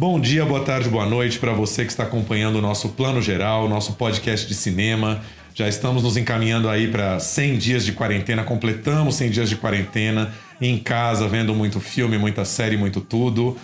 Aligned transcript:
Bom 0.00 0.18
dia, 0.18 0.46
boa 0.46 0.64
tarde, 0.64 0.88
boa 0.88 1.04
noite 1.04 1.38
para 1.38 1.52
você 1.52 1.84
que 1.84 1.90
está 1.90 2.04
acompanhando 2.04 2.56
o 2.56 2.62
nosso 2.62 2.88
plano 2.88 3.20
geral, 3.20 3.68
nosso 3.68 3.92
podcast 3.96 4.48
de 4.48 4.54
cinema. 4.54 5.20
Já 5.54 5.68
estamos 5.68 6.02
nos 6.02 6.16
encaminhando 6.16 6.70
aí 6.70 6.88
para 6.88 7.20
100 7.20 7.58
dias 7.58 7.84
de 7.84 7.92
quarentena, 7.92 8.42
completamos 8.42 9.16
100 9.16 9.30
dias 9.30 9.48
de 9.50 9.56
quarentena 9.56 10.32
em 10.58 10.78
casa, 10.78 11.28
vendo 11.28 11.54
muito 11.54 11.80
filme, 11.80 12.16
muita 12.16 12.46
série, 12.46 12.78
muito 12.78 13.02
tudo. 13.02 13.58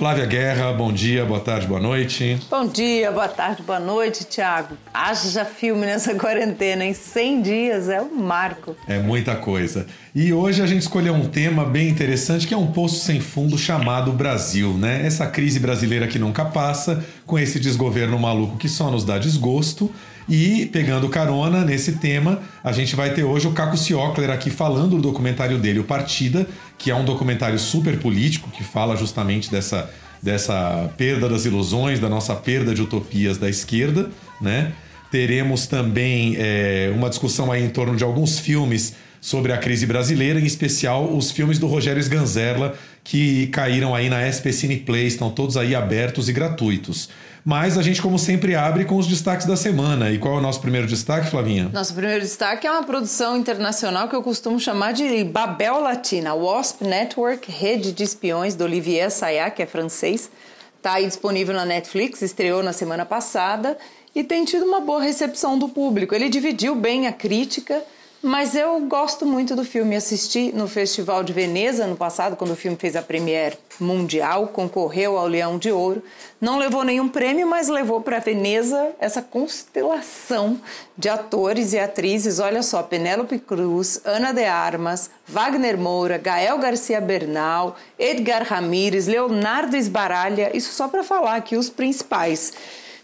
Flávia 0.00 0.24
Guerra, 0.24 0.72
bom 0.72 0.90
dia, 0.90 1.26
boa 1.26 1.40
tarde, 1.40 1.66
boa 1.66 1.78
noite. 1.78 2.40
Bom 2.48 2.66
dia, 2.66 3.12
boa 3.12 3.28
tarde, 3.28 3.62
boa 3.62 3.78
noite, 3.78 4.24
Thiago. 4.24 4.74
Haja 4.94 5.44
filme 5.44 5.84
nessa 5.84 6.14
quarentena, 6.16 6.86
em 6.86 6.94
100 6.94 7.42
dias 7.42 7.88
é 7.90 8.00
um 8.00 8.14
marco. 8.14 8.74
É 8.88 8.98
muita 8.98 9.36
coisa. 9.36 9.86
E 10.14 10.32
hoje 10.32 10.62
a 10.62 10.66
gente 10.66 10.80
escolheu 10.80 11.12
um 11.12 11.28
tema 11.28 11.66
bem 11.66 11.90
interessante 11.90 12.46
que 12.46 12.54
é 12.54 12.56
um 12.56 12.68
poço 12.68 13.04
sem 13.04 13.20
fundo 13.20 13.58
chamado 13.58 14.10
Brasil, 14.10 14.72
né? 14.72 15.04
Essa 15.04 15.26
crise 15.26 15.60
brasileira 15.60 16.06
que 16.06 16.18
nunca 16.18 16.46
passa, 16.46 17.04
com 17.26 17.38
esse 17.38 17.60
desgoverno 17.60 18.18
maluco 18.18 18.56
que 18.56 18.70
só 18.70 18.90
nos 18.90 19.04
dá 19.04 19.18
desgosto 19.18 19.92
e 20.30 20.64
pegando 20.66 21.08
carona 21.08 21.64
nesse 21.64 21.94
tema, 21.94 22.40
a 22.62 22.70
gente 22.70 22.94
vai 22.94 23.12
ter 23.12 23.24
hoje 23.24 23.48
o 23.48 23.52
Caco 23.52 23.76
Ciocler 23.76 24.30
aqui 24.30 24.48
falando 24.48 24.90
do 24.90 25.02
documentário 25.02 25.58
dele, 25.58 25.80
O 25.80 25.84
Partida, 25.84 26.46
que 26.78 26.88
é 26.88 26.94
um 26.94 27.04
documentário 27.04 27.58
super 27.58 27.98
político 27.98 28.48
que 28.48 28.62
fala 28.62 28.96
justamente 28.96 29.50
dessa, 29.50 29.90
dessa 30.22 30.88
perda 30.96 31.28
das 31.28 31.46
ilusões, 31.46 31.98
da 31.98 32.08
nossa 32.08 32.32
perda 32.36 32.72
de 32.72 32.80
utopias 32.80 33.38
da 33.38 33.50
esquerda, 33.50 34.08
né? 34.40 34.72
Teremos 35.10 35.66
também 35.66 36.36
é, 36.38 36.92
uma 36.94 37.10
discussão 37.10 37.50
aí 37.50 37.64
em 37.64 37.68
torno 37.68 37.96
de 37.96 38.04
alguns 38.04 38.38
filmes 38.38 38.94
sobre 39.20 39.52
a 39.52 39.58
crise 39.58 39.84
brasileira, 39.84 40.40
em 40.40 40.46
especial 40.46 41.12
os 41.12 41.32
filmes 41.32 41.58
do 41.58 41.66
Rogério 41.66 42.00
Sganzerla, 42.00 42.74
que 43.02 43.48
caíram 43.48 43.96
aí 43.96 44.08
na 44.08 44.22
SP 44.30 44.52
Cine 44.52 44.76
Play, 44.76 45.08
estão 45.08 45.28
todos 45.28 45.56
aí 45.56 45.74
abertos 45.74 46.28
e 46.28 46.32
gratuitos. 46.32 47.08
Mas 47.44 47.78
a 47.78 47.82
gente, 47.82 48.02
como 48.02 48.18
sempre, 48.18 48.54
abre 48.54 48.84
com 48.84 48.96
os 48.96 49.06
destaques 49.06 49.46
da 49.46 49.56
semana. 49.56 50.10
E 50.10 50.18
qual 50.18 50.34
é 50.34 50.38
o 50.38 50.40
nosso 50.40 50.60
primeiro 50.60 50.86
destaque, 50.86 51.30
Flavinha? 51.30 51.70
Nosso 51.72 51.94
primeiro 51.94 52.20
destaque 52.20 52.66
é 52.66 52.70
uma 52.70 52.82
produção 52.82 53.36
internacional 53.36 54.08
que 54.08 54.14
eu 54.14 54.22
costumo 54.22 54.60
chamar 54.60 54.92
de 54.92 55.24
Babel 55.24 55.80
Latina, 55.80 56.34
WASP 56.34 56.84
Network, 56.84 57.50
rede 57.50 57.92
de 57.92 58.02
espiões 58.02 58.54
do 58.54 58.64
Olivier 58.64 59.06
Assayas, 59.06 59.52
que 59.54 59.62
é 59.62 59.66
francês. 59.66 60.30
Está 60.76 60.94
aí 60.94 61.06
disponível 61.06 61.54
na 61.54 61.64
Netflix, 61.64 62.22
estreou 62.22 62.62
na 62.62 62.72
semana 62.72 63.04
passada 63.04 63.76
e 64.14 64.24
tem 64.24 64.44
tido 64.44 64.64
uma 64.64 64.80
boa 64.80 65.02
recepção 65.02 65.58
do 65.58 65.68
público. 65.68 66.14
Ele 66.14 66.28
dividiu 66.28 66.74
bem 66.74 67.06
a 67.06 67.12
crítica 67.12 67.82
mas 68.22 68.54
eu 68.54 68.78
gosto 68.80 69.24
muito 69.24 69.56
do 69.56 69.64
filme. 69.64 69.96
Assisti 69.96 70.52
no 70.52 70.68
Festival 70.68 71.24
de 71.24 71.32
Veneza 71.32 71.86
no 71.86 71.96
passado, 71.96 72.36
quando 72.36 72.50
o 72.50 72.56
filme 72.56 72.76
fez 72.76 72.94
a 72.94 73.02
premiere 73.02 73.56
mundial, 73.78 74.48
concorreu 74.48 75.16
ao 75.16 75.26
Leão 75.26 75.58
de 75.58 75.72
Ouro. 75.72 76.02
Não 76.40 76.58
levou 76.58 76.84
nenhum 76.84 77.08
prêmio, 77.08 77.46
mas 77.46 77.68
levou 77.68 78.02
para 78.02 78.18
Veneza 78.18 78.90
essa 78.98 79.22
constelação 79.22 80.60
de 80.96 81.08
atores 81.08 81.72
e 81.72 81.78
atrizes. 81.78 82.38
Olha 82.38 82.62
só, 82.62 82.82
Penélope 82.82 83.38
Cruz, 83.38 84.00
Ana 84.04 84.32
de 84.32 84.44
Armas, 84.44 85.10
Wagner 85.26 85.78
Moura, 85.78 86.18
Gael 86.18 86.58
Garcia 86.58 87.00
Bernal, 87.00 87.76
Edgar 87.98 88.42
Ramírez, 88.42 89.06
Leonardo 89.06 89.76
Esbaralha. 89.76 90.54
Isso 90.54 90.74
só 90.74 90.88
para 90.88 91.02
falar 91.02 91.36
aqui 91.36 91.56
os 91.56 91.70
principais. 91.70 92.52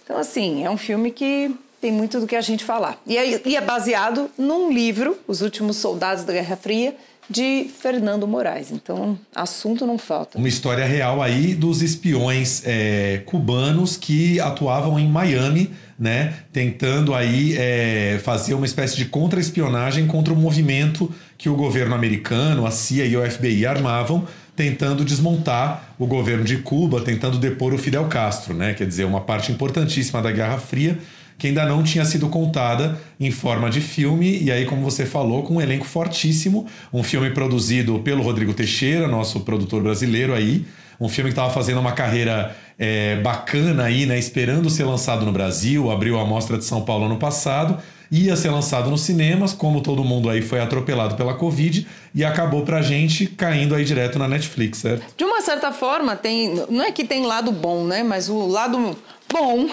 Então, 0.04 0.18
assim, 0.18 0.64
é 0.64 0.70
um 0.70 0.76
filme 0.76 1.10
que 1.10 1.52
tem 1.86 1.92
muito 1.92 2.19
do 2.19 2.26
que 2.26 2.34
a 2.34 2.41
gente 2.41 2.64
falar. 2.64 3.00
E 3.06 3.16
é, 3.16 3.41
e 3.47 3.54
é 3.54 3.60
baseado 3.60 4.28
num 4.36 4.72
livro, 4.72 5.16
Os 5.28 5.41
Últimos 5.41 5.76
Soldados 5.76 6.24
da 6.24 6.32
Guerra 6.32 6.56
Fria, 6.56 6.97
de 7.30 7.70
Fernando 7.80 8.26
Moraes. 8.26 8.72
Então, 8.72 9.16
assunto 9.32 9.86
não 9.86 9.97
falta. 9.97 10.36
Uma 10.36 10.48
história 10.48 10.84
real 10.84 11.22
aí 11.22 11.54
dos 11.54 11.82
espiões 11.82 12.62
é, 12.64 13.22
cubanos 13.24 13.97
que 13.97 14.41
atuavam 14.41 14.98
em 14.98 15.08
Miami, 15.08 15.70
né? 15.97 16.34
Tentando 16.52 17.14
aí 17.14 17.56
é, 17.56 18.20
fazer 18.24 18.54
uma 18.54 18.66
espécie 18.66 18.97
de 18.97 19.04
contra-espionagem 19.04 20.08
contra 20.08 20.34
o 20.34 20.36
movimento 20.36 21.12
que 21.38 21.48
o 21.48 21.54
governo 21.54 21.94
americano, 21.94 22.66
a 22.66 22.72
CIA 22.72 23.06
e 23.06 23.16
o 23.16 23.30
FBI 23.30 23.64
armavam 23.64 24.26
tentando 24.56 25.04
desmontar 25.04 25.94
o 25.98 26.06
governo 26.06 26.42
de 26.42 26.56
Cuba, 26.56 27.03
tentando 27.03 27.38
depor 27.38 27.74
o 27.74 27.78
Fidel 27.78 28.06
Castro, 28.06 28.54
né? 28.54 28.74
Quer 28.74 28.86
dizer, 28.86 29.04
uma 29.04 29.20
parte 29.20 29.53
importantíssima 29.53 30.22
da 30.22 30.32
Guerra 30.32 30.58
Fria 30.58 30.98
que 31.38 31.48
ainda 31.48 31.64
não 31.66 31.82
tinha 31.82 32.04
sido 32.04 32.28
contada 32.28 32.98
em 33.20 33.30
forma 33.30 33.69
de 33.69 33.80
filme, 33.80 34.42
e 34.42 34.50
aí, 34.50 34.64
como 34.64 34.82
você 34.82 35.04
falou, 35.04 35.42
com 35.42 35.54
um 35.54 35.60
elenco 35.60 35.84
fortíssimo, 35.84 36.66
um 36.92 37.02
filme 37.02 37.30
produzido 37.30 37.98
pelo 38.00 38.22
Rodrigo 38.22 38.54
Teixeira, 38.54 39.06
nosso 39.06 39.41
produtor 39.41 39.82
brasileiro 39.82 40.34
aí, 40.34 40.64
um 40.98 41.08
filme 41.08 41.30
que 41.30 41.32
estava 41.32 41.52
fazendo 41.52 41.78
uma 41.78 41.92
carreira 41.92 42.56
é, 42.78 43.16
bacana 43.16 43.84
aí, 43.84 44.06
né, 44.06 44.19
esperando 44.19 44.70
ser 44.70 44.84
lançado 44.84 45.26
no 45.26 45.32
Brasil, 45.32 45.91
abriu 45.91 46.19
a 46.19 46.24
Mostra 46.24 46.56
de 46.56 46.64
São 46.64 46.82
Paulo 46.82 47.04
ano 47.04 47.19
passado, 47.19 47.78
ia 48.10 48.36
ser 48.36 48.50
lançado 48.50 48.91
nos 48.91 49.00
cinemas, 49.03 49.53
como 49.53 49.80
todo 49.80 50.04
mundo 50.04 50.30
aí 50.30 50.41
foi 50.41 50.60
atropelado 50.60 51.16
pela 51.16 51.34
Covid, 51.34 51.86
e 52.14 52.24
acabou 52.24 52.62
pra 52.62 52.80
gente 52.80 53.26
caindo 53.26 53.74
aí 53.74 53.84
direto 53.84 54.18
na 54.18 54.28
Netflix, 54.28 54.78
certo? 54.78 55.04
De 55.16 55.24
uma 55.24 55.41
certa 55.41 55.72
forma, 55.72 56.16
tem. 56.16 56.54
Não 56.70 56.82
é 56.82 56.92
que 56.92 57.04
tem 57.04 57.26
lado 57.26 57.50
bom, 57.53 57.84
né? 57.84 58.03
Mas 58.03 58.28
o 58.28 58.47
lado 58.47 58.97
bom 59.32 59.69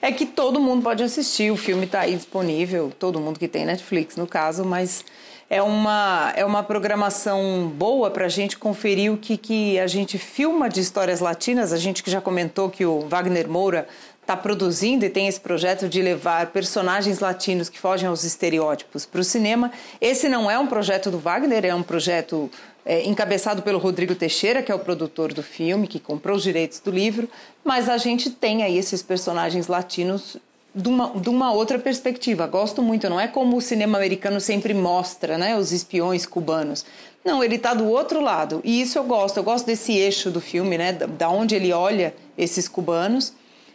é 0.00 0.10
que 0.12 0.26
todo 0.26 0.60
mundo 0.60 0.82
pode 0.82 1.02
assistir. 1.02 1.50
O 1.50 1.56
filme 1.56 1.84
está 1.84 2.00
aí 2.00 2.16
disponível, 2.16 2.92
todo 2.98 3.20
mundo 3.20 3.38
que 3.38 3.48
tem 3.48 3.64
Netflix, 3.64 4.16
no 4.16 4.26
caso, 4.26 4.64
mas 4.64 5.04
é 5.48 5.62
uma, 5.62 6.32
é 6.36 6.44
uma 6.44 6.62
programação 6.62 7.70
boa 7.74 8.10
para 8.10 8.26
a 8.26 8.28
gente 8.28 8.58
conferir 8.58 9.12
o 9.12 9.16
que, 9.16 9.36
que 9.36 9.78
a 9.78 9.86
gente 9.86 10.18
filma 10.18 10.68
de 10.68 10.80
histórias 10.80 11.20
latinas. 11.20 11.72
A 11.72 11.76
gente 11.76 12.02
que 12.02 12.10
já 12.10 12.20
comentou 12.20 12.70
que 12.70 12.84
o 12.84 13.00
Wagner 13.00 13.48
Moura 13.48 13.86
está 14.20 14.36
produzindo 14.36 15.04
e 15.04 15.10
tem 15.10 15.28
esse 15.28 15.38
projeto 15.38 15.86
de 15.86 16.00
levar 16.00 16.46
personagens 16.46 17.20
latinos 17.20 17.68
que 17.68 17.78
fogem 17.78 18.08
aos 18.08 18.24
estereótipos 18.24 19.04
para 19.04 19.20
o 19.20 19.24
cinema. 19.24 19.70
Esse 20.00 20.28
não 20.28 20.50
é 20.50 20.58
um 20.58 20.66
projeto 20.66 21.10
do 21.10 21.18
Wagner, 21.18 21.64
é 21.66 21.74
um 21.74 21.82
projeto 21.82 22.50
é, 22.84 23.04
encabeçado 23.04 23.62
pelo 23.62 23.78
Rodrigo 23.78 24.14
Teixeira, 24.14 24.62
que 24.62 24.70
é 24.70 24.74
o 24.74 24.78
produtor 24.78 25.32
do 25.32 25.42
filme, 25.42 25.86
que 25.86 25.98
comprou 25.98 26.36
os 26.36 26.42
direitos 26.42 26.80
do 26.80 26.90
livro, 26.90 27.28
mas 27.64 27.88
a 27.88 27.96
gente 27.96 28.30
tem 28.30 28.62
aí 28.62 28.76
esses 28.76 29.02
personagens 29.02 29.66
latinos 29.68 30.36
de 30.74 30.88
uma, 30.88 31.10
de 31.18 31.28
uma 31.28 31.52
outra 31.52 31.78
perspectiva. 31.78 32.46
Gosto 32.46 32.82
muito, 32.82 33.08
não 33.08 33.20
é 33.20 33.28
como 33.28 33.56
o 33.56 33.60
cinema 33.60 33.96
americano 33.96 34.40
sempre 34.40 34.74
mostra, 34.74 35.38
né, 35.38 35.56
os 35.56 35.72
espiões 35.72 36.26
cubanos. 36.26 36.84
Não, 37.24 37.42
ele 37.42 37.56
está 37.56 37.72
do 37.72 37.88
outro 37.88 38.20
lado, 38.20 38.60
e 38.62 38.82
isso 38.82 38.98
eu 38.98 39.04
gosto. 39.04 39.38
Eu 39.38 39.44
gosto 39.44 39.64
desse 39.64 39.92
eixo 39.92 40.30
do 40.30 40.40
filme, 40.40 40.76
né, 40.76 40.92
da 40.92 41.30
onde 41.30 41.54
ele 41.54 41.72
olha 41.72 42.14
esses 42.36 42.68
cubanos 42.68 43.32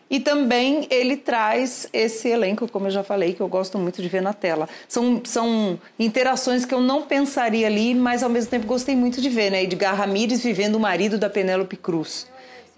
e 0.10 0.20
também 0.20 0.88
ele 0.90 1.16
traz 1.16 1.88
esse 1.94 2.28
elenco, 2.28 2.68
como 2.68 2.88
eu 2.88 2.92
já 2.92 3.04
falei, 3.04 3.34
que 3.34 3.42
eu 3.42 3.48
gosto 3.48 3.78
muito 3.78 4.02
de 4.02 4.08
ver 4.08 4.22
na 4.22 4.34
tela. 4.34 4.68
São, 4.88 5.22
são 5.24 5.80
interações 6.00 6.66
que 6.66 6.74
eu 6.74 6.82
não 6.82 7.04
pensaria 7.04 7.68
ali, 7.68 7.94
mas 7.94 8.24
ao 8.24 8.30
mesmo 8.30 8.50
tempo 8.50 8.66
gostei 8.66 8.96
muito 8.96 9.22
de 9.22 9.30
ver, 9.30 9.52
né? 9.52 9.64
Edgar 9.64 9.96
Ramírez 9.96 10.42
vivendo 10.42 10.76
o 10.76 10.80
marido 10.80 11.18
da 11.18 11.30
Penélope 11.30 11.78
Cruz. 11.78 12.28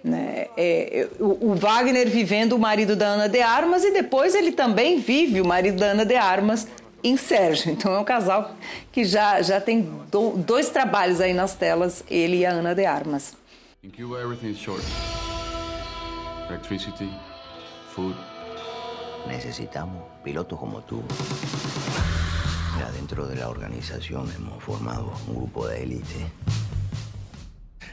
Né? 0.03 0.47
É, 0.57 1.07
o, 1.19 1.51
o, 1.51 1.55
Wagner 1.55 2.09
vivendo 2.09 2.53
o 2.53 2.59
marido 2.59 2.95
da 2.95 3.05
Ana 3.05 3.29
de 3.29 3.39
Armas 3.39 3.83
e 3.83 3.91
depois 3.91 4.33
ele 4.33 4.51
também 4.51 4.99
vive 4.99 5.39
o 5.39 5.45
marido 5.45 5.77
da 5.77 5.87
Ana 5.87 6.03
de 6.03 6.15
Armas 6.15 6.67
em 7.03 7.15
Sérgio. 7.15 7.71
Então 7.71 7.93
é 7.93 7.99
um 7.99 8.03
casal 8.03 8.55
que 8.91 9.05
já, 9.05 9.41
já 9.41 9.61
tem 9.61 9.81
do, 10.11 10.31
dois 10.31 10.69
trabalhos 10.69 11.21
aí 11.21 11.33
nas 11.33 11.53
telas, 11.53 12.03
ele 12.09 12.37
e 12.37 12.45
a 12.45 12.51
Ana 12.51 12.73
de 12.73 12.85
Armas. 12.85 13.35
In 13.83 13.89
Cuba, 13.89 14.19
electricity, 16.51 17.09
food. 17.95 18.15
Necesitamos 19.27 20.03
pilotos 20.23 20.59
como 20.59 20.81
tú. 20.81 21.01
Mira, 22.75 22.91
dentro 22.91 23.27
de 23.27 23.35
la 23.35 23.47
organización 23.47 24.29
hemos 24.35 24.61
formado 24.63 25.13
un 25.27 25.35
grupo 25.35 25.67
de 25.67 25.81
élite. 25.81 26.25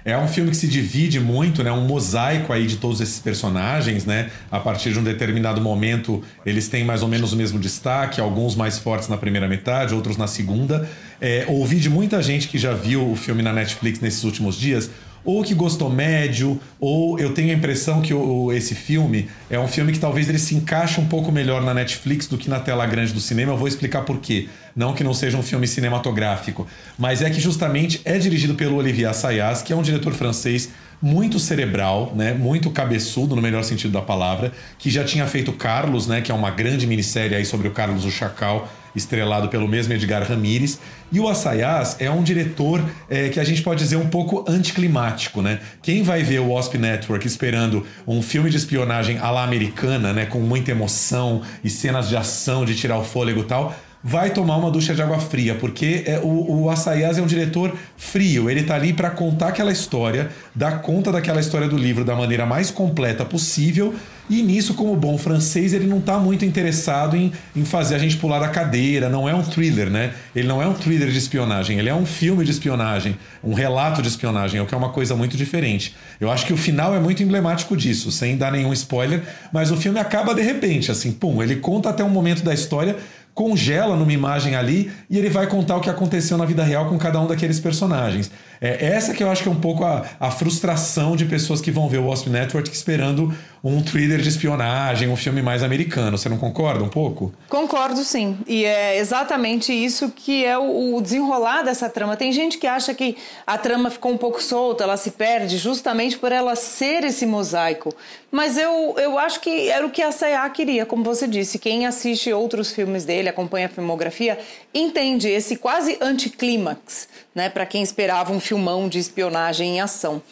É 0.04 0.16
um 0.16 0.26
filme 0.26 0.50
que 0.50 0.56
se 0.56 0.68
divide 0.68 1.20
muito, 1.20 1.62
né? 1.62 1.70
Um 1.70 1.86
mosaico 1.86 2.52
aí 2.52 2.66
de 2.66 2.76
todos 2.76 3.00
esses 3.00 3.20
personagens, 3.20 4.06
né? 4.06 4.30
A 4.50 4.58
partir 4.58 4.92
de 4.92 4.98
um 4.98 5.04
determinado 5.04 5.60
momento, 5.60 6.22
eles 6.46 6.68
têm 6.68 6.82
mais 6.82 7.02
ou 7.02 7.08
menos 7.08 7.32
o 7.32 7.36
mesmo 7.36 7.58
destaque, 7.58 8.20
alguns 8.20 8.54
mais 8.54 8.78
fortes 8.78 9.08
na 9.08 9.18
primeira 9.18 9.46
metade, 9.46 9.94
outros 9.94 10.16
na 10.16 10.26
segunda. 10.26 10.88
É, 11.20 11.44
ouvi 11.48 11.78
de 11.78 11.90
muita 11.90 12.22
gente 12.22 12.48
que 12.48 12.56
já 12.56 12.72
viu 12.72 13.10
o 13.10 13.16
filme 13.16 13.42
na 13.42 13.52
Netflix 13.52 14.00
nesses 14.00 14.24
últimos 14.24 14.56
dias 14.56 14.90
ou 15.24 15.42
que 15.42 15.54
gostou 15.54 15.90
médio, 15.90 16.60
ou 16.80 17.18
eu 17.18 17.34
tenho 17.34 17.50
a 17.50 17.54
impressão 17.54 18.00
que 18.00 18.14
o, 18.14 18.52
esse 18.52 18.74
filme 18.74 19.28
é 19.50 19.58
um 19.58 19.68
filme 19.68 19.92
que 19.92 19.98
talvez 19.98 20.28
ele 20.28 20.38
se 20.38 20.54
encaixe 20.54 21.00
um 21.00 21.06
pouco 21.06 21.30
melhor 21.30 21.62
na 21.62 21.74
Netflix 21.74 22.26
do 22.26 22.38
que 22.38 22.48
na 22.48 22.60
tela 22.60 22.86
grande 22.86 23.12
do 23.12 23.20
cinema. 23.20 23.52
Eu 23.52 23.56
vou 23.56 23.68
explicar 23.68 24.02
por 24.02 24.18
quê. 24.18 24.48
Não 24.74 24.94
que 24.94 25.02
não 25.02 25.12
seja 25.12 25.36
um 25.36 25.42
filme 25.42 25.66
cinematográfico, 25.66 26.66
mas 26.96 27.20
é 27.20 27.30
que 27.30 27.40
justamente 27.40 28.00
é 28.04 28.18
dirigido 28.18 28.54
pelo 28.54 28.76
Olivier 28.76 29.10
Assayas, 29.10 29.60
que 29.60 29.72
é 29.72 29.76
um 29.76 29.82
diretor 29.82 30.12
francês 30.14 30.70
muito 31.00 31.38
cerebral, 31.38 32.12
né, 32.14 32.34
muito 32.34 32.70
cabeçudo 32.70 33.36
no 33.36 33.42
melhor 33.42 33.62
sentido 33.62 33.92
da 33.92 34.02
palavra, 34.02 34.52
que 34.78 34.90
já 34.90 35.04
tinha 35.04 35.26
feito 35.26 35.52
Carlos, 35.52 36.06
né, 36.06 36.20
que 36.20 36.30
é 36.30 36.34
uma 36.34 36.50
grande 36.50 36.86
minissérie 36.86 37.36
aí 37.36 37.44
sobre 37.44 37.68
o 37.68 37.70
Carlos 37.70 38.04
o 38.04 38.10
Chacal, 38.10 38.68
estrelado 38.94 39.48
pelo 39.48 39.68
mesmo 39.68 39.92
Edgar 39.92 40.22
Ramírez. 40.22 40.78
E 41.10 41.20
o 41.20 41.28
Assayas 41.28 41.96
é 41.98 42.10
um 42.10 42.22
diretor 42.22 42.84
é, 43.08 43.28
que 43.28 43.40
a 43.40 43.44
gente 43.44 43.62
pode 43.62 43.82
dizer 43.82 43.96
um 43.96 44.08
pouco 44.08 44.44
anticlimático, 44.48 45.40
né? 45.40 45.60
Quem 45.82 46.02
vai 46.02 46.22
ver 46.22 46.40
o 46.40 46.52
Wasp 46.52 46.74
Network 46.74 47.26
esperando 47.26 47.86
um 48.06 48.20
filme 48.20 48.50
de 48.50 48.56
espionagem 48.56 49.18
à 49.18 49.30
la 49.30 49.42
americana, 49.42 50.12
né, 50.12 50.26
com 50.26 50.40
muita 50.40 50.70
emoção 50.70 51.42
e 51.64 51.70
cenas 51.70 52.08
de 52.08 52.16
ação, 52.16 52.64
de 52.64 52.74
tirar 52.74 52.98
o 52.98 53.04
fôlego 53.04 53.40
e 53.40 53.44
tal, 53.44 53.74
vai 54.02 54.30
tomar 54.30 54.56
uma 54.56 54.70
ducha 54.70 54.94
de 54.94 55.02
água 55.02 55.18
fria, 55.18 55.54
porque 55.54 56.04
é, 56.06 56.18
o, 56.22 56.62
o 56.62 56.70
Assayas 56.70 57.18
é 57.18 57.22
um 57.22 57.26
diretor 57.26 57.76
frio, 57.96 58.48
ele 58.48 58.62
tá 58.62 58.74
ali 58.74 58.92
para 58.92 59.10
contar 59.10 59.48
aquela 59.48 59.72
história, 59.72 60.30
dar 60.54 60.82
conta 60.82 61.10
daquela 61.10 61.40
história 61.40 61.68
do 61.68 61.76
livro 61.76 62.04
da 62.04 62.14
maneira 62.14 62.46
mais 62.46 62.70
completa 62.70 63.24
possível, 63.24 63.94
e 64.28 64.42
nisso, 64.42 64.74
como 64.74 64.94
bom 64.94 65.16
francês, 65.16 65.72
ele 65.72 65.86
não 65.86 66.00
tá 66.00 66.18
muito 66.18 66.44
interessado 66.44 67.16
em, 67.16 67.32
em 67.56 67.64
fazer 67.64 67.94
a 67.94 67.98
gente 67.98 68.16
pular 68.16 68.38
da 68.38 68.48
cadeira, 68.48 69.08
não 69.08 69.28
é 69.28 69.34
um 69.34 69.42
thriller, 69.42 69.88
né? 69.90 70.12
Ele 70.34 70.46
não 70.46 70.62
é 70.62 70.66
um 70.66 70.74
thriller 70.74 71.08
de 71.08 71.18
espionagem, 71.18 71.78
ele 71.78 71.88
é 71.88 71.94
um 71.94 72.06
filme 72.06 72.44
de 72.44 72.50
espionagem, 72.50 73.16
um 73.42 73.54
relato 73.54 74.02
de 74.02 74.08
espionagem, 74.08 74.60
o 74.60 74.66
que 74.66 74.74
é 74.74 74.78
uma 74.78 74.90
coisa 74.90 75.16
muito 75.16 75.36
diferente. 75.36 75.96
Eu 76.20 76.30
acho 76.30 76.46
que 76.46 76.52
o 76.52 76.56
final 76.56 76.94
é 76.94 77.00
muito 77.00 77.22
emblemático 77.22 77.76
disso, 77.76 78.12
sem 78.12 78.36
dar 78.36 78.52
nenhum 78.52 78.72
spoiler, 78.72 79.22
mas 79.52 79.70
o 79.70 79.76
filme 79.76 79.98
acaba 79.98 80.34
de 80.34 80.42
repente, 80.42 80.90
assim, 80.90 81.12
pum, 81.12 81.42
ele 81.42 81.56
conta 81.56 81.88
até 81.90 82.04
um 82.04 82.10
momento 82.10 82.42
da 82.42 82.52
história 82.52 82.96
congela 83.38 83.94
numa 83.94 84.12
imagem 84.12 84.56
ali 84.56 84.90
e 85.08 85.16
ele 85.16 85.28
vai 85.30 85.46
contar 85.46 85.76
o 85.76 85.80
que 85.80 85.88
aconteceu 85.88 86.36
na 86.36 86.44
vida 86.44 86.64
real 86.64 86.88
com 86.88 86.98
cada 86.98 87.20
um 87.20 87.26
daqueles 87.28 87.60
personagens. 87.60 88.32
É 88.60 88.86
essa 88.86 89.14
que 89.14 89.22
eu 89.22 89.30
acho 89.30 89.42
que 89.42 89.48
é 89.48 89.52
um 89.52 89.60
pouco 89.60 89.84
a, 89.84 90.04
a 90.18 90.30
frustração 90.30 91.16
de 91.16 91.24
pessoas 91.24 91.60
que 91.60 91.70
vão 91.70 91.88
ver 91.88 91.98
o 91.98 92.08
Wasp 92.08 92.28
Network 92.28 92.70
esperando 92.70 93.32
um 93.62 93.82
thriller 93.82 94.20
de 94.20 94.28
espionagem, 94.28 95.08
um 95.08 95.16
filme 95.16 95.42
mais 95.42 95.62
americano. 95.62 96.16
Você 96.16 96.28
não 96.28 96.38
concorda 96.38 96.82
um 96.82 96.88
pouco? 96.88 97.32
Concordo, 97.48 98.04
sim. 98.04 98.38
E 98.46 98.64
é 98.64 98.98
exatamente 98.98 99.72
isso 99.72 100.10
que 100.14 100.44
é 100.44 100.56
o, 100.56 101.00
desenrolar 101.00 101.62
dessa 101.62 101.88
trama. 101.88 102.16
Tem 102.16 102.32
gente 102.32 102.58
que 102.58 102.66
acha 102.66 102.94
que 102.94 103.16
a 103.46 103.58
trama 103.58 103.90
ficou 103.90 104.12
um 104.12 104.16
pouco 104.16 104.42
solta, 104.42 104.84
ela 104.84 104.96
se 104.96 105.12
perde 105.12 105.58
justamente 105.58 106.16
por 106.18 106.32
ela 106.32 106.54
ser 106.54 107.04
esse 107.04 107.26
mosaico. 107.26 107.94
Mas 108.30 108.56
eu, 108.58 108.94
eu 108.98 109.18
acho 109.18 109.40
que 109.40 109.68
era 109.70 109.86
o 109.86 109.90
que 109.90 110.02
a 110.02 110.12
Sayá 110.12 110.48
queria, 110.50 110.84
como 110.84 111.02
você 111.02 111.26
disse. 111.26 111.58
Quem 111.58 111.86
assiste 111.86 112.32
outros 112.32 112.72
filmes 112.72 113.04
dele, 113.04 113.28
acompanha 113.28 113.66
a 113.66 113.70
filmografia, 113.70 114.38
entende 114.72 115.28
esse 115.28 115.56
quase 115.56 115.96
anticlímax, 116.00 117.08
né? 117.34 117.48
Para 117.48 117.66
quem 117.66 117.82
esperava 117.82 118.32
um 118.32 118.40
filmão 118.40 118.88
de 118.88 118.98
espionagem 118.98 119.76
em 119.76 119.80
ação. 119.80 120.22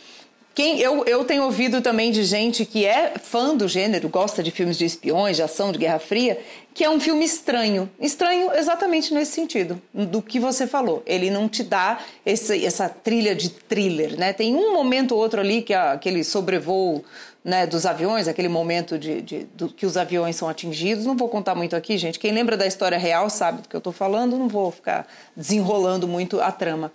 Quem, 0.57 0.81
eu, 0.81 1.05
eu 1.05 1.23
tenho 1.23 1.43
ouvido 1.43 1.83
também 1.83 2.11
de 2.11 2.25
gente 2.25 2.65
que 2.65 2.87
é 2.87 3.13
fã 3.23 3.55
do 3.55 3.69
gênero, 3.69 4.09
gosta 4.09 4.43
de 4.43 4.51
filmes 4.51 4.79
de 4.79 4.87
espiões, 4.87 5.37
de 5.37 5.43
ação, 5.43 5.71
de 5.71 5.79
Guerra 5.79 5.99
Fria, 5.99 6.41
que 6.73 6.83
é 6.83 6.89
um 6.89 6.99
filme 6.99 7.27
estranho. 7.27 7.91
Estranho 8.01 8.51
exatamente 8.55 9.13
nesse 9.13 9.33
sentido, 9.33 9.79
do 9.93 10.23
que 10.23 10.41
você 10.41 10.67
falou. 10.67 11.03
Ele 11.05 11.29
não 11.29 11.47
te 11.47 11.63
dá 11.63 11.99
esse, 12.25 12.65
essa 12.65 12.89
trilha 12.89 13.35
de 13.35 13.51
thriller, 13.51 14.19
né? 14.19 14.33
Tem 14.33 14.55
um 14.55 14.73
momento 14.73 15.13
ou 15.13 15.21
outro 15.21 15.43
ali 15.43 15.61
que 15.61 15.75
é 15.75 15.77
aquele 15.77 16.25
sobrevoo 16.25 17.05
né, 17.47 17.65
dos 17.65 17.87
aviões, 17.87 18.27
aquele 18.27 18.49
momento 18.49 18.99
de, 18.99 19.23
de 19.23 19.45
do, 19.55 19.69
que 19.69 19.87
os 19.87 19.97
aviões 19.97 20.35
são 20.35 20.49
atingidos. 20.49 21.07
Não 21.07 21.17
vou 21.17 21.29
contar 21.29 21.55
muito 21.55 21.77
aqui, 21.77 21.97
gente. 21.97 22.19
Quem 22.19 22.33
lembra 22.33 22.57
da 22.57 22.67
história 22.67 22.99
real 22.99 23.31
sabe 23.31 23.63
do 23.63 23.69
que 23.69 23.77
eu 23.77 23.79
estou 23.79 23.93
falando. 23.93 24.37
Não 24.37 24.49
vou 24.49 24.73
ficar 24.73 25.07
desenrolando 25.37 26.09
muito 26.09 26.41
a 26.41 26.51
trama. 26.51 26.91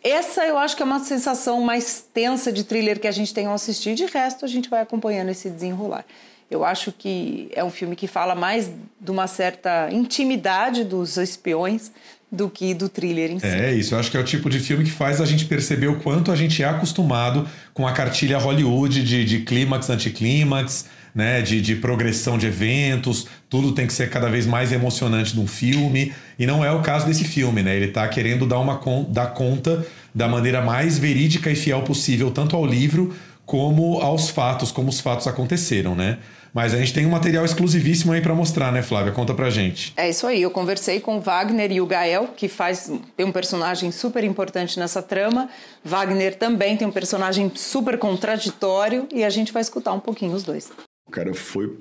Essa 0.00 0.46
eu 0.46 0.56
acho 0.56 0.76
que 0.76 0.82
é 0.82 0.86
uma 0.86 1.00
sensação 1.00 1.60
mais 1.62 2.00
tensa 2.14 2.52
de 2.52 2.62
thriller 2.62 3.00
que 3.00 3.08
a 3.08 3.10
gente 3.10 3.34
tem 3.34 3.46
ao 3.46 3.54
assistir. 3.54 3.96
De 3.96 4.06
resto, 4.06 4.44
a 4.44 4.48
gente 4.48 4.70
vai 4.70 4.82
acompanhando 4.82 5.30
esse 5.30 5.50
desenrolar. 5.50 6.04
Eu 6.48 6.64
acho 6.64 6.92
que 6.92 7.50
é 7.52 7.64
um 7.64 7.70
filme 7.70 7.96
que 7.96 8.06
fala 8.06 8.36
mais 8.36 8.70
de 9.00 9.10
uma 9.10 9.26
certa 9.26 9.88
intimidade 9.90 10.84
dos 10.84 11.16
espiões 11.16 11.90
do 12.30 12.50
que 12.50 12.74
do 12.74 12.88
thriller 12.88 13.30
em 13.30 13.38
si. 13.38 13.46
É 13.46 13.72
isso, 13.72 13.94
eu 13.94 13.98
acho 13.98 14.10
que 14.10 14.16
é 14.16 14.20
o 14.20 14.24
tipo 14.24 14.50
de 14.50 14.58
filme 14.58 14.84
que 14.84 14.90
faz 14.90 15.20
a 15.20 15.24
gente 15.24 15.46
perceber 15.46 15.86
o 15.86 15.96
quanto 15.96 16.30
a 16.30 16.36
gente 16.36 16.62
é 16.62 16.68
acostumado 16.68 17.48
com 17.72 17.86
a 17.86 17.92
cartilha 17.92 18.38
Hollywood 18.38 19.02
de, 19.02 19.24
de 19.24 19.40
clímax, 19.40 19.88
anticlímax, 19.88 20.86
né, 21.14 21.40
de, 21.42 21.60
de 21.60 21.74
progressão 21.74 22.36
de 22.36 22.46
eventos, 22.46 23.26
tudo 23.48 23.72
tem 23.72 23.86
que 23.86 23.92
ser 23.92 24.10
cada 24.10 24.28
vez 24.28 24.46
mais 24.46 24.72
emocionante 24.72 25.34
num 25.34 25.46
filme. 25.46 26.12
E 26.38 26.46
não 26.46 26.64
é 26.64 26.70
o 26.70 26.80
caso 26.80 27.06
desse 27.06 27.24
filme, 27.24 27.62
né? 27.62 27.74
Ele 27.74 27.86
está 27.86 28.06
querendo 28.06 28.46
dar, 28.46 28.60
uma, 28.60 28.80
dar 29.08 29.28
conta 29.28 29.84
da 30.14 30.28
maneira 30.28 30.60
mais 30.60 30.98
verídica 30.98 31.50
e 31.50 31.56
fiel 31.56 31.82
possível, 31.82 32.30
tanto 32.30 32.54
ao 32.54 32.64
livro 32.64 33.14
como 33.44 34.00
aos 34.00 34.28
fatos, 34.28 34.70
como 34.70 34.90
os 34.90 35.00
fatos 35.00 35.26
aconteceram, 35.26 35.94
né? 35.94 36.18
Mas 36.58 36.74
a 36.74 36.76
gente 36.76 36.92
tem 36.92 37.06
um 37.06 37.10
material 37.10 37.44
exclusivíssimo 37.44 38.12
aí 38.12 38.20
para 38.20 38.34
mostrar, 38.34 38.72
né, 38.72 38.82
Flávia? 38.82 39.12
Conta 39.12 39.32
pra 39.32 39.48
gente. 39.48 39.92
É 39.96 40.10
isso 40.10 40.26
aí. 40.26 40.42
Eu 40.42 40.50
conversei 40.50 40.98
com 40.98 41.18
o 41.18 41.20
Wagner 41.20 41.70
e 41.70 41.80
o 41.80 41.86
Gael, 41.86 42.30
que 42.36 42.48
faz 42.48 42.90
tem 43.16 43.24
um 43.24 43.30
personagem 43.30 43.92
super 43.92 44.24
importante 44.24 44.76
nessa 44.76 45.00
trama. 45.00 45.48
Wagner 45.84 46.34
também 46.34 46.76
tem 46.76 46.88
um 46.88 46.90
personagem 46.90 47.48
super 47.54 47.96
contraditório 47.96 49.06
e 49.14 49.22
a 49.22 49.30
gente 49.30 49.52
vai 49.52 49.62
escutar 49.62 49.92
um 49.92 50.00
pouquinho 50.00 50.32
os 50.32 50.42
dois. 50.42 50.68
O 51.06 51.12
cara 51.12 51.32
foi 51.32 51.78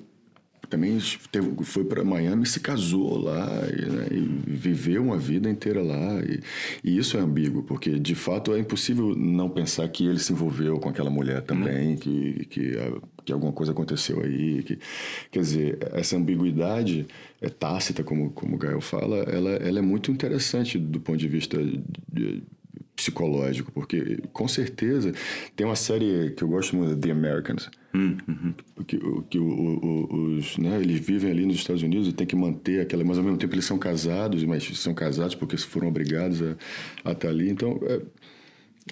também 0.70 0.98
teve, 1.32 1.64
foi 1.64 1.84
para 1.84 2.04
Miami 2.04 2.46
se 2.46 2.60
casou 2.60 3.18
lá 3.18 3.48
e, 3.68 3.86
né, 3.86 4.08
e, 4.12 4.52
viveu 4.52 5.04
uma 5.04 5.18
vida 5.18 5.50
inteira 5.50 5.82
lá 5.82 6.22
e, 6.22 6.42
e, 6.84 6.98
isso 6.98 7.18
é 7.18 7.20
ambíguo 7.20 7.64
porque 7.64 7.98
de 8.00 8.16
fato 8.16 8.54
é 8.54 8.60
impossível 8.60 9.16
não 9.16 9.50
pensar 9.50 9.88
que 9.90 10.06
ele 10.06 10.20
se 10.20 10.34
envolveu 10.34 10.80
com 10.80 10.90
aquela 10.90 11.10
mulher 11.10 11.42
também 11.42 11.92
uhum. 11.92 11.98
que, 11.98 12.46
que, 12.50 12.72
que 13.26 13.34
alguma 13.34 13.52
coisa 13.52 13.72
aconteceu 13.72 14.22
aí 14.22 14.64
que, 14.64 14.80
quer 15.32 15.40
dizer 15.40 15.78
essa 15.94 16.18
ambiguidade 16.18 17.08
é 17.42 17.50
tácita 17.50 18.04
como 18.04 18.32
como 18.32 18.56
o 18.56 18.60
Gael 18.60 18.82
fala 18.82 19.18
ela, 19.18 19.52
ela 19.52 19.80
é 19.80 19.82
muito 19.82 20.12
interessante 20.12 20.78
do 20.78 21.00
ponto 21.00 21.18
de 21.18 21.28
vista 21.28 21.58
de, 22.12 22.44
psicológico, 22.98 23.72
porque 23.72 24.20
com 24.34 24.48
certeza 24.48 25.14
tem 25.56 25.66
uma 25.66 25.76
série 25.76 26.32
que 26.32 26.44
eu 26.44 26.48
gosto 26.48 26.76
muito, 26.76 26.98
The 26.98 27.12
Americans, 27.12 27.70
hum, 27.98 28.18
uhum. 28.28 28.84
que, 28.86 29.00
que 29.30 29.40
o, 29.40 29.44
o, 29.44 30.38
os, 30.38 30.58
né, 30.58 30.80
eles 30.80 31.00
vivem 31.00 31.32
ali 31.32 31.46
nos 31.46 31.56
Estados 31.56 31.82
Unidos 31.82 32.08
e 32.08 32.14
tem 32.14 32.28
que 32.28 32.36
manter 32.36 32.82
aquela, 32.82 33.04
mas 33.04 33.18
ao 33.18 33.24
mesmo 33.24 33.38
tempo 33.38 33.54
eles 33.54 33.66
são 33.66 33.78
casados, 33.78 34.44
mas 34.44 34.64
são 34.78 34.94
casados 34.94 35.36
porque 35.36 35.58
foram 35.58 35.88
obrigados 35.88 36.42
a, 36.42 36.56
a 37.04 37.12
estar 37.12 37.30
ali, 37.30 37.50
então 37.50 37.80
é, 37.84 38.02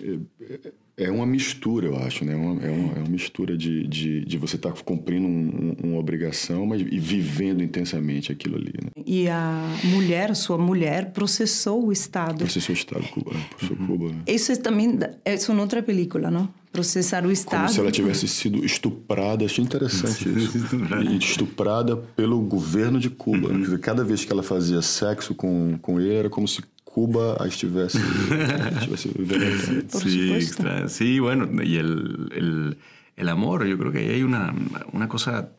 é, 0.01 0.71
é 0.97 1.11
uma 1.11 1.25
mistura, 1.25 1.87
eu 1.87 1.97
acho, 1.97 2.23
né? 2.23 2.33
É 2.33 2.35
uma, 2.35 2.65
é 2.65 2.71
uma, 2.71 2.93
é 2.93 2.99
uma 2.99 3.09
mistura 3.09 3.57
de, 3.57 3.85
de, 3.85 4.23
de 4.23 4.37
você 4.37 4.55
estar 4.55 4.71
tá 4.71 4.81
cumprindo 4.81 5.27
um, 5.27 5.75
um, 5.83 5.89
uma 5.89 5.99
obrigação, 5.99 6.65
mas 6.65 6.81
e 6.81 6.99
vivendo 6.99 7.61
intensamente 7.61 8.31
aquilo 8.31 8.55
ali. 8.55 8.73
Né? 8.81 9.03
E 9.05 9.27
a 9.27 9.75
mulher, 9.83 10.31
a 10.31 10.35
sua 10.35 10.57
mulher, 10.57 11.11
processou 11.11 11.87
o 11.87 11.91
Estado. 11.91 12.37
Processou 12.37 12.73
o 12.73 12.77
Estado 12.77 13.07
cubano, 13.09 13.43
processou 13.49 13.77
uhum. 13.77 13.87
Cuba. 13.87 14.09
Né? 14.09 14.21
Isso 14.27 14.51
é 14.51 14.55
também 14.55 14.97
é 15.25 15.35
uma 15.49 15.61
outra 15.61 15.83
película, 15.83 16.31
não? 16.31 16.49
Processar 16.75 17.25
o 17.25 17.31
Estado. 17.31 17.63
Como 17.63 17.69
se 17.69 17.79
ela 17.79 17.91
tivesse 17.91 18.27
sido 18.27 18.63
estuprada. 18.65 19.45
Achei 19.45 19.63
interessante 19.63 20.29
isso. 20.29 20.57
estuprada 21.19 21.95
pelo 21.95 22.39
governo 22.41 22.99
de 22.99 23.09
Cuba. 23.09 23.49
Uhum. 23.49 23.77
Cada 23.79 24.03
vez 24.03 24.25
que 24.25 24.31
ela 24.31 24.43
fazia 24.43 24.81
sexo 24.81 25.33
com, 25.33 25.77
com 25.81 25.99
ele, 25.99 26.13
era 26.13 26.29
como 26.29 26.47
se 26.47 26.61
Cuba 26.95 27.35
estivesse, 27.45 27.99
sí, 29.89 30.31
extra, 30.31 30.87
sí, 30.87 31.19
bueno, 31.19 31.61
y 31.61 31.75
el, 31.75 32.29
el, 32.33 32.77
el, 33.17 33.29
amor, 33.29 33.65
yo 33.65 33.77
creo 33.77 33.91
que 33.91 34.13
hay 34.13 34.23
una, 34.23 34.55
una 34.93 35.09
cosa 35.09 35.49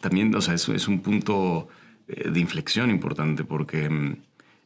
también, 0.00 0.34
o 0.34 0.40
sea, 0.40 0.54
es, 0.54 0.68
es 0.68 0.88
un 0.88 1.02
punto 1.02 1.68
eh, 2.08 2.30
de 2.30 2.40
inflexión 2.40 2.90
importante 2.90 3.44
porque 3.44 3.88
mm, 3.88 4.16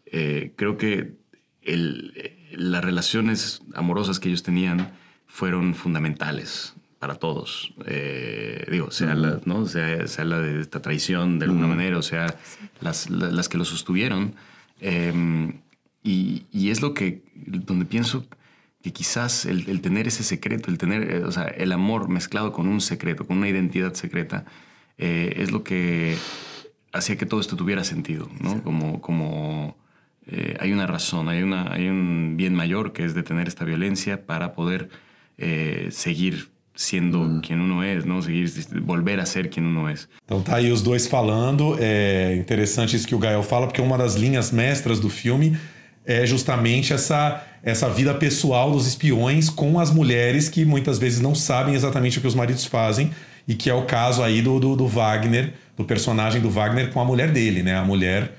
eh, 0.07 0.53
creo 0.57 0.79
que 0.79 1.19
el, 1.61 2.15
las 2.53 2.83
relaciones 2.83 3.61
amorosas 3.75 4.19
que 4.19 4.29
ellos 4.31 4.43
tenían 4.43 4.93
fueron 5.31 5.75
fundamentales 5.75 6.75
para 6.99 7.15
todos. 7.15 7.73
Eh, 7.87 8.67
digo, 8.71 8.91
sea, 8.91 9.15
la, 9.15 9.41
¿no? 9.47 9.67
sea, 9.67 10.07
sea, 10.07 10.25
la 10.25 10.39
de 10.41 10.61
esta 10.61 10.83
traición 10.83 11.39
de 11.39 11.47
alguna 11.47 11.67
manera, 11.67 11.97
o 11.97 12.03
sea, 12.03 12.37
las, 12.81 13.09
las, 13.09 13.49
que 13.49 13.57
lo 13.57 13.65
sostuvieron. 13.65 14.35
Eh, 14.81 15.53
y, 16.03 16.45
y, 16.53 16.71
es 16.71 16.83
lo 16.83 16.93
que, 16.93 17.23
donde 17.35 17.87
pienso 17.87 18.27
que 18.83 18.93
quizás 18.93 19.47
el, 19.47 19.69
el 19.69 19.81
tener 19.81 20.09
ese 20.09 20.23
secreto, 20.23 20.71
el 20.71 20.79
tener, 20.79 21.11
eh, 21.11 21.25
o 21.25 21.33
sea, 21.33 21.45
el 21.45 21.73
amor 21.73 22.09
mezclado 22.09 22.53
con 22.53 22.69
un 22.69 22.81
secreto, 22.83 23.27
con 23.27 23.39
una 23.39 23.49
identidad 23.49 23.95
secreta, 23.95 24.45
eh, 24.99 25.35
es 25.37 25.53
lo 25.53 25.65
que 25.65 26.17
hacía 26.93 27.17
que 27.17 27.27
todo 27.27 27.41
esto 27.41 27.57
tuviera 27.57 27.85
sentido, 27.85 28.29
¿no? 28.41 28.63
Como, 28.63 29.01
como 29.01 29.77
hay 30.61 30.73
una 30.73 30.87
razón, 30.87 31.29
hay, 31.29 31.43
una, 31.43 31.73
hay 31.73 31.89
un 31.89 32.37
bien 32.37 32.55
mayor 32.55 32.93
que 32.93 33.05
es 33.05 33.15
detener 33.15 33.49
esta 33.49 33.65
violencia 33.65 34.27
para 34.27 34.53
poder 34.53 34.89
eh, 35.41 35.89
seguir 35.91 36.49
siendo 36.75 37.41
quien 37.43 37.61
uno 37.61 37.83
es, 37.83 38.05
¿no? 38.05 38.23
Seguir, 38.23 38.51
volver 38.83 39.21
a 39.21 39.27
ser 39.27 39.51
quien 39.51 39.67
uno 39.67 39.89
es. 39.89 40.09
Então 40.25 40.41
tá 40.43 40.57
aí 40.57 40.71
os 40.71 40.83
dois 40.83 41.07
falando. 41.07 41.77
É 41.81 42.37
interessante 42.37 42.95
isso 42.95 43.07
que 43.07 43.15
o 43.15 43.19
Gael 43.19 43.43
fala, 43.43 43.67
porque 43.67 43.83
uma 43.83 43.99
das 43.99 44.15
linhas 44.15 44.53
mestras 44.53 45.01
do 45.01 45.11
filme 45.11 45.57
é 46.07 46.25
justamente 46.27 46.93
essa, 46.93 47.43
essa 47.63 47.89
vida 47.89 48.15
pessoal 48.15 48.71
dos 48.71 48.87
espiões 48.87 49.51
com 49.51 49.79
as 49.79 49.91
mulheres 49.91 50.49
que 50.49 50.65
muitas 50.65 50.99
vezes 50.99 51.21
não 51.21 51.35
sabem 51.35 51.75
exatamente 51.75 52.19
o 52.19 52.21
que 52.21 52.27
os 52.27 52.35
maridos 52.35 52.65
fazem, 52.65 53.11
e 53.47 53.55
que 53.55 53.69
é 53.69 53.75
o 53.75 53.85
caso 53.85 54.23
aí 54.23 54.41
do, 54.41 54.61
do, 54.61 54.77
do 54.77 54.87
Wagner, 54.87 55.55
do 55.77 55.85
personagem 55.85 56.41
do 56.41 56.51
Wagner 56.51 56.91
com 56.93 57.01
a 57.01 57.05
mulher 57.05 57.33
dele, 57.33 57.63
né? 57.63 57.77
A 57.77 57.85
mulher 57.85 58.33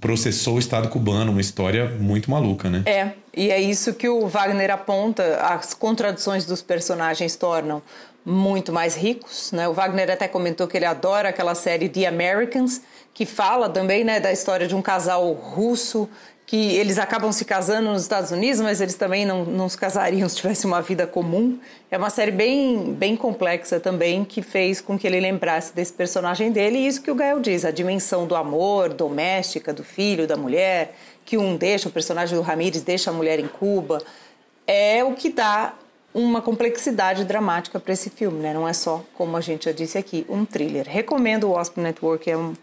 processou 0.00 0.56
o 0.56 0.58
Estado 0.58 0.88
cubano, 0.88 1.30
uma 1.30 1.40
história 1.40 1.88
muito 1.98 2.30
maluca, 2.30 2.68
né? 2.68 2.82
É, 2.86 3.12
e 3.34 3.50
é 3.50 3.60
isso 3.60 3.94
que 3.94 4.08
o 4.08 4.26
Wagner 4.26 4.70
aponta, 4.70 5.36
as 5.36 5.74
contradições 5.74 6.44
dos 6.44 6.60
personagens 6.60 7.36
tornam 7.36 7.82
muito 8.24 8.72
mais 8.72 8.96
ricos, 8.96 9.50
né? 9.52 9.68
O 9.68 9.72
Wagner 9.72 10.10
até 10.10 10.28
comentou 10.28 10.66
que 10.66 10.76
ele 10.76 10.84
adora 10.84 11.30
aquela 11.30 11.54
série 11.54 11.88
The 11.88 12.06
Americans, 12.06 12.82
que 13.14 13.24
fala 13.24 13.68
também, 13.68 14.04
né, 14.04 14.20
da 14.20 14.32
história 14.32 14.66
de 14.66 14.74
um 14.74 14.82
casal 14.82 15.32
russo 15.32 16.08
que 16.50 16.74
eles 16.74 16.98
acabam 16.98 17.30
se 17.30 17.44
casando 17.44 17.92
nos 17.92 18.02
Estados 18.02 18.32
Unidos, 18.32 18.60
mas 18.60 18.80
eles 18.80 18.96
também 18.96 19.24
não, 19.24 19.44
não 19.44 19.68
se 19.68 19.78
casariam 19.78 20.26
se 20.28 20.34
tivesse 20.34 20.66
uma 20.66 20.82
vida 20.82 21.06
comum. 21.06 21.56
É 21.88 21.96
uma 21.96 22.10
série 22.10 22.32
bem, 22.32 22.92
bem 22.92 23.14
complexa 23.14 23.78
também, 23.78 24.24
que 24.24 24.42
fez 24.42 24.80
com 24.80 24.98
que 24.98 25.06
ele 25.06 25.20
lembrasse 25.20 25.72
desse 25.72 25.92
personagem 25.92 26.50
dele. 26.50 26.78
E 26.78 26.88
isso 26.88 27.02
que 27.02 27.10
o 27.10 27.14
Gael 27.14 27.38
diz, 27.38 27.64
a 27.64 27.70
dimensão 27.70 28.26
do 28.26 28.34
amor, 28.34 28.88
doméstica, 28.88 29.72
do 29.72 29.84
filho, 29.84 30.26
da 30.26 30.36
mulher, 30.36 30.96
que 31.24 31.38
um 31.38 31.56
deixa, 31.56 31.88
o 31.88 31.92
personagem 31.92 32.36
do 32.36 32.42
Ramírez 32.42 32.82
deixa 32.82 33.10
a 33.10 33.14
mulher 33.14 33.38
em 33.38 33.46
Cuba, 33.46 34.02
é 34.66 35.04
o 35.04 35.14
que 35.14 35.30
dá 35.30 35.74
uma 36.12 36.42
complexidade 36.42 37.24
dramática 37.24 37.78
para 37.78 37.92
esse 37.92 38.10
filme, 38.10 38.40
né? 38.40 38.52
Não 38.52 38.66
é 38.66 38.72
só, 38.72 39.04
como 39.14 39.36
a 39.36 39.40
gente 39.40 39.66
já 39.66 39.72
disse 39.72 39.96
aqui, 39.96 40.26
um 40.28 40.44
thriller. 40.44 40.84
Recomendo 40.88 41.44
o 41.44 41.52
Wasp 41.52 41.78
Network, 41.78 42.28
é 42.28 42.36
um 42.36 42.54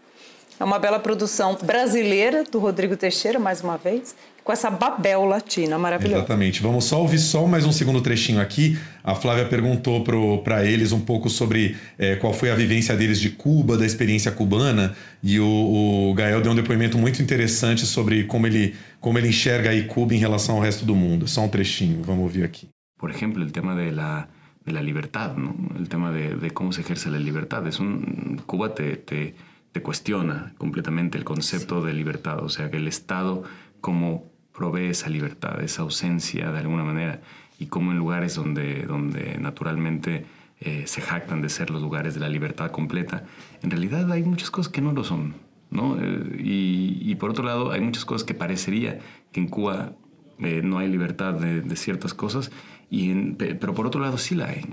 é 0.58 0.64
uma 0.64 0.78
bela 0.78 0.98
produção 0.98 1.56
brasileira 1.62 2.44
do 2.44 2.58
Rodrigo 2.58 2.96
Teixeira, 2.96 3.38
mais 3.38 3.62
uma 3.62 3.76
vez, 3.76 4.16
com 4.42 4.52
essa 4.52 4.70
Babel 4.70 5.24
latina 5.24 5.78
maravilhosa. 5.78 6.18
Exatamente. 6.18 6.62
Vamos 6.62 6.84
só 6.84 7.00
ouvir 7.00 7.18
só 7.18 7.46
mais 7.46 7.64
um 7.64 7.70
segundo 7.70 8.00
trechinho 8.00 8.40
aqui. 8.40 8.76
A 9.04 9.14
Flávia 9.14 9.44
perguntou 9.46 10.02
para 10.42 10.64
eles 10.64 10.90
um 10.90 11.00
pouco 11.00 11.30
sobre 11.30 11.76
é, 11.96 12.16
qual 12.16 12.32
foi 12.32 12.50
a 12.50 12.54
vivência 12.54 12.96
deles 12.96 13.20
de 13.20 13.30
Cuba, 13.30 13.76
da 13.76 13.86
experiência 13.86 14.32
cubana, 14.32 14.96
e 15.22 15.38
o, 15.38 16.10
o 16.10 16.14
Gael 16.14 16.40
deu 16.40 16.52
um 16.52 16.56
depoimento 16.56 16.98
muito 16.98 17.22
interessante 17.22 17.86
sobre 17.86 18.24
como 18.24 18.46
ele, 18.46 18.74
como 19.00 19.18
ele 19.18 19.28
enxerga 19.28 19.70
aí 19.70 19.84
Cuba 19.84 20.14
em 20.14 20.18
relação 20.18 20.56
ao 20.56 20.62
resto 20.62 20.84
do 20.84 20.94
mundo. 20.94 21.28
Só 21.28 21.42
um 21.42 21.48
trechinho, 21.48 22.02
vamos 22.02 22.24
ouvir 22.24 22.42
aqui. 22.42 22.68
Por 22.98 23.10
exemplo, 23.10 23.44
o 23.44 23.50
tema 23.50 23.76
de 23.76 23.92
la, 23.92 24.28
de 24.66 24.72
la 24.72 24.82
libertad, 24.82 25.36
¿no? 25.36 25.54
el 25.78 25.88
tema 25.88 26.10
de, 26.10 26.34
de 26.34 26.50
cómo 26.50 26.72
se 26.72 26.80
ejerce 26.80 27.10
la 27.10 27.18
libertad. 27.18 27.64
Es 27.68 27.78
un, 27.78 28.40
Cuba 28.44 28.74
te, 28.74 28.96
te 28.96 29.34
te 29.72 29.82
cuestiona 29.82 30.54
completamente 30.58 31.18
el 31.18 31.24
concepto 31.24 31.82
de 31.82 31.92
libertad, 31.92 32.42
o 32.42 32.48
sea, 32.48 32.70
que 32.70 32.78
el 32.78 32.88
Estado 32.88 33.44
cómo 33.80 34.24
provee 34.52 34.88
esa 34.88 35.08
libertad, 35.08 35.62
esa 35.62 35.82
ausencia 35.82 36.50
de 36.50 36.58
alguna 36.58 36.84
manera, 36.84 37.20
y 37.58 37.66
cómo 37.66 37.92
en 37.92 37.98
lugares 37.98 38.34
donde, 38.34 38.82
donde 38.82 39.38
naturalmente 39.38 40.26
eh, 40.60 40.84
se 40.86 41.00
jactan 41.00 41.42
de 41.42 41.48
ser 41.48 41.70
los 41.70 41.82
lugares 41.82 42.14
de 42.14 42.20
la 42.20 42.28
libertad 42.28 42.70
completa, 42.70 43.24
en 43.62 43.70
realidad 43.70 44.10
hay 44.10 44.24
muchas 44.24 44.50
cosas 44.50 44.72
que 44.72 44.80
no 44.80 44.92
lo 44.92 45.04
son, 45.04 45.34
¿no? 45.70 45.96
Eh, 46.00 46.40
y, 46.40 47.14
por 47.16 47.30
otro 47.30 47.44
lado, 47.44 47.70
hay 47.70 47.80
muchas 47.80 48.04
cosas 48.04 48.24
que 48.24 48.34
parecería 48.34 48.98
que 49.30 49.40
en 49.40 49.48
Cuba 49.48 49.92
eh, 50.40 50.62
no 50.64 50.78
hay 50.78 50.88
libertad 50.88 51.34
de, 51.34 51.76
ciertas 51.76 52.14
cosas, 52.14 52.50
y 52.90 53.12
pero 53.34 53.74
por 53.74 53.86
otro 53.86 54.00
lado 54.00 54.18
sí 54.18 54.34
la 54.34 54.46
hay. 54.46 54.64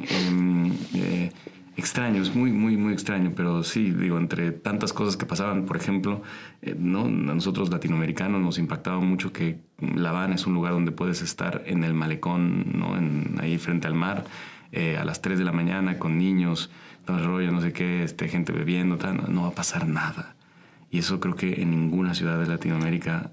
Extraño, 1.77 2.21
es 2.21 2.33
muy, 2.33 2.53
muy, 2.53 2.77
muy 2.77 2.93
extraño, 2.93 3.33
pero 3.35 3.61
sí, 3.63 3.91
digo, 3.91 4.17
entre 4.17 4.51
tantas 4.51 4.93
cosas 4.93 5.17
que 5.17 5.25
pasaban, 5.25 5.65
por 5.65 5.75
ejemplo, 5.75 6.21
eh, 6.61 6.73
¿no? 6.77 7.03
a 7.05 7.09
nosotros 7.09 7.69
latinoamericanos 7.69 8.41
nos 8.41 8.57
impactaba 8.59 9.01
mucho 9.01 9.33
que 9.33 9.59
La 9.79 10.11
Habana 10.11 10.35
es 10.35 10.47
un 10.47 10.53
lugar 10.53 10.71
donde 10.71 10.93
puedes 10.93 11.21
estar 11.21 11.63
en 11.65 11.83
el 11.83 11.93
malecón, 11.93 12.79
¿no? 12.79 12.97
En, 12.97 13.35
ahí 13.41 13.57
frente 13.57 13.87
al 13.87 13.93
mar, 13.93 14.23
eh, 14.71 14.97
a 14.97 15.03
las 15.03 15.21
3 15.21 15.37
de 15.37 15.43
la 15.43 15.51
mañana 15.51 15.99
con 15.99 16.17
niños, 16.17 16.71
todo 17.03 17.17
el 17.17 17.25
rollo, 17.25 17.51
no 17.51 17.59
sé 17.59 17.73
qué, 17.73 18.03
este, 18.03 18.29
gente 18.29 18.53
bebiendo, 18.53 18.97
tal, 18.97 19.33
no 19.33 19.41
va 19.41 19.49
a 19.49 19.55
pasar 19.55 19.85
nada. 19.85 20.35
Y 20.91 20.99
eso 20.99 21.19
creo 21.19 21.35
que 21.35 21.61
en 21.61 21.71
ninguna 21.71 22.13
ciudad 22.15 22.39
de 22.39 22.47
Latinoamérica 22.47 23.31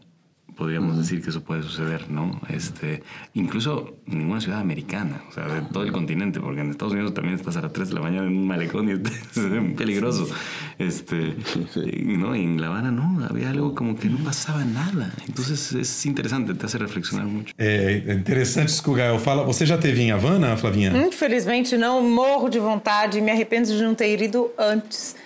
podríamos 0.57 0.99
decir 0.99 1.23
que 1.23 1.31
eso 1.31 1.43
puede 1.43 1.63
suceder, 1.63 2.11
¿no? 2.11 2.41
Este, 2.49 3.03
incluso 3.35 3.97
ninguna 4.07 4.41
ciudad 4.41 4.61
americana, 4.61 5.23
o 5.29 5.33
sea, 5.33 5.47
de 5.47 5.63
todo 5.63 5.85
el 5.85 5.93
continente, 5.93 6.41
porque 6.41 6.61
en 6.61 6.71
Estados 6.71 6.93
Unidos 6.93 7.15
también 7.15 7.35
estás 7.35 7.57
a 7.57 7.63
las 7.63 7.73
3 7.73 7.89
de 7.89 7.95
la 7.95 8.01
mañana 8.01 8.27
en 8.27 8.37
un 8.37 8.47
malecón 8.47 8.89
y 8.89 8.93
es 9.03 9.75
peligroso. 9.77 10.29
Este, 10.79 11.37
¿no? 12.05 12.35
Y 12.37 12.43
en 12.43 12.61
La 12.61 12.69
Habana 12.69 12.91
no, 12.91 13.25
había 13.25 13.51
algo 13.51 13.75
como 13.75 13.97
que 13.97 14.09
no 14.09 14.19
pasaba 14.19 14.65
nada. 14.65 15.13
Entonces 15.27 15.73
es 15.73 16.07
interesante, 16.07 16.55
te 16.55 16.67
hace 16.67 16.79
reflexionar 16.79 17.27
mucho. 17.27 17.55
É 17.59 18.13
interessante 18.13 18.71
isso 18.71 18.83
que 18.83 18.91
o 18.91 18.95
Gael 18.95 19.19
fala. 19.19 19.43
Você 19.45 19.67
já 19.67 19.79
teve 19.79 20.03
em 20.03 20.11
Havana, 20.11 20.57
Flavinha? 20.57 20.91
Infelizmente 21.07 21.77
não, 21.77 22.03
morro 22.03 22.49
de 22.49 22.59
vontade, 22.59 23.21
me 23.21 23.31
arrependo 23.31 23.69
de 23.69 23.83
não 23.83 23.95
ter 23.95 24.21
ido 24.21 24.51
antes 24.59 25.17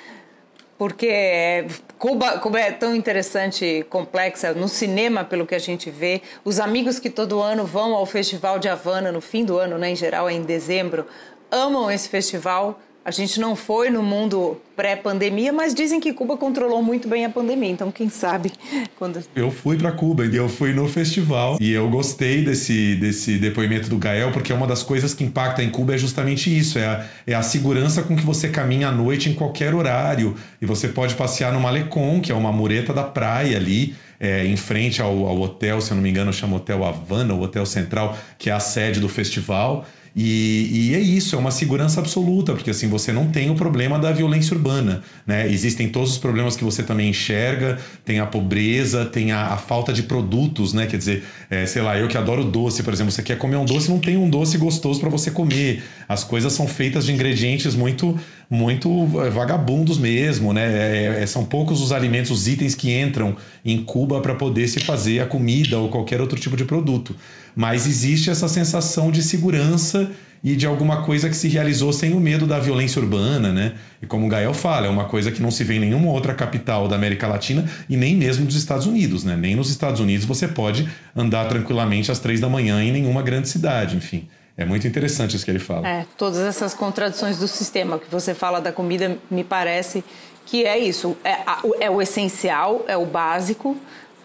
porque 0.78 1.66
Cuba, 1.98 2.38
Cuba 2.38 2.60
é 2.60 2.70
tão 2.72 2.94
interessante 2.94 3.64
e 3.64 3.82
complexa 3.82 4.52
no 4.52 4.68
cinema, 4.68 5.24
pelo 5.24 5.46
que 5.46 5.54
a 5.54 5.58
gente 5.58 5.90
vê. 5.90 6.20
Os 6.44 6.60
amigos 6.60 6.98
que 6.98 7.08
todo 7.08 7.40
ano 7.40 7.64
vão 7.64 7.94
ao 7.94 8.04
Festival 8.04 8.58
de 8.58 8.68
Havana, 8.68 9.10
no 9.10 9.22
fim 9.22 9.46
do 9.46 9.58
ano, 9.58 9.78
né, 9.78 9.90
em 9.90 9.96
geral 9.96 10.28
é 10.28 10.34
em 10.34 10.42
dezembro, 10.42 11.06
amam 11.50 11.90
esse 11.90 12.08
festival 12.08 12.78
a 13.06 13.12
gente 13.12 13.38
não 13.38 13.54
foi 13.54 13.88
no 13.88 14.02
mundo 14.02 14.60
pré-pandemia, 14.74 15.52
mas 15.52 15.72
dizem 15.72 16.00
que 16.00 16.12
Cuba 16.12 16.36
controlou 16.36 16.82
muito 16.82 17.06
bem 17.06 17.24
a 17.24 17.30
pandemia. 17.30 17.70
Então, 17.70 17.92
quem 17.92 18.08
sabe 18.08 18.50
quando. 18.98 19.22
Eu 19.32 19.48
fui 19.48 19.78
para 19.78 19.92
Cuba 19.92 20.26
e 20.26 20.34
eu 20.34 20.48
fui 20.48 20.72
no 20.72 20.88
festival 20.88 21.56
e 21.60 21.70
eu 21.70 21.88
gostei 21.88 22.44
desse, 22.44 22.96
desse 22.96 23.38
depoimento 23.38 23.88
do 23.88 23.96
Gael, 23.96 24.32
porque 24.32 24.52
uma 24.52 24.66
das 24.66 24.82
coisas 24.82 25.14
que 25.14 25.22
impacta 25.22 25.62
em 25.62 25.70
Cuba 25.70 25.94
é 25.94 25.98
justamente 25.98 26.50
isso: 26.50 26.80
é 26.80 26.84
a, 26.84 27.06
é 27.28 27.34
a 27.34 27.42
segurança 27.42 28.02
com 28.02 28.16
que 28.16 28.24
você 28.24 28.48
caminha 28.48 28.88
à 28.88 28.92
noite 28.92 29.30
em 29.30 29.34
qualquer 29.34 29.72
horário. 29.72 30.34
E 30.60 30.66
você 30.66 30.88
pode 30.88 31.14
passear 31.14 31.52
no 31.52 31.60
Malecon, 31.60 32.20
que 32.20 32.32
é 32.32 32.34
uma 32.34 32.50
mureta 32.50 32.92
da 32.92 33.04
praia 33.04 33.56
ali. 33.56 33.94
É, 34.18 34.46
em 34.46 34.56
frente 34.56 35.02
ao, 35.02 35.26
ao 35.26 35.38
hotel, 35.38 35.78
se 35.82 35.90
eu 35.90 35.94
não 35.94 36.02
me 36.02 36.08
engano, 36.08 36.32
chama 36.32 36.56
Hotel 36.56 36.82
Havana, 36.82 37.34
o 37.34 37.42
Hotel 37.42 37.66
Central, 37.66 38.16
que 38.38 38.48
é 38.48 38.52
a 38.54 38.58
sede 38.58 38.98
do 38.98 39.10
festival. 39.10 39.84
E, 40.18 40.70
e, 40.72 40.94
é 40.94 40.98
isso, 40.98 41.36
é 41.36 41.38
uma 41.38 41.50
segurança 41.50 42.00
absoluta, 42.00 42.54
porque 42.54 42.70
assim 42.70 42.88
você 42.88 43.12
não 43.12 43.26
tem 43.26 43.50
o 43.50 43.54
problema 43.54 43.98
da 43.98 44.10
violência 44.12 44.56
urbana. 44.56 45.02
Né? 45.26 45.46
Existem 45.52 45.90
todos 45.90 46.12
os 46.12 46.18
problemas 46.18 46.56
que 46.56 46.64
você 46.64 46.82
também 46.82 47.10
enxerga, 47.10 47.78
tem 48.02 48.18
a 48.18 48.24
pobreza, 48.24 49.04
tem 49.04 49.32
a, 49.32 49.48
a 49.48 49.56
falta 49.58 49.92
de 49.92 50.04
produtos, 50.04 50.72
né? 50.72 50.86
Quer 50.86 50.96
dizer, 50.96 51.24
é, 51.50 51.66
sei 51.66 51.82
lá, 51.82 51.98
eu 51.98 52.08
que 52.08 52.16
adoro 52.16 52.44
doce, 52.44 52.82
por 52.82 52.94
exemplo, 52.94 53.12
você 53.12 53.22
quer 53.22 53.36
comer 53.36 53.56
um 53.56 53.66
doce, 53.66 53.90
não 53.90 53.98
tem 53.98 54.16
um 54.16 54.30
doce 54.30 54.56
gostoso 54.56 54.98
para 55.00 55.10
você 55.10 55.30
comer. 55.30 55.82
As 56.08 56.22
coisas 56.22 56.52
são 56.52 56.66
feitas 56.66 57.04
de 57.06 57.12
ingredientes 57.12 57.74
muito 57.74 58.18
muito 58.48 59.08
é, 59.24 59.28
vagabundos 59.28 59.98
mesmo, 59.98 60.52
né? 60.52 60.64
É, 60.64 61.22
é, 61.22 61.26
são 61.26 61.44
poucos 61.44 61.80
os 61.80 61.90
alimentos, 61.90 62.30
os 62.30 62.46
itens 62.46 62.74
que 62.74 62.96
entram 62.96 63.36
em 63.64 63.82
Cuba 63.82 64.20
para 64.20 64.34
poder 64.34 64.68
se 64.68 64.80
fazer 64.80 65.20
a 65.20 65.26
comida 65.26 65.78
ou 65.78 65.88
qualquer 65.88 66.20
outro 66.20 66.38
tipo 66.38 66.56
de 66.56 66.64
produto. 66.64 67.16
Mas 67.54 67.86
existe 67.86 68.30
essa 68.30 68.48
sensação 68.48 69.10
de 69.10 69.22
segurança 69.22 70.10
e 70.44 70.54
de 70.54 70.64
alguma 70.64 71.02
coisa 71.02 71.28
que 71.28 71.36
se 71.36 71.48
realizou 71.48 71.92
sem 71.92 72.12
o 72.12 72.20
medo 72.20 72.46
da 72.46 72.60
violência 72.60 73.00
urbana, 73.00 73.52
né? 73.52 73.72
E 74.00 74.06
como 74.06 74.26
o 74.26 74.28
Gael 74.28 74.54
fala, 74.54 74.86
é 74.86 74.90
uma 74.90 75.06
coisa 75.06 75.32
que 75.32 75.42
não 75.42 75.50
se 75.50 75.64
vê 75.64 75.74
em 75.74 75.80
nenhuma 75.80 76.10
outra 76.12 76.34
capital 76.34 76.86
da 76.86 76.94
América 76.94 77.26
Latina 77.26 77.64
e 77.88 77.96
nem 77.96 78.14
mesmo 78.14 78.46
dos 78.46 78.54
Estados 78.54 78.86
Unidos, 78.86 79.24
né? 79.24 79.36
Nem 79.36 79.56
nos 79.56 79.70
Estados 79.70 80.00
Unidos 80.00 80.24
você 80.24 80.46
pode 80.46 80.88
andar 81.16 81.46
tranquilamente 81.46 82.12
às 82.12 82.20
três 82.20 82.38
da 82.38 82.48
manhã 82.48 82.80
em 82.80 82.92
nenhuma 82.92 83.22
grande 83.22 83.48
cidade, 83.48 83.96
enfim. 83.96 84.28
É 84.56 84.64
muito 84.64 84.86
interessante 84.86 85.36
isso 85.36 85.44
que 85.44 85.50
ele 85.50 85.58
fala. 85.58 85.86
É, 85.86 86.06
todas 86.16 86.38
essas 86.38 86.72
contradições 86.72 87.38
do 87.38 87.46
sistema 87.46 87.98
que 87.98 88.10
você 88.10 88.34
fala 88.34 88.60
da 88.60 88.72
comida, 88.72 89.18
me 89.30 89.44
parece 89.44 90.02
que 90.46 90.64
é 90.64 90.78
isso. 90.78 91.16
É, 91.22 91.38
é 91.80 91.90
o 91.90 92.00
essencial, 92.00 92.84
é 92.88 92.96
o 92.96 93.04
básico, 93.04 93.76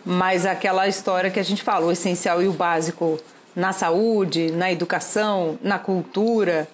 mas 0.05 0.45
aquela 0.45 0.87
história 0.87 1.29
que 1.29 1.39
a 1.39 1.43
gente 1.43 1.61
fala, 1.61 1.85
o 1.85 1.91
essencial 1.91 2.41
e 2.41 2.47
o 2.47 2.53
básico 2.53 3.19
na 3.55 3.73
saúde, 3.73 4.51
na 4.51 4.71
educação, 4.71 5.59
na 5.61 5.77
cultura, 5.77 6.67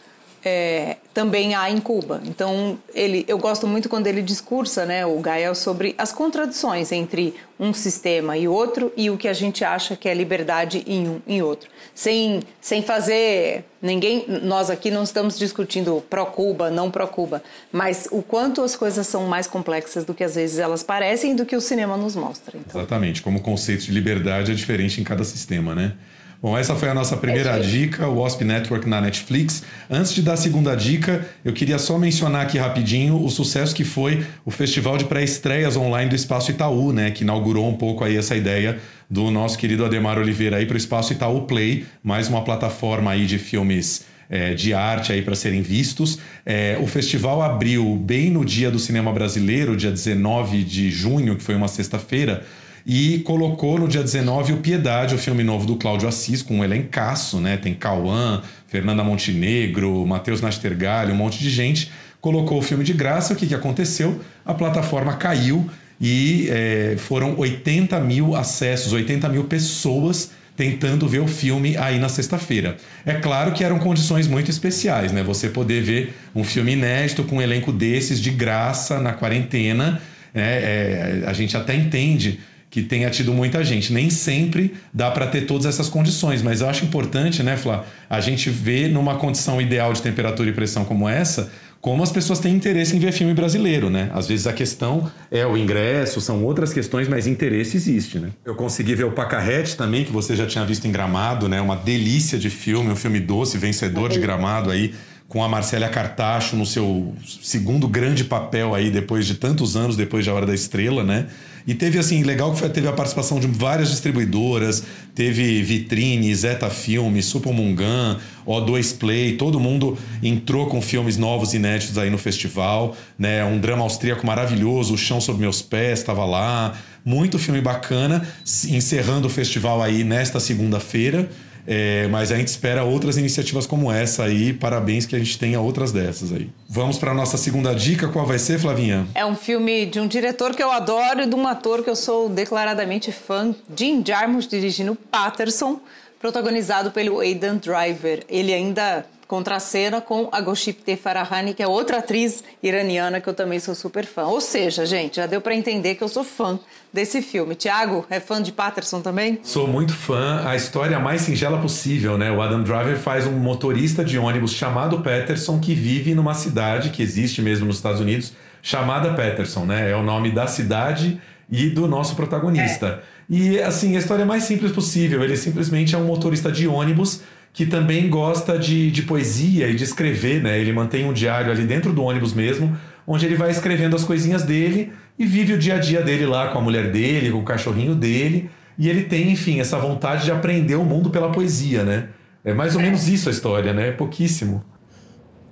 é, 0.48 0.98
também 1.14 1.54
há 1.56 1.70
em 1.70 1.80
Cuba. 1.80 2.22
Então, 2.26 2.80
ele, 2.94 3.26
eu 3.28 3.38
gosto 3.38 3.68
muito 3.68 3.90
quando 3.90 4.08
ele 4.08 4.22
discursa, 4.22 4.86
né, 4.86 5.06
o 5.06 5.20
Gael, 5.20 5.54
sobre 5.54 5.94
as 5.98 6.14
contradições 6.14 6.92
entre 6.92 7.34
um 7.60 7.74
sistema 7.74 8.38
e 8.38 8.48
outro 8.48 8.94
e 8.96 9.10
o 9.10 9.18
que 9.18 9.28
a 9.28 9.34
gente 9.34 9.66
acha 9.66 9.96
que 9.96 10.08
é 10.08 10.14
liberdade 10.14 10.84
em 10.88 11.08
um 11.10 11.22
e 11.28 11.42
outro. 11.42 11.70
Sem, 11.94 12.42
sem 12.62 12.82
fazer. 12.82 13.66
Ninguém. 13.82 14.26
Nós 14.44 14.70
aqui 14.70 14.90
não 14.90 15.04
estamos 15.04 15.38
discutindo 15.38 16.04
pró-Cuba, 16.10 16.72
não 16.72 16.90
pró-Cuba, 16.90 17.44
mas 17.72 18.08
o 18.12 18.22
quanto 18.22 18.62
as 18.62 18.76
coisas 18.76 19.06
são 19.06 19.26
mais 19.28 19.48
complexas 19.48 20.06
do 20.06 20.14
que 20.14 20.24
às 20.24 20.36
vezes 20.36 20.60
elas 20.60 20.82
parecem 20.82 21.32
e 21.32 21.36
do 21.36 21.46
que 21.46 21.56
o 21.56 21.62
cinema 21.62 21.98
nos 21.98 22.16
mostra. 22.16 22.58
Então. 22.58 22.80
Exatamente. 22.80 23.22
Como 23.22 23.40
o 23.40 23.42
conceito 23.42 23.84
de 23.84 23.92
liberdade 23.92 24.52
é 24.52 24.56
diferente 24.56 25.02
em 25.02 25.04
cada 25.04 25.24
sistema, 25.24 25.76
né? 25.76 25.94
Bom, 26.40 26.56
essa 26.56 26.76
foi 26.76 26.88
a 26.88 26.94
nossa 26.94 27.18
primeira 27.18 27.58
É, 27.58 27.60
dica, 27.60 28.08
o 28.08 28.22
Wasp 28.22 28.44
Network 28.44 28.88
na 28.88 29.02
Netflix. 29.02 29.64
Antes 29.90 30.14
de 30.14 30.22
dar 30.22 30.34
a 30.34 30.38
segunda 30.38 30.76
dica, 30.76 31.26
eu 31.44 31.52
queria 31.52 31.80
só 31.80 31.98
mencionar 31.98 32.44
aqui 32.44 32.60
rapidinho 32.60 33.24
o 33.24 33.30
sucesso 33.30 33.74
que 33.74 33.84
foi 33.84 34.24
o 34.46 34.52
festival 34.52 34.98
de 34.98 35.06
pré-estreias 35.06 35.76
online 35.76 36.10
do 36.10 36.16
Espaço 36.16 36.52
Itaú, 36.52 36.94
né? 36.94 37.10
Que 37.10 37.24
inaugurou 37.24 37.68
um 37.68 37.76
pouco 37.76 38.04
aí 38.04 38.16
essa 38.16 38.36
ideia 38.36 38.78
do 39.10 39.32
nosso 39.32 39.58
querido 39.58 39.84
Ademar 39.84 40.20
Oliveira 40.20 40.58
aí 40.58 40.66
para 40.68 40.76
o 40.76 40.78
Espaço 40.78 41.12
Itaú 41.12 41.42
Play, 41.42 41.86
mais 42.04 42.28
uma 42.28 42.44
plataforma 42.44 43.12
aí 43.12 43.26
de 43.26 43.40
filmes 43.40 44.06
é, 44.30 44.54
de 44.54 44.74
arte 44.74 45.12
aí 45.12 45.24
para 45.24 45.36
serem 45.36 45.62
vistos. 45.62 46.20
É, 46.46 46.78
o 46.80 46.86
festival 46.86 47.42
abriu 47.42 47.96
bem 47.96 48.30
no 48.30 48.46
dia 48.46 48.70
do 48.70 48.78
cinema 48.78 49.12
brasileiro, 49.12 49.76
dia 49.76 49.92
19 49.92 50.64
de 50.64 50.92
junho, 50.92 51.36
que 51.36 51.44
foi 51.44 51.56
uma 51.56 51.68
sexta-feira, 51.68 52.44
e 52.90 53.20
colocou 53.26 53.78
no 53.78 53.86
dia 53.86 54.02
19 54.02 54.54
o 54.54 54.58
Piedade, 54.58 55.14
o 55.14 55.18
filme 55.18 55.44
novo 55.44 55.66
do 55.66 55.76
Cláudio 55.76 56.08
Assis, 56.08 56.42
com 56.42 56.60
um 56.60 56.64
elencaço, 56.64 57.38
né? 57.38 57.58
Tem 57.58 57.74
Cauã, 57.74 58.42
Fernanda 58.66 59.04
Montenegro, 59.04 60.06
Matheus 60.08 60.40
Nastergalli, 60.40 61.12
um 61.12 61.16
monte 61.16 61.38
de 61.38 61.50
gente. 61.50 61.92
Colocou 62.22 62.60
o 62.60 62.62
filme 62.62 62.86
de 62.86 62.94
graça, 62.94 63.34
o 63.34 63.36
que, 63.36 63.46
que 63.46 63.54
aconteceu? 63.54 64.22
A 64.46 64.54
plataforma 64.54 65.18
caiu 65.18 65.70
e 66.00 66.48
é, 66.50 66.96
foram 66.98 67.38
80 67.38 68.00
mil 68.00 68.38
acessos, 68.38 68.94
80 68.94 69.28
mil 69.28 69.44
pessoas 69.44 70.32
tentando 70.56 71.10
ver 71.10 71.20
o 71.20 71.28
filme 71.28 71.76
aí 71.76 72.00
na 72.00 72.08
sexta-feira. 72.08 72.78
É 73.06 73.16
claro 73.16 73.52
que 73.52 73.66
eram 73.66 73.80
condições 73.80 74.28
muito 74.28 74.50
especiais, 74.50 75.12
né? 75.12 75.22
Você 75.24 75.50
poder 75.50 75.84
ver 75.84 76.14
um 76.34 76.44
filme 76.46 76.72
inédito 76.72 77.26
com 77.26 77.36
um 77.36 77.42
elenco 77.42 77.74
desses 77.74 78.18
de 78.18 78.32
graça 78.32 78.98
na 79.02 79.12
quarentena, 79.12 80.02
né? 80.34 80.42
É, 80.42 81.24
a 81.28 81.34
gente 81.34 81.58
até 81.58 81.76
entende 81.76 82.40
que 82.70 82.82
tenha 82.82 83.10
tido 83.10 83.34
muita 83.34 83.64
gente. 83.64 83.94
Nem 83.94 84.10
sempre 84.10 84.76
dá 84.94 85.10
para 85.10 85.28
ter 85.28 85.42
todas 85.42 85.66
essas 85.66 85.90
condições, 85.90 86.42
mas 86.42 86.62
eu 86.62 86.70
acho 86.70 86.84
importante, 86.84 87.42
né, 87.42 87.56
Flá, 87.56 87.86
a 88.10 88.20
gente 88.20 88.50
ver 88.50 88.90
numa 88.90 89.16
condição 89.16 89.62
ideal 89.62 89.94
de 89.94 90.02
temperatura 90.02 90.50
e 90.50 90.54
pressão 90.54 90.84
como 90.84 91.08
essa, 91.08 91.52
como 91.80 92.04
as 92.04 92.12
pessoas 92.12 92.40
têm 92.40 92.56
interesse 92.56 92.96
em 92.96 93.00
ver 93.00 93.12
filme 93.12 93.34
brasileiro, 93.34 93.90
né? 93.90 94.10
Às 94.14 94.28
vezes 94.28 94.48
a 94.48 94.52
questão 94.52 95.10
é 95.32 95.46
o 95.46 95.56
ingresso, 95.56 96.20
são 96.20 96.44
outras 96.44 96.74
questões, 96.74 97.08
mas 97.08 97.28
interesse 97.28 97.78
existe, 97.78 98.20
né? 98.20 98.32
Eu 98.44 98.56
consegui 98.56 98.96
ver 98.96 99.06
o 99.06 99.12
Pacarrete 99.12 99.78
também, 99.78 100.04
que 100.04 100.12
você 100.12 100.36
já 100.36 100.46
tinha 100.46 100.66
visto 100.66 100.86
em 100.86 100.92
Gramado, 100.92 101.48
né? 101.48 101.62
Uma 101.62 101.76
delícia 101.76 102.38
de 102.38 102.50
filme, 102.50 102.92
um 102.92 102.96
filme 102.96 103.20
doce, 103.20 103.58
vencedor 103.58 104.10
de 104.10 104.20
Gramado 104.20 104.72
aí, 104.72 104.94
com 105.28 105.44
a 105.44 105.50
Marcélia 105.50 105.90
Cartacho 105.90 106.56
no 106.56 106.66
seu 106.66 107.14
segundo 107.42 107.88
grande 107.88 108.24
papel 108.24 108.74
aí, 108.74 108.90
depois 108.90 109.26
de 109.26 109.36
tantos 109.36 109.76
anos, 109.76 109.98
depois 109.98 110.24
de 110.24 110.30
A 110.30 110.34
Hora 110.34 110.46
da 110.46 110.56
Estrela, 110.56 111.04
né? 111.04 111.28
E 111.68 111.74
teve 111.74 112.00
assim, 112.00 112.24
legal 112.24 112.54
que 112.54 112.60
foi, 112.60 112.70
teve 112.70 112.88
a 112.88 112.94
participação 112.94 113.42
de 113.42 113.48
várias 113.48 113.90
distribuidoras, 113.90 114.84
teve 115.14 115.62
Vitrine, 115.64 116.34
Zeta 116.34 116.70
Filmes, 116.70 117.26
Supomungan, 117.26 118.18
O2 118.48 118.98
Play, 118.98 119.34
todo 119.36 119.60
mundo 119.60 119.98
entrou 120.24 120.68
com 120.68 120.82
filmes 120.82 121.18
novos 121.18 121.54
inéditos 121.54 121.98
aí 121.98 122.10
no 122.10 122.18
festival, 122.18 122.96
né? 123.20 123.44
Um 123.44 123.60
drama 123.60 123.84
austríaco 123.84 124.26
maravilhoso, 124.26 124.94
O 124.94 124.98
Chão 124.98 125.20
Sob 125.20 125.38
Meus 125.38 125.62
Pés 125.62 126.00
estava 126.00 126.24
lá, 126.24 126.74
muito 127.04 127.38
filme 127.38 127.60
bacana, 127.60 128.26
encerrando 128.70 129.28
o 129.28 129.30
festival 129.30 129.84
aí 129.84 130.06
nesta 130.06 130.40
segunda-feira. 130.40 131.30
É, 131.70 132.08
mas 132.08 132.32
a 132.32 132.38
gente 132.38 132.48
espera 132.48 132.86
outras 132.86 133.18
iniciativas 133.18 133.68
como 133.68 133.92
essa 133.92 134.24
aí. 134.24 134.54
Parabéns 134.54 135.06
que 135.06 135.16
a 135.16 135.20
gente 135.20 135.38
tenha 135.38 135.60
outras 135.60 135.92
dessas 135.92 136.32
aí. 136.32 136.50
Vamos 136.70 136.98
para 136.98 137.14
nossa 137.14 137.38
segunda 137.38 137.76
dica. 137.76 138.08
Qual 138.08 138.26
vai 138.26 138.40
ser, 138.40 138.58
Flavinha? 138.58 139.06
É 139.14 139.26
um 139.26 139.36
filme 139.36 139.86
de 139.86 140.00
um 140.00 140.08
diretor 140.08 140.56
que 140.56 140.64
eu 140.64 140.72
adoro 140.72 141.24
e 141.24 141.26
de 141.26 141.36
um 141.36 141.46
ator 141.46 141.84
que 141.84 141.90
eu 141.90 141.96
sou 141.96 142.30
declaradamente 142.30 143.12
fã, 143.12 143.54
Jim 143.76 144.02
Jarmusch 144.06 144.48
dirigindo 144.48 144.96
Patterson, 145.12 145.82
protagonizado 146.22 146.92
pelo 146.92 147.20
Aidan 147.20 147.58
Driver. 147.58 148.24
Ele 148.30 148.54
ainda 148.54 149.06
contracena 149.28 150.00
com 150.00 150.30
a 150.32 150.40
Goshipte 150.40 150.96
Farahani, 150.96 151.54
que 151.54 151.62
é 151.62 151.68
outra 151.68 151.98
atriz 151.98 152.44
iraniana 152.64 153.20
que 153.20 153.28
eu 153.28 153.34
também 153.34 153.60
sou 153.60 153.76
super 153.76 154.06
fã. 154.06 154.24
Ou 154.24 154.40
seja, 154.40 154.86
gente, 154.86 155.18
já 155.18 155.26
deu 155.26 155.42
para 155.42 155.54
entender 155.54 155.96
que 155.96 156.04
eu 156.04 156.08
sou 156.08 156.24
fã 156.24 156.58
desse 156.94 157.22
filme. 157.22 157.54
Tiago, 157.54 158.06
é 158.10 158.20
fã 158.20 158.42
de 158.42 158.52
Patterson 158.52 159.02
também? 159.02 159.40
Sou 159.44 159.68
muito 159.68 159.94
fã. 159.94 160.44
A 160.46 160.56
história 160.56 160.98
mais 161.00 161.22
singela 161.22 161.60
possível, 161.60 162.18
né? 162.18 162.32
O 162.32 162.42
Adam 162.42 162.64
Driver 162.64 162.98
faz 162.98 163.28
um 163.28 163.34
motorista 163.34 164.04
de 164.04 164.18
ônibus 164.18 164.54
chamado 164.54 165.02
Patterson 165.02 165.60
que 165.60 165.76
vive 165.76 166.16
numa 166.16 166.34
cidade 166.34 166.90
que 166.90 167.04
existe 167.04 167.42
mesmo 167.42 167.66
nos 167.66 167.76
Estados 167.76 168.00
Unidos, 168.00 168.34
chamada 168.62 169.14
Patterson, 169.14 169.66
né? 169.66 169.92
É 169.92 169.96
o 169.96 170.04
nome 170.04 170.32
da 170.32 170.48
cidade 170.48 171.22
e 171.52 171.70
do 171.70 171.88
nosso 171.88 172.16
protagonista. 172.16 173.04
É. 173.14 173.18
E 173.30 173.62
assim, 173.62 173.96
a 173.96 174.00
história 174.00 174.26
mais 174.26 174.44
simples 174.44 174.72
possível. 174.72 175.22
Ele 175.22 175.36
simplesmente 175.36 175.94
é 175.94 175.98
um 175.98 176.06
motorista 176.06 176.50
de 176.50 176.68
ônibus 176.68 177.22
que 177.58 177.66
também 177.66 178.08
gosta 178.08 178.56
de, 178.56 178.92
de 178.92 179.02
poesia 179.02 179.68
e 179.68 179.74
de 179.74 179.84
escrever, 179.84 180.44
né? 180.44 180.60
Ele 180.60 180.72
mantém 180.72 181.06
um 181.06 181.12
diário 181.12 181.52
ali 181.52 181.66
dentro 181.66 181.92
do 181.92 182.04
ônibus 182.04 182.32
mesmo, 182.32 182.78
onde 183.08 183.26
ele 183.26 183.34
vai 183.34 183.50
escrevendo 183.50 183.96
as 183.96 184.04
coisinhas 184.04 184.44
dele 184.44 184.94
e 185.18 185.26
vive 185.26 185.54
o 185.54 185.58
dia 185.58 185.74
a 185.74 185.80
dia 185.80 186.04
dele 186.04 186.28
lá 186.28 186.50
com 186.50 186.60
a 186.60 186.62
mulher 186.62 186.92
dele, 186.92 187.32
com 187.32 187.40
o 187.40 187.44
cachorrinho 187.44 187.96
dele. 187.96 188.52
E 188.78 188.88
ele 188.88 189.06
tem, 189.06 189.32
enfim, 189.32 189.60
essa 189.60 189.80
vontade 189.80 190.26
de 190.26 190.32
aprender 190.32 190.76
o 190.76 190.84
mundo 190.84 191.10
pela 191.10 191.32
poesia, 191.32 191.84
né? 191.84 192.10
É 192.46 192.54
mais 192.54 192.76
ou 192.76 192.82
menos 192.84 193.08
isso 193.08 193.28
a 193.28 193.32
história, 193.32 193.74
né? 193.74 193.88
É 193.88 193.92
pouquíssimo. 193.92 194.64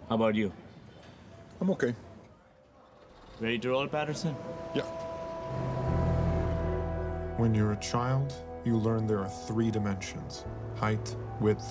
How 0.07 0.15
about 0.15 0.39
you? 0.39 0.51
I'm 1.59 1.71
okay. 1.71 1.95
Ready 3.41 3.57
to 3.57 3.69
roll, 3.69 3.87
Patterson? 3.87 4.35
Yeah. 4.75 4.87
When 7.39 7.55
you're 7.55 7.73
a 7.73 7.81
child, 7.81 8.31
you 8.63 8.77
learn 8.77 9.07
there 9.07 9.21
are 9.21 9.31
three 9.47 9.71
dimensions 9.71 10.45
height, 10.79 11.15
width, 11.39 11.65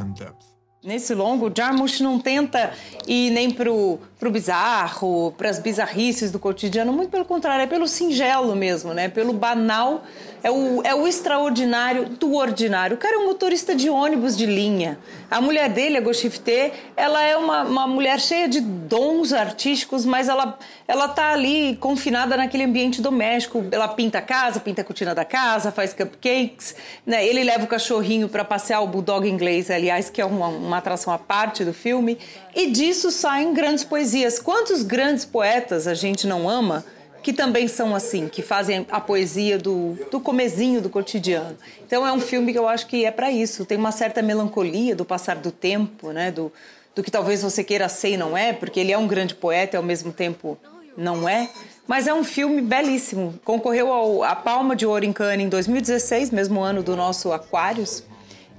and 0.00 0.16
depth. 0.16 0.59
Nesse 0.82 1.14
longo, 1.14 1.52
Jarmusch 1.54 2.00
não 2.00 2.18
tenta 2.18 2.72
ir 3.06 3.30
nem 3.32 3.50
pro, 3.50 3.98
pro 4.18 4.30
bizarro, 4.30 5.30
para 5.36 5.50
as 5.50 5.58
bizarrices 5.58 6.30
do 6.30 6.38
cotidiano, 6.38 6.90
muito 6.90 7.10
pelo 7.10 7.26
contrário, 7.26 7.64
é 7.64 7.66
pelo 7.66 7.86
singelo 7.86 8.56
mesmo, 8.56 8.94
né? 8.94 9.06
Pelo 9.06 9.34
banal, 9.34 10.02
é 10.42 10.50
o, 10.50 10.82
é 10.82 10.94
o 10.94 11.06
extraordinário 11.06 12.06
do 12.08 12.34
ordinário. 12.34 12.96
O 12.96 12.98
cara 12.98 13.16
é 13.16 13.18
um 13.18 13.26
motorista 13.26 13.74
de 13.74 13.90
ônibus 13.90 14.36
de 14.36 14.46
linha. 14.46 14.98
A 15.30 15.40
mulher 15.40 15.68
dele, 15.68 15.98
a 15.98 16.00
Goshifte, 16.00 16.72
ela 16.96 17.22
é 17.22 17.36
uma, 17.36 17.62
uma 17.62 17.86
mulher 17.86 18.18
cheia 18.18 18.48
de 18.48 18.60
dons 18.60 19.34
artísticos, 19.34 20.06
mas 20.06 20.28
ela, 20.28 20.58
ela 20.88 21.08
tá 21.08 21.32
ali 21.32 21.76
confinada 21.76 22.36
naquele 22.38 22.64
ambiente 22.64 23.02
doméstico. 23.02 23.64
Ela 23.70 23.88
pinta 23.88 24.18
a 24.18 24.22
casa, 24.22 24.60
pinta 24.60 24.80
a 24.80 24.84
cortina 24.84 25.14
da 25.14 25.26
casa, 25.26 25.70
faz 25.70 25.92
cupcakes, 25.92 26.74
né? 27.04 27.26
Ele 27.26 27.44
leva 27.44 27.64
o 27.64 27.66
cachorrinho 27.66 28.28
para 28.28 28.44
passear 28.44 28.80
o 28.80 28.86
bulldog 28.86 29.28
inglês, 29.28 29.70
aliás, 29.70 30.08
que 30.08 30.22
é 30.22 30.24
uma, 30.24 30.48
uma 30.70 30.78
atração 30.78 31.12
à 31.12 31.18
parte 31.18 31.64
do 31.64 31.74
filme. 31.74 32.18
E 32.54 32.70
disso 32.70 33.10
saem 33.10 33.52
grandes 33.52 33.84
poesias. 33.84 34.38
Quantos 34.38 34.82
grandes 34.82 35.24
poetas 35.24 35.86
a 35.86 35.94
gente 35.94 36.26
não 36.26 36.48
ama? 36.48 36.84
que 37.22 37.32
também 37.32 37.68
são 37.68 37.94
assim, 37.94 38.28
que 38.28 38.42
fazem 38.42 38.86
a 38.90 39.00
poesia 39.00 39.58
do, 39.58 39.94
do 40.10 40.20
comezinho 40.20 40.80
do 40.80 40.88
cotidiano. 40.88 41.56
Então 41.86 42.06
é 42.06 42.12
um 42.12 42.20
filme 42.20 42.52
que 42.52 42.58
eu 42.58 42.66
acho 42.66 42.86
que 42.86 43.04
é 43.04 43.10
para 43.10 43.30
isso. 43.30 43.64
Tem 43.64 43.76
uma 43.76 43.92
certa 43.92 44.22
melancolia 44.22 44.96
do 44.96 45.04
passar 45.04 45.36
do 45.36 45.52
tempo, 45.52 46.12
né? 46.12 46.30
Do, 46.30 46.50
do 46.94 47.02
que 47.02 47.10
talvez 47.10 47.42
você 47.42 47.62
queira 47.62 47.88
ser 47.88 48.12
e 48.12 48.16
não 48.16 48.36
é, 48.36 48.52
porque 48.52 48.80
ele 48.80 48.92
é 48.92 48.98
um 48.98 49.06
grande 49.06 49.34
poeta 49.34 49.76
e 49.76 49.78
ao 49.78 49.82
mesmo 49.82 50.12
tempo 50.12 50.58
não 50.96 51.28
é. 51.28 51.48
Mas 51.86 52.06
é 52.06 52.14
um 52.14 52.24
filme 52.24 52.62
belíssimo. 52.62 53.34
Concorreu 53.44 53.92
ao, 53.92 54.22
à 54.22 54.34
Palma 54.34 54.74
de 54.74 54.86
Ouro 54.86 55.04
em 55.04 55.12
Cannes 55.12 55.46
em 55.46 55.48
2016, 55.48 56.30
mesmo 56.30 56.60
ano 56.60 56.82
do 56.82 56.96
nosso 56.96 57.32
Aquários, 57.32 58.02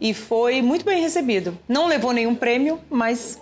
e 0.01 0.15
foi 0.15 0.63
muito 0.63 0.83
bem 0.83 0.99
recebido. 0.99 1.55
Não 1.69 1.87
levou 1.87 2.11
nenhum 2.11 2.33
prêmio, 2.33 2.79
mas 2.89 3.39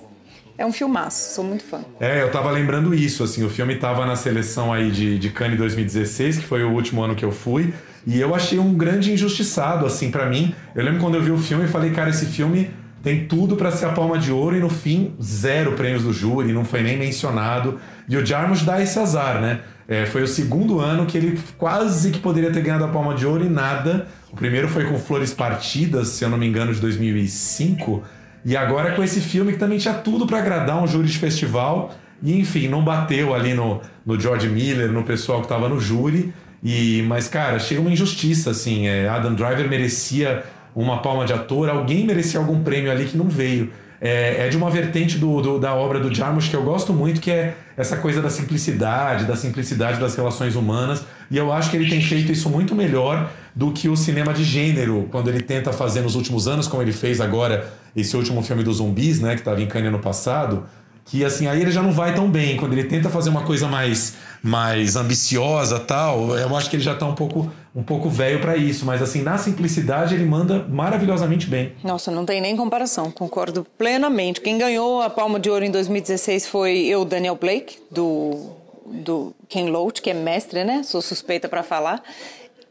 é 0.58 0.66
um 0.66 0.74
filmaço, 0.74 1.34
sou 1.34 1.44
muito 1.44 1.64
fã. 1.64 1.80
É, 2.02 2.22
eu 2.22 2.30
tava 2.30 2.52
lembrando 2.52 2.94
isso, 2.94 3.24
assim, 3.24 3.46
o 3.46 3.50
filme 3.50 3.78
tava 3.78 4.06
na 4.06 4.18
seleção 4.18 4.74
aí 4.74 4.92
de, 4.92 5.18
de 5.18 5.30
Cannes 5.30 5.58
2016, 5.58 6.40
que 6.40 6.46
foi 6.46 6.66
o 6.66 6.72
último 6.72 7.02
ano 7.02 7.16
que 7.16 7.24
eu 7.24 7.32
fui, 7.32 7.74
e 8.06 8.20
eu 8.20 8.36
achei 8.36 8.60
um 8.60 8.74
grande 8.74 9.14
injustiçado, 9.14 9.86
assim, 9.86 10.12
para 10.12 10.26
mim. 10.26 10.54
Eu 10.76 10.84
lembro 10.84 11.00
quando 11.00 11.16
eu 11.16 11.24
vi 11.24 11.32
o 11.32 11.38
filme 11.38 11.64
e 11.64 11.68
falei, 11.70 11.92
cara, 11.92 12.10
esse 12.10 12.26
filme 12.26 12.70
tem 13.02 13.26
tudo 13.26 13.56
para 13.56 13.72
ser 13.72 13.86
a 13.86 13.90
palma 13.90 14.18
de 14.18 14.30
ouro 14.30 14.58
e 14.58 14.60
no 14.60 14.70
fim, 14.70 15.16
zero 15.22 15.72
prêmios 15.74 16.04
do 16.04 16.12
júri, 16.12 16.52
não 16.52 16.66
foi 16.66 16.84
nem 16.84 16.98
mencionado. 16.98 17.80
E 18.10 18.18
o 18.18 18.26
Jarmusch 18.26 18.64
dá 18.64 18.82
esse 18.82 19.00
azar, 19.00 19.40
né? 19.40 19.62
É, 19.88 20.06
foi 20.06 20.22
o 20.22 20.28
segundo 20.28 20.80
ano 20.80 21.06
que 21.06 21.18
ele 21.18 21.40
quase 21.58 22.12
que 22.12 22.20
poderia 22.20 22.52
ter 22.52 22.62
ganhado 22.62 22.84
a 22.84 22.90
palma 22.90 23.16
de 23.16 23.26
ouro 23.26 23.46
e 23.46 23.50
nada. 23.50 24.08
O 24.32 24.36
primeiro 24.36 24.68
foi 24.68 24.86
com 24.86 24.98
Flores 25.00 25.34
Partidas, 25.34 26.10
se 26.10 26.24
eu 26.24 26.30
não 26.30 26.38
me 26.38 26.48
engano, 26.48 26.74
de 26.74 26.80
2005. 26.80 28.04
E 28.46 28.56
agora 28.56 28.94
com 28.96 29.04
esse 29.04 29.20
filme 29.20 29.54
que 29.54 29.58
também 29.60 29.78
tinha 29.78 29.94
tudo 29.94 30.26
para 30.26 30.38
agradar 30.40 30.82
um 30.82 30.88
júri 30.88 31.08
de 31.08 31.18
festival. 31.18 31.94
E 32.22 32.38
enfim, 32.40 32.68
não 32.68 32.84
bateu 32.84 33.34
ali 33.34 33.54
no, 33.54 33.82
no 34.06 34.20
George 34.20 34.48
Miller, 34.48 34.92
no 34.92 35.04
pessoal 35.04 35.40
que 35.40 35.46
estava 35.46 35.68
no 35.68 35.80
júri. 35.80 36.34
E, 36.64 37.04
mas, 37.08 37.28
cara, 37.28 37.58
chega 37.60 37.82
uma 37.82 37.90
injustiça, 37.92 38.52
assim. 38.52 38.88
É, 38.88 39.08
Adam 39.10 39.34
Driver 39.34 39.68
merecia 39.68 40.44
uma 40.76 41.02
palma 41.02 41.26
de 41.26 41.34
ator, 41.34 41.68
alguém 41.70 42.06
merecia 42.06 42.40
algum 42.40 42.62
prêmio 42.64 42.92
ali 42.92 43.06
que 43.06 43.18
não 43.18 43.28
veio. 43.28 43.72
é, 44.00 44.46
é 44.46 44.50
de 44.50 44.56
uma 44.56 44.70
vertente 44.70 45.18
do, 45.18 45.42
do- 45.42 45.60
da 45.60 45.74
obra 45.74 46.00
do 46.00 46.14
Jarmusch 46.14 46.50
que 46.50 46.56
eu 46.56 46.64
gosto 46.64 46.94
muito, 46.94 47.20
que 47.20 47.32
é 47.32 47.56
essa 47.76 47.98
coisa 47.98 48.22
da 48.22 48.30
simplicidade, 48.30 49.26
da 49.26 49.36
simplicidade 49.36 50.00
das 50.00 50.16
relações 50.16 50.56
humanas. 50.56 51.04
E 51.32 51.36
eu 51.38 51.52
acho 51.52 51.70
que 51.72 51.76
ele 51.78 51.90
tem 51.90 52.00
feito 52.02 52.32
isso 52.32 52.50
muito 52.50 52.74
melhor 52.76 53.30
do 53.56 53.72
que 53.72 53.90
o 53.90 53.96
cinema 53.96 54.34
de 54.34 54.44
gênero, 54.44 55.08
quando 55.12 55.30
ele 55.30 55.42
tenta 55.42 55.74
fazer 55.74 56.02
nos 56.02 56.16
últimos 56.16 56.48
anos, 56.48 56.68
como 56.68 56.82
ele 56.82 56.94
fez 56.94 57.20
agora 57.20 57.72
esse 57.96 58.16
último 58.16 58.42
filme 58.42 58.64
dos 58.64 58.78
zumbis, 58.78 59.20
né, 59.20 59.34
que 59.34 59.42
estava 59.42 59.62
em 59.62 59.68
Cannes 59.68 59.90
ano 59.90 60.00
passado. 60.00 60.66
Que 61.06 61.26
assim, 61.26 61.48
aí 61.48 61.60
ele 61.60 61.72
já 61.72 61.82
não 61.82 61.92
vai 61.92 62.14
tão 62.14 62.30
bem. 62.30 62.56
Quando 62.56 62.74
ele 62.74 62.84
tenta 62.84 63.10
fazer 63.10 63.32
uma 63.32 63.42
coisa 63.42 63.68
mais, 63.68 64.14
mais 64.44 64.96
ambiciosa 64.96 65.80
tal, 65.80 66.38
eu 66.38 66.56
acho 66.56 66.70
que 66.70 66.76
ele 66.76 66.84
já 66.84 66.94
tá 66.94 67.08
um 67.08 67.16
pouco, 67.16 67.52
um 67.76 67.82
pouco 67.82 68.08
velho 68.10 68.40
para 68.40 68.56
isso. 68.56 68.86
Mas 68.86 69.02
assim, 69.02 69.24
na 69.24 69.36
simplicidade 69.36 70.14
ele 70.14 70.26
manda 70.26 70.68
maravilhosamente 70.70 71.48
bem. 71.48 71.74
Nossa, 71.84 72.12
não 72.12 72.26
tem 72.26 72.40
nem 72.40 72.56
comparação, 72.56 73.10
concordo 73.10 73.66
plenamente. 73.76 74.40
Quem 74.40 74.60
ganhou 74.60 75.02
a 75.02 75.10
Palma 75.10 75.40
de 75.40 75.50
Ouro 75.50 75.66
em 75.66 75.72
2016 75.72 76.46
foi 76.46 76.78
eu, 76.86 77.04
Daniel 77.04 77.36
Blake, 77.36 77.80
do, 77.90 78.52
do 78.86 79.34
Ken 79.48 79.68
Loach, 79.68 80.04
que 80.04 80.12
é 80.12 80.14
mestre, 80.14 80.64
né? 80.64 80.84
Sou 80.84 81.02
suspeita 81.02 81.50
para 81.50 81.64
falar. 81.64 82.04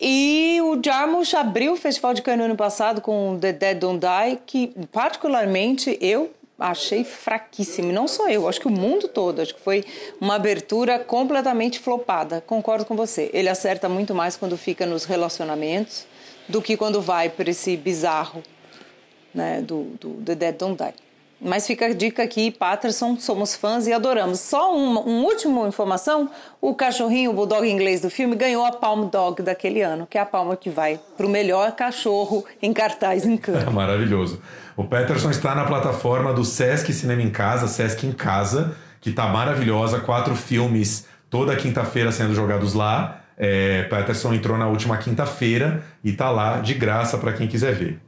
E 0.00 0.60
o 0.62 0.80
Jarmusch 0.82 1.34
abriu 1.34 1.72
o 1.72 1.76
Festival 1.76 2.14
de 2.14 2.22
Cannes 2.22 2.38
no 2.38 2.44
ano 2.44 2.56
passado 2.56 3.00
com 3.00 3.36
The 3.40 3.52
Dead 3.52 3.78
Don't 3.78 3.98
Die, 3.98 4.38
que 4.46 4.72
particularmente 4.92 5.98
eu 6.00 6.30
achei 6.58 7.04
fraquíssimo. 7.04 7.92
Não 7.92 8.06
só 8.06 8.28
eu, 8.28 8.48
acho 8.48 8.60
que 8.60 8.68
o 8.68 8.70
mundo 8.70 9.08
todo. 9.08 9.40
Acho 9.40 9.54
que 9.54 9.60
foi 9.60 9.84
uma 10.20 10.36
abertura 10.36 10.98
completamente 10.98 11.78
flopada. 11.78 12.40
Concordo 12.40 12.84
com 12.84 12.96
você. 12.96 13.30
Ele 13.32 13.48
acerta 13.48 13.88
muito 13.88 14.14
mais 14.14 14.36
quando 14.36 14.56
fica 14.56 14.86
nos 14.86 15.04
relacionamentos 15.04 16.06
do 16.48 16.62
que 16.62 16.76
quando 16.76 17.00
vai 17.00 17.28
para 17.28 17.50
esse 17.50 17.76
bizarro 17.76 18.42
né, 19.34 19.60
do, 19.60 19.84
do 20.00 20.10
The 20.24 20.34
Dead 20.34 20.56
Don't 20.56 20.82
Die. 20.82 21.07
Mas 21.40 21.66
fica 21.66 21.86
a 21.86 21.94
dica 21.94 22.22
aqui, 22.22 22.50
Patterson, 22.50 23.16
somos 23.18 23.54
fãs 23.54 23.86
e 23.86 23.92
adoramos. 23.92 24.40
Só 24.40 24.74
uma, 24.74 25.00
um 25.00 25.22
último 25.22 25.66
informação, 25.66 26.28
o 26.60 26.74
cachorrinho, 26.74 27.30
o 27.30 27.34
bulldog 27.34 27.68
inglês 27.68 28.00
do 28.00 28.10
filme, 28.10 28.34
ganhou 28.34 28.64
a 28.64 28.72
Palm 28.72 29.08
Dog 29.08 29.40
daquele 29.42 29.80
ano, 29.80 30.06
que 30.06 30.18
é 30.18 30.20
a 30.20 30.26
palma 30.26 30.56
que 30.56 30.68
vai 30.68 30.98
para 31.16 31.24
o 31.24 31.28
melhor 31.28 31.72
cachorro 31.72 32.44
em 32.60 32.72
cartaz 32.72 33.24
em. 33.24 33.40
É 33.66 33.70
maravilhoso. 33.70 34.42
O 34.76 34.84
Peterson 34.84 35.30
está 35.30 35.54
na 35.54 35.64
plataforma 35.64 36.32
do 36.32 36.44
Sesc 36.44 36.92
Cinema 36.92 37.22
em 37.22 37.30
Casa, 37.30 37.68
Sesc 37.68 38.04
em 38.04 38.12
Casa, 38.12 38.76
que 39.00 39.10
está 39.10 39.28
maravilhosa. 39.28 40.00
Quatro 40.00 40.34
filmes 40.34 41.06
toda 41.30 41.54
quinta-feira 41.54 42.10
sendo 42.10 42.34
jogados 42.34 42.74
lá. 42.74 43.20
É, 43.36 43.84
Peterson 43.84 44.34
entrou 44.34 44.58
na 44.58 44.66
última 44.66 44.96
quinta-feira 44.96 45.84
e 46.02 46.10
está 46.10 46.30
lá 46.30 46.58
de 46.58 46.74
graça 46.74 47.16
para 47.16 47.32
quem 47.32 47.46
quiser 47.46 47.74
ver. 47.74 48.00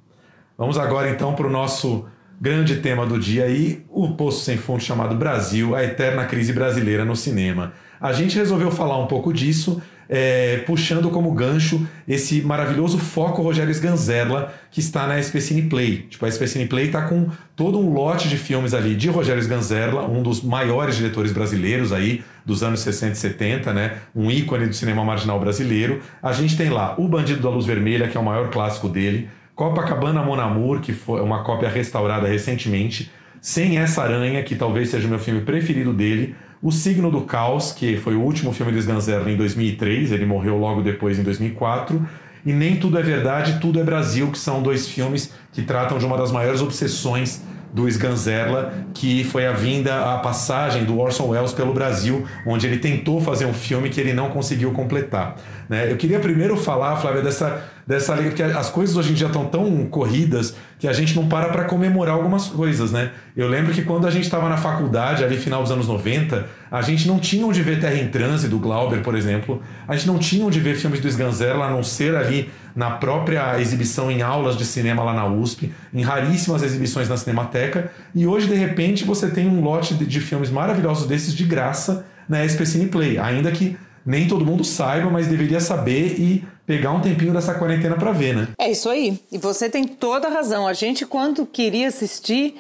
Vamos 0.59 0.77
agora 0.77 1.09
então 1.09 1.35
para 1.35 1.47
o 1.47 1.51
nosso 1.51 2.07
grande 2.41 2.77
tema 2.77 3.05
do 3.05 3.19
dia 3.19 3.45
aí, 3.45 3.85
o 3.91 4.13
Poço 4.13 4.45
Sem 4.45 4.57
Fundo 4.57 4.83
chamado 4.83 5.15
Brasil, 5.15 5.77
a 5.77 5.85
eterna 5.85 6.25
crise 6.25 6.53
brasileira 6.55 7.05
no 7.05 7.15
cinema. 7.15 7.75
A 8.01 8.15
gente 8.15 8.39
resolveu 8.39 8.71
falar 8.71 8.97
um 8.97 9.07
pouco 9.07 9.31
disso, 9.31 9.83
é, 10.09 10.63
puxando 10.67 11.11
como 11.11 11.31
gancho 11.33 11.87
esse 12.09 12.41
maravilhoso 12.41 12.99
foco 12.99 13.43
Rogério 13.43 13.71
Sganzerla 13.71 14.55
que 14.71 14.81
está 14.81 15.07
na 15.07 15.23
SP 15.23 15.39
Cine 15.39 15.63
Play. 15.63 16.07
Tipo, 16.09 16.25
a 16.25 16.31
SP 16.33 16.49
Cine 16.49 16.67
Play 16.67 16.87
está 16.87 17.03
com 17.03 17.29
todo 17.55 17.79
um 17.79 17.93
lote 17.93 18.27
de 18.27 18.39
filmes 18.39 18.73
ali 18.73 18.97
de 18.97 19.09
Rogério 19.11 19.41
Sganzerla, 19.43 20.09
um 20.09 20.23
dos 20.23 20.43
maiores 20.43 20.97
diretores 20.97 21.33
brasileiros 21.33 21.93
aí 21.93 22.25
dos 22.45 22.63
anos 22.63 22.81
60 22.81 23.13
e 23.13 23.17
70, 23.17 23.73
né? 23.75 23.99
Um 24.17 24.31
ícone 24.31 24.67
do 24.67 24.75
cinema 24.75 25.05
marginal 25.05 25.39
brasileiro. 25.39 26.01
A 26.23 26.33
gente 26.33 26.57
tem 26.57 26.71
lá 26.71 26.95
O 26.99 27.07
Bandido 27.07 27.43
da 27.43 27.51
Luz 27.51 27.67
Vermelha, 27.67 28.09
que 28.09 28.17
é 28.17 28.21
o 28.21 28.25
maior 28.25 28.49
clássico 28.49 28.89
dele. 28.89 29.29
Copacabana 29.61 30.23
Mon 30.23 30.41
Amour, 30.41 30.81
que 30.81 30.95
foi 30.95 31.21
uma 31.21 31.45
cópia 31.45 31.69
restaurada 31.69 32.27
recentemente. 32.27 33.11
Sem 33.43 33.77
Essa 33.77 34.03
Aranha, 34.03 34.43
que 34.43 34.57
talvez 34.57 34.89
seja 34.89 35.07
o 35.07 35.11
meu 35.11 35.19
filme 35.19 35.43
preferido 35.43 35.93
dele. 35.93 36.35
O 36.63 36.73
Signo 36.73 37.11
do 37.11 37.21
Caos, 37.21 37.71
que 37.71 37.99
foi 37.99 38.15
o 38.15 38.23
último 38.23 38.55
filme 38.55 38.73
de 38.73 38.79
Sganzerla 38.79 39.31
em 39.31 39.37
2003, 39.37 40.13
ele 40.13 40.25
morreu 40.25 40.57
logo 40.57 40.81
depois 40.81 41.19
em 41.19 41.23
2004. 41.23 42.09
E 42.47 42.55
Nem 42.55 42.77
Tudo 42.77 42.99
é 42.99 43.03
Verdade, 43.03 43.61
Tudo 43.61 43.79
é 43.79 43.85
Brasil, 43.85 44.31
que 44.31 44.39
são 44.39 44.63
dois 44.63 44.89
filmes 44.89 45.31
que 45.53 45.61
tratam 45.61 45.99
de 45.99 46.07
uma 46.07 46.17
das 46.17 46.33
maiores 46.33 46.63
obsessões 46.63 47.43
do 47.73 47.89
Sganzerla, 47.89 48.73
que 48.93 49.25
foi 49.25 49.47
a 49.47 49.53
vinda, 49.53 50.15
a 50.15 50.19
passagem 50.19 50.85
do 50.85 50.99
Orson 50.99 51.29
Welles 51.29 51.53
pelo 51.53 51.73
Brasil, 51.73 52.27
onde 52.47 52.67
ele 52.67 52.79
tentou 52.79 53.21
fazer 53.21 53.47
um 53.47 53.55
filme 53.55 53.89
que 53.89 54.01
ele 54.01 54.13
não 54.13 54.31
conseguiu 54.31 54.73
completar. 54.73 55.37
Né? 55.69 55.91
Eu 55.91 55.97
queria 55.97 56.19
primeiro 56.19 56.57
falar, 56.57 56.97
Flávia, 56.97 57.23
dessa, 57.23 57.63
dessa 57.87 58.13
alegria, 58.13 58.33
porque 58.33 58.59
as 58.59 58.71
coisas 58.71 58.97
hoje 58.97 59.13
em 59.13 59.15
dia 59.15 59.29
estão 59.29 59.45
tão 59.47 59.87
corridas 59.87 60.57
que 60.79 60.89
a 60.89 60.93
gente 60.93 61.15
não 61.15 61.29
para 61.29 61.49
para 61.49 61.65
comemorar 61.65 62.15
algumas 62.15 62.49
coisas, 62.49 62.91
né? 62.91 63.11
Eu 63.37 63.49
lembro 63.49 63.73
que 63.73 63.83
quando 63.83 64.07
a 64.07 64.11
gente 64.11 64.25
estava 64.25 64.49
na 64.49 64.57
faculdade, 64.57 65.23
ali 65.23 65.37
final 65.37 65.63
dos 65.63 65.71
anos 65.71 65.87
90, 65.87 66.47
a 66.71 66.83
gente 66.83 67.09
não 67.09 67.19
tinha 67.19 67.45
onde 67.45 67.63
ver 67.63 67.81
Terra 67.81 67.97
em 67.97 68.09
Transe, 68.09 68.49
do 68.49 68.59
Glauber, 68.59 69.03
por 69.03 69.15
exemplo, 69.15 69.63
a 69.89 69.97
gente 69.97 70.07
não 70.07 70.19
tinha 70.19 70.45
onde 70.45 70.61
ver 70.61 70.77
filmes 70.77 71.01
do 71.01 71.09
Sganzerla, 71.09 71.67
a 71.67 71.71
não 71.71 71.83
ser 71.83 72.15
ali 72.15 72.51
na 72.75 72.93
própria 72.93 73.61
exibição 73.61 74.11
em 74.11 74.23
aulas 74.23 74.57
de 74.57 74.65
cinema 74.65 75.03
lá 75.03 75.13
na 75.13 75.27
USP, 75.27 75.73
em 75.93 76.03
raríssimas 76.03 76.63
exibições 76.63 77.09
na 77.09 77.17
Cinemateca, 77.17 77.91
e 78.15 78.27
hoje, 78.27 78.47
de 78.47 78.55
repente, 78.55 79.05
você 79.05 79.29
tem 79.29 79.49
um 79.49 79.61
lote 79.63 79.95
de, 79.95 80.07
de 80.07 80.21
filmes 80.21 80.51
maravilhosos 80.51 81.07
desses 81.07 81.35
de 81.35 81.45
graça 81.45 82.07
na 82.29 82.47
SP 82.47 82.63
Cine 82.65 82.87
Play, 82.87 83.19
ainda 83.19 83.51
que 83.51 83.77
nem 84.07 84.29
todo 84.29 84.47
mundo 84.47 84.65
saiba, 84.65 85.11
mas 85.11 85.27
deveria 85.27 85.61
saber 85.61 86.15
e 86.19 86.45
pegar 86.67 86.93
um 86.93 87.01
tempinho 87.01 87.33
dessa 87.33 87.55
quarentena 87.55 87.97
para 87.97 88.13
ver, 88.13 88.37
né? 88.37 88.49
É 88.57 88.71
isso 88.71 88.89
aí. 88.89 89.19
E 89.31 89.39
você 89.39 89.69
tem 89.69 89.85
toda 89.85 90.29
a 90.29 90.31
razão. 90.31 90.67
A 90.67 90.73
gente, 90.73 91.05
quando 91.05 91.45
queria 91.45 91.89
assistir, 91.89 92.55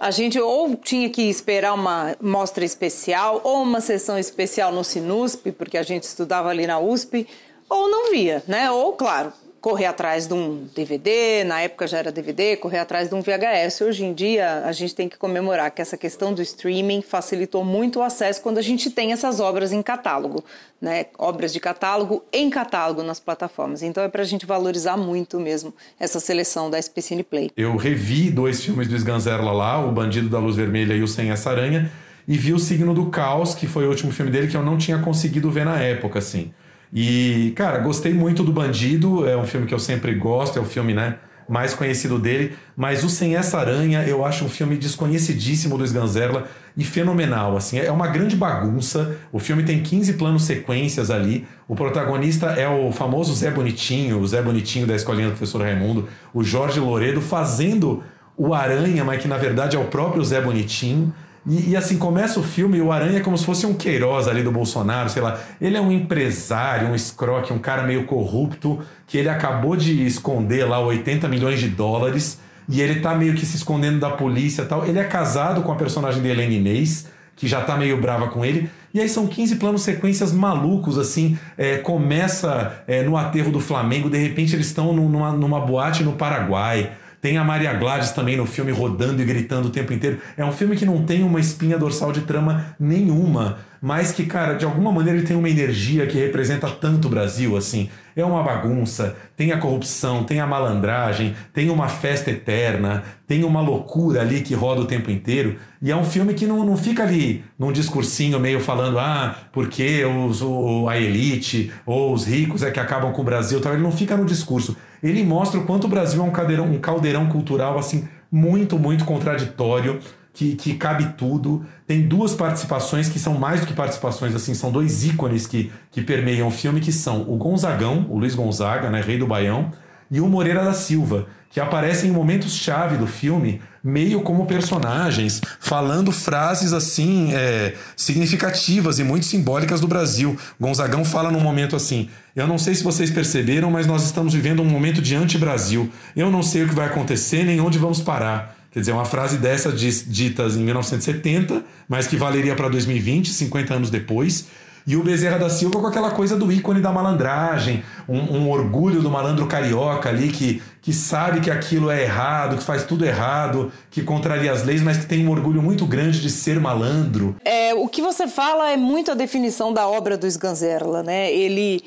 a 0.00 0.10
gente 0.10 0.38
ou 0.40 0.76
tinha 0.76 1.10
que 1.10 1.22
esperar 1.22 1.74
uma 1.74 2.16
mostra 2.20 2.64
especial 2.64 3.40
ou 3.44 3.62
uma 3.62 3.80
sessão 3.80 4.18
especial 4.18 4.72
no 4.72 4.84
Sinusp, 4.84 5.52
porque 5.52 5.76
a 5.76 5.82
gente 5.82 6.04
estudava 6.04 6.48
ali 6.48 6.66
na 6.66 6.78
USP, 6.78 7.26
ou 7.68 7.90
não 7.90 8.10
via, 8.10 8.42
né? 8.46 8.70
Ou, 8.70 8.92
claro, 8.92 9.32
correr 9.60 9.86
atrás 9.86 10.26
de 10.26 10.34
um 10.34 10.66
DVD, 10.74 11.44
na 11.44 11.60
época 11.60 11.86
já 11.86 11.98
era 11.98 12.12
DVD, 12.12 12.56
correr 12.56 12.78
atrás 12.78 13.08
de 13.08 13.14
um 13.14 13.20
VHS. 13.20 13.80
Hoje 13.80 14.04
em 14.04 14.14
dia, 14.14 14.62
a 14.64 14.72
gente 14.72 14.94
tem 14.94 15.08
que 15.08 15.18
comemorar 15.18 15.70
que 15.70 15.82
essa 15.82 15.96
questão 15.96 16.32
do 16.32 16.40
streaming 16.42 17.02
facilitou 17.02 17.64
muito 17.64 17.98
o 17.98 18.02
acesso 18.02 18.40
quando 18.40 18.58
a 18.58 18.62
gente 18.62 18.90
tem 18.90 19.12
essas 19.12 19.40
obras 19.40 19.72
em 19.72 19.82
catálogo, 19.82 20.44
né? 20.80 21.06
Obras 21.18 21.52
de 21.52 21.60
catálogo 21.60 22.24
em 22.32 22.48
catálogo 22.48 23.02
nas 23.02 23.18
plataformas. 23.18 23.82
Então 23.82 24.02
é 24.02 24.08
pra 24.08 24.24
gente 24.24 24.46
valorizar 24.46 24.96
muito 24.96 25.40
mesmo 25.40 25.74
essa 25.98 26.20
seleção 26.20 26.70
da 26.70 26.80
SP 26.80 27.02
Cine 27.02 27.22
Play. 27.22 27.50
Eu 27.56 27.76
revi 27.76 28.30
dois 28.30 28.62
filmes 28.62 28.86
do 28.86 28.94
Sganzerla 28.94 29.52
lá, 29.52 29.84
O 29.84 29.90
Bandido 29.90 30.28
da 30.28 30.38
Luz 30.38 30.56
Vermelha 30.56 30.94
e 30.94 31.02
O 31.02 31.08
Sem 31.08 31.30
Essa 31.30 31.50
Aranha, 31.50 31.90
e 32.26 32.36
vi 32.36 32.52
O 32.52 32.58
Signo 32.58 32.94
do 32.94 33.06
Caos, 33.06 33.54
que 33.54 33.66
foi 33.66 33.86
o 33.86 33.88
último 33.88 34.12
filme 34.12 34.30
dele 34.30 34.46
que 34.46 34.56
eu 34.56 34.62
não 34.62 34.78
tinha 34.78 34.98
conseguido 34.98 35.50
ver 35.50 35.64
na 35.64 35.80
época, 35.80 36.18
assim. 36.18 36.52
E, 36.92 37.52
cara, 37.56 37.78
gostei 37.78 38.12
muito 38.12 38.42
do 38.42 38.52
Bandido, 38.52 39.28
é 39.28 39.36
um 39.36 39.44
filme 39.44 39.66
que 39.66 39.74
eu 39.74 39.78
sempre 39.78 40.14
gosto, 40.14 40.58
é 40.58 40.62
o 40.62 40.64
filme, 40.64 40.94
né, 40.94 41.16
mais 41.48 41.74
conhecido 41.74 42.18
dele, 42.18 42.54
mas 42.76 43.02
o 43.02 43.08
Sem 43.08 43.34
Essa 43.34 43.58
Aranha 43.58 44.02
eu 44.02 44.24
acho 44.24 44.44
um 44.44 44.48
filme 44.48 44.76
desconhecidíssimo 44.76 45.78
do 45.78 45.84
Sganzerla 45.84 46.46
e 46.76 46.84
fenomenal, 46.84 47.56
assim, 47.56 47.78
é 47.78 47.90
uma 47.90 48.06
grande 48.06 48.36
bagunça, 48.36 49.16
o 49.32 49.38
filme 49.38 49.62
tem 49.62 49.82
15 49.82 50.12
planos 50.14 50.42
sequências 50.42 51.10
ali, 51.10 51.46
o 51.66 51.74
protagonista 51.74 52.48
é 52.48 52.68
o 52.68 52.92
famoso 52.92 53.34
Zé 53.34 53.50
Bonitinho, 53.50 54.20
o 54.20 54.26
Zé 54.26 54.42
Bonitinho 54.42 54.86
da 54.86 54.94
escolinha 54.94 55.28
do 55.28 55.32
professor 55.32 55.62
Raimundo, 55.62 56.08
o 56.32 56.44
Jorge 56.44 56.78
Loredo 56.78 57.20
fazendo 57.20 58.02
o 58.36 58.54
Aranha, 58.54 59.04
mas 59.04 59.20
que 59.20 59.26
na 59.26 59.38
verdade 59.38 59.76
é 59.76 59.78
o 59.80 59.86
próprio 59.86 60.22
Zé 60.22 60.40
Bonitinho, 60.40 61.12
e, 61.46 61.70
e, 61.70 61.76
assim, 61.76 61.98
começa 61.98 62.38
o 62.38 62.42
filme 62.42 62.78
e 62.78 62.80
o 62.80 62.92
Aranha 62.92 63.18
é 63.18 63.20
como 63.20 63.36
se 63.38 63.44
fosse 63.44 63.64
um 63.66 63.74
Queiroz 63.74 64.28
ali 64.28 64.42
do 64.42 64.52
Bolsonaro, 64.52 65.08
sei 65.08 65.22
lá. 65.22 65.40
Ele 65.60 65.76
é 65.76 65.80
um 65.80 65.90
empresário, 65.90 66.88
um 66.88 66.94
escroque, 66.94 67.52
um 67.52 67.58
cara 67.58 67.84
meio 67.84 68.04
corrupto, 68.04 68.80
que 69.06 69.16
ele 69.16 69.28
acabou 69.28 69.76
de 69.76 70.04
esconder 70.06 70.64
lá 70.68 70.80
80 70.80 71.28
milhões 71.28 71.58
de 71.58 71.68
dólares 71.68 72.38
e 72.68 72.82
ele 72.82 73.00
tá 73.00 73.14
meio 73.14 73.34
que 73.34 73.46
se 73.46 73.56
escondendo 73.56 73.98
da 73.98 74.10
polícia 74.10 74.64
tal. 74.64 74.86
Ele 74.86 74.98
é 74.98 75.04
casado 75.04 75.62
com 75.62 75.72
a 75.72 75.76
personagem 75.76 76.20
de 76.20 76.28
Helena 76.28 76.52
Inês, 76.52 77.06
que 77.34 77.46
já 77.46 77.62
tá 77.62 77.76
meio 77.76 77.98
brava 77.98 78.28
com 78.28 78.44
ele. 78.44 78.68
E 78.92 79.00
aí 79.00 79.08
são 79.08 79.26
15 79.26 79.56
planos 79.56 79.82
sequências 79.82 80.32
malucos, 80.32 80.98
assim. 80.98 81.38
É, 81.56 81.78
começa 81.78 82.82
é, 82.86 83.02
no 83.02 83.16
aterro 83.16 83.50
do 83.50 83.60
Flamengo, 83.60 84.10
de 84.10 84.18
repente 84.18 84.54
eles 84.54 84.66
estão 84.66 84.92
numa, 84.92 85.32
numa 85.32 85.60
boate 85.60 86.02
no 86.02 86.12
Paraguai. 86.12 86.92
Tem 87.20 87.36
a 87.36 87.44
Maria 87.44 87.72
Gladys 87.74 88.12
também 88.12 88.36
no 88.36 88.46
filme 88.46 88.70
rodando 88.70 89.20
e 89.20 89.24
gritando 89.24 89.68
o 89.68 89.70
tempo 89.70 89.92
inteiro. 89.92 90.20
É 90.36 90.44
um 90.44 90.52
filme 90.52 90.76
que 90.76 90.86
não 90.86 91.04
tem 91.04 91.24
uma 91.24 91.40
espinha 91.40 91.76
dorsal 91.76 92.12
de 92.12 92.20
trama 92.20 92.76
nenhuma, 92.78 93.58
mas 93.80 94.12
que, 94.12 94.26
cara, 94.26 94.54
de 94.54 94.64
alguma 94.64 94.90
maneira 94.90 95.18
ele 95.18 95.26
tem 95.26 95.36
uma 95.36 95.48
energia 95.48 96.06
que 96.06 96.18
representa 96.18 96.68
tanto 96.68 97.06
o 97.06 97.10
Brasil, 97.10 97.56
assim. 97.56 97.88
É 98.16 98.24
uma 98.24 98.42
bagunça, 98.42 99.16
tem 99.36 99.52
a 99.52 99.58
corrupção, 99.58 100.24
tem 100.24 100.40
a 100.40 100.46
malandragem, 100.46 101.36
tem 101.54 101.70
uma 101.70 101.88
festa 101.88 102.30
eterna, 102.30 103.04
tem 103.26 103.44
uma 103.44 103.60
loucura 103.60 104.22
ali 104.22 104.40
que 104.40 104.54
roda 104.54 104.80
o 104.80 104.86
tempo 104.86 105.10
inteiro. 105.10 105.56
E 105.80 105.90
é 105.92 105.96
um 105.96 106.02
filme 106.02 106.34
que 106.34 106.44
não, 106.44 106.64
não 106.64 106.76
fica 106.76 107.04
ali 107.04 107.44
num 107.56 107.70
discursinho 107.70 108.40
meio 108.40 108.58
falando, 108.58 108.98
ah, 108.98 109.36
porque 109.52 110.04
os, 110.04 110.42
o, 110.42 110.88
a 110.88 110.98
elite 110.98 111.72
ou 111.86 112.12
os 112.12 112.26
ricos 112.26 112.64
é 112.64 112.70
que 112.72 112.80
acabam 112.80 113.12
com 113.12 113.22
o 113.22 113.24
Brasil 113.24 113.60
tal. 113.60 113.72
Ele 113.72 113.82
não 113.82 113.92
fica 113.92 114.16
no 114.16 114.24
discurso. 114.24 114.76
Ele 115.00 115.22
mostra 115.22 115.60
o 115.60 115.64
quanto 115.64 115.84
o 115.84 115.88
Brasil 115.88 116.20
é 116.20 116.24
um 116.24 116.32
caldeirão, 116.32 116.66
um 116.66 116.80
caldeirão 116.80 117.26
cultural 117.28 117.78
assim 117.78 118.08
muito, 118.30 118.78
muito 118.78 119.04
contraditório, 119.04 120.00
que, 120.38 120.54
que 120.54 120.74
cabe 120.74 121.14
tudo. 121.18 121.66
Tem 121.84 122.06
duas 122.06 122.32
participações 122.32 123.08
que 123.08 123.18
são 123.18 123.34
mais 123.34 123.60
do 123.60 123.66
que 123.66 123.72
participações, 123.72 124.36
assim, 124.36 124.54
são 124.54 124.70
dois 124.70 125.04
ícones 125.04 125.48
que, 125.48 125.72
que 125.90 126.00
permeiam 126.00 126.46
o 126.46 126.50
filme, 126.52 126.80
que 126.80 126.92
são 126.92 127.22
o 127.22 127.36
Gonzagão, 127.36 128.06
o 128.08 128.16
Luiz 128.16 128.36
Gonzaga, 128.36 128.88
né, 128.88 129.00
rei 129.00 129.18
do 129.18 129.26
Baião, 129.26 129.72
e 130.08 130.20
o 130.20 130.28
Moreira 130.28 130.62
da 130.62 130.72
Silva, 130.72 131.26
que 131.50 131.58
aparecem 131.58 132.10
em 132.10 132.12
momentos-chave 132.12 132.96
do 132.96 133.06
filme, 133.08 133.60
meio 133.82 134.20
como 134.20 134.46
personagens, 134.46 135.40
falando 135.58 136.12
frases 136.12 136.72
assim 136.72 137.32
é, 137.32 137.74
significativas 137.96 139.00
e 139.00 139.04
muito 139.04 139.26
simbólicas 139.26 139.80
do 139.80 139.88
Brasil. 139.88 140.38
Gonzagão 140.60 141.04
fala 141.04 141.32
num 141.32 141.40
momento 141.40 141.74
assim: 141.74 142.08
Eu 142.36 142.46
não 142.46 142.58
sei 142.58 142.76
se 142.76 142.84
vocês 142.84 143.10
perceberam, 143.10 143.72
mas 143.72 143.88
nós 143.88 144.04
estamos 144.04 144.34
vivendo 144.34 144.62
um 144.62 144.66
momento 144.66 145.02
de 145.02 145.16
anti-Brasil. 145.16 145.90
Eu 146.14 146.30
não 146.30 146.44
sei 146.44 146.62
o 146.62 146.68
que 146.68 146.74
vai 146.76 146.86
acontecer 146.86 147.42
nem 147.44 147.60
onde 147.60 147.76
vamos 147.76 148.00
parar. 148.00 148.57
Quer 148.70 148.80
dizer, 148.80 148.92
uma 148.92 149.04
frase 149.04 149.38
dessa 149.38 149.72
dita 149.72 150.44
em 150.44 150.62
1970, 150.62 151.62
mas 151.88 152.06
que 152.06 152.16
valeria 152.16 152.54
para 152.54 152.68
2020, 152.68 153.30
50 153.30 153.74
anos 153.74 153.90
depois. 153.90 154.46
E 154.88 154.96
o 154.96 155.02
Bezerra 155.02 155.38
da 155.38 155.50
Silva 155.50 155.80
com 155.80 155.86
aquela 155.86 156.10
coisa 156.12 156.34
do 156.34 156.50
ícone 156.50 156.80
da 156.80 156.90
malandragem, 156.90 157.84
um, 158.08 158.18
um, 158.18 158.48
orgulho 158.48 159.02
do 159.02 159.10
malandro 159.10 159.46
carioca 159.46 160.08
ali 160.08 160.28
que, 160.28 160.62
que 160.80 160.94
sabe 160.94 161.42
que 161.42 161.50
aquilo 161.50 161.90
é 161.90 162.04
errado, 162.04 162.56
que 162.56 162.62
faz 162.62 162.84
tudo 162.84 163.04
errado, 163.04 163.70
que 163.90 164.02
contraria 164.02 164.50
as 164.50 164.64
leis, 164.64 164.80
mas 164.80 164.96
que 164.96 165.04
tem 165.04 165.26
um 165.26 165.30
orgulho 165.30 165.60
muito 165.60 165.84
grande 165.84 166.22
de 166.22 166.30
ser 166.30 166.58
malandro. 166.58 167.36
É, 167.44 167.74
o 167.74 167.86
que 167.86 168.00
você 168.00 168.26
fala 168.26 168.70
é 168.70 168.78
muito 168.78 169.10
a 169.10 169.14
definição 169.14 169.74
da 169.74 169.86
obra 169.86 170.16
do 170.16 170.26
Sganzerla, 170.26 171.02
né? 171.02 171.30
Ele 171.30 171.84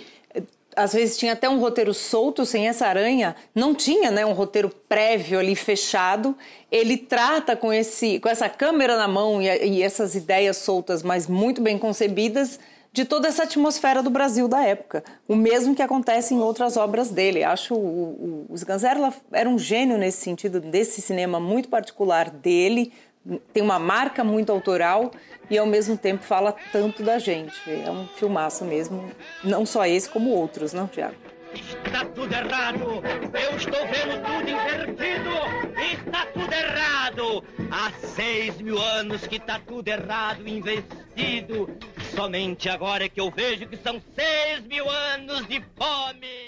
às 0.84 0.94
vezes 0.94 1.18
tinha 1.18 1.34
até 1.34 1.50
um 1.50 1.60
roteiro 1.60 1.94
solto, 1.94 2.46
sem 2.46 2.68
essa 2.68 2.88
aranha, 2.88 3.36
não 3.54 3.74
tinha 3.74 4.12
né, 4.12 4.26
um 4.26 4.34
roteiro 4.34 4.70
prévio 4.90 5.40
ali 5.40 5.56
fechado. 5.56 6.36
Ele 6.72 6.98
trata 6.98 7.56
com, 7.56 7.72
esse, 7.72 8.20
com 8.20 8.30
essa 8.30 8.50
câmera 8.50 8.98
na 8.98 9.08
mão 9.08 9.42
e, 9.42 9.48
e 9.48 9.84
essas 9.84 10.16
ideias 10.16 10.58
soltas, 10.58 11.04
mas 11.04 11.28
muito 11.28 11.62
bem 11.62 11.78
concebidas, 11.78 12.60
de 12.94 13.06
toda 13.06 13.28
essa 13.28 13.44
atmosfera 13.44 14.04
do 14.04 14.10
Brasil 14.10 14.48
da 14.48 14.64
época. 14.64 15.04
O 15.28 15.36
mesmo 15.36 15.74
que 15.74 15.82
acontece 15.82 16.34
em 16.34 16.40
outras 16.40 16.76
obras 16.76 17.10
dele. 17.10 17.44
Acho 17.44 17.74
o, 17.74 17.78
o, 17.78 18.46
o 18.50 18.56
Sganzerla 18.56 19.14
era 19.32 19.48
um 19.48 19.58
gênio 19.58 19.98
nesse 19.98 20.18
sentido, 20.18 20.60
desse 20.60 21.02
cinema 21.02 21.40
muito 21.40 21.70
particular 21.70 22.30
dele, 22.30 22.92
tem 23.54 23.62
uma 23.62 23.80
marca 23.80 24.24
muito 24.24 24.52
autoral 24.52 25.12
e 25.50 25.58
ao 25.58 25.66
mesmo 25.66 25.98
tempo 25.98 26.24
fala 26.24 26.56
tanto 26.72 27.04
da 27.04 27.20
gente. 27.20 27.60
É 27.70 27.90
um 27.90 28.08
filmaço 28.08 28.66
mesmo, 28.66 29.12
não 29.44 29.66
só 29.66 29.86
esse 29.86 30.10
como 30.10 30.32
outros, 30.32 30.74
não, 30.74 30.88
Tiago? 30.88 31.16
Está 31.54 32.06
tudo 32.06 32.34
errado, 32.34 33.04
eu 33.34 33.58
estou 33.58 33.82
vendo 33.88 34.24
tudo 34.24 34.50
invertido, 34.50 35.30
está 35.92 36.26
tudo 36.28 36.54
errado. 36.54 37.44
Há 37.70 37.92
seis 37.92 38.58
mil 38.62 38.82
anos 38.82 39.28
que 39.28 39.36
está 39.36 39.60
tudo 39.60 39.86
errado, 39.86 40.48
investido. 40.48 41.70
Somente 42.16 42.70
agora 42.70 43.04
é 43.04 43.10
que 43.10 43.20
eu 43.20 43.30
vejo 43.30 43.68
que 43.68 43.76
são 43.76 44.02
seis 44.16 44.62
mil 44.66 44.90
anos 44.90 45.46
de 45.48 45.62
fome. 45.76 46.41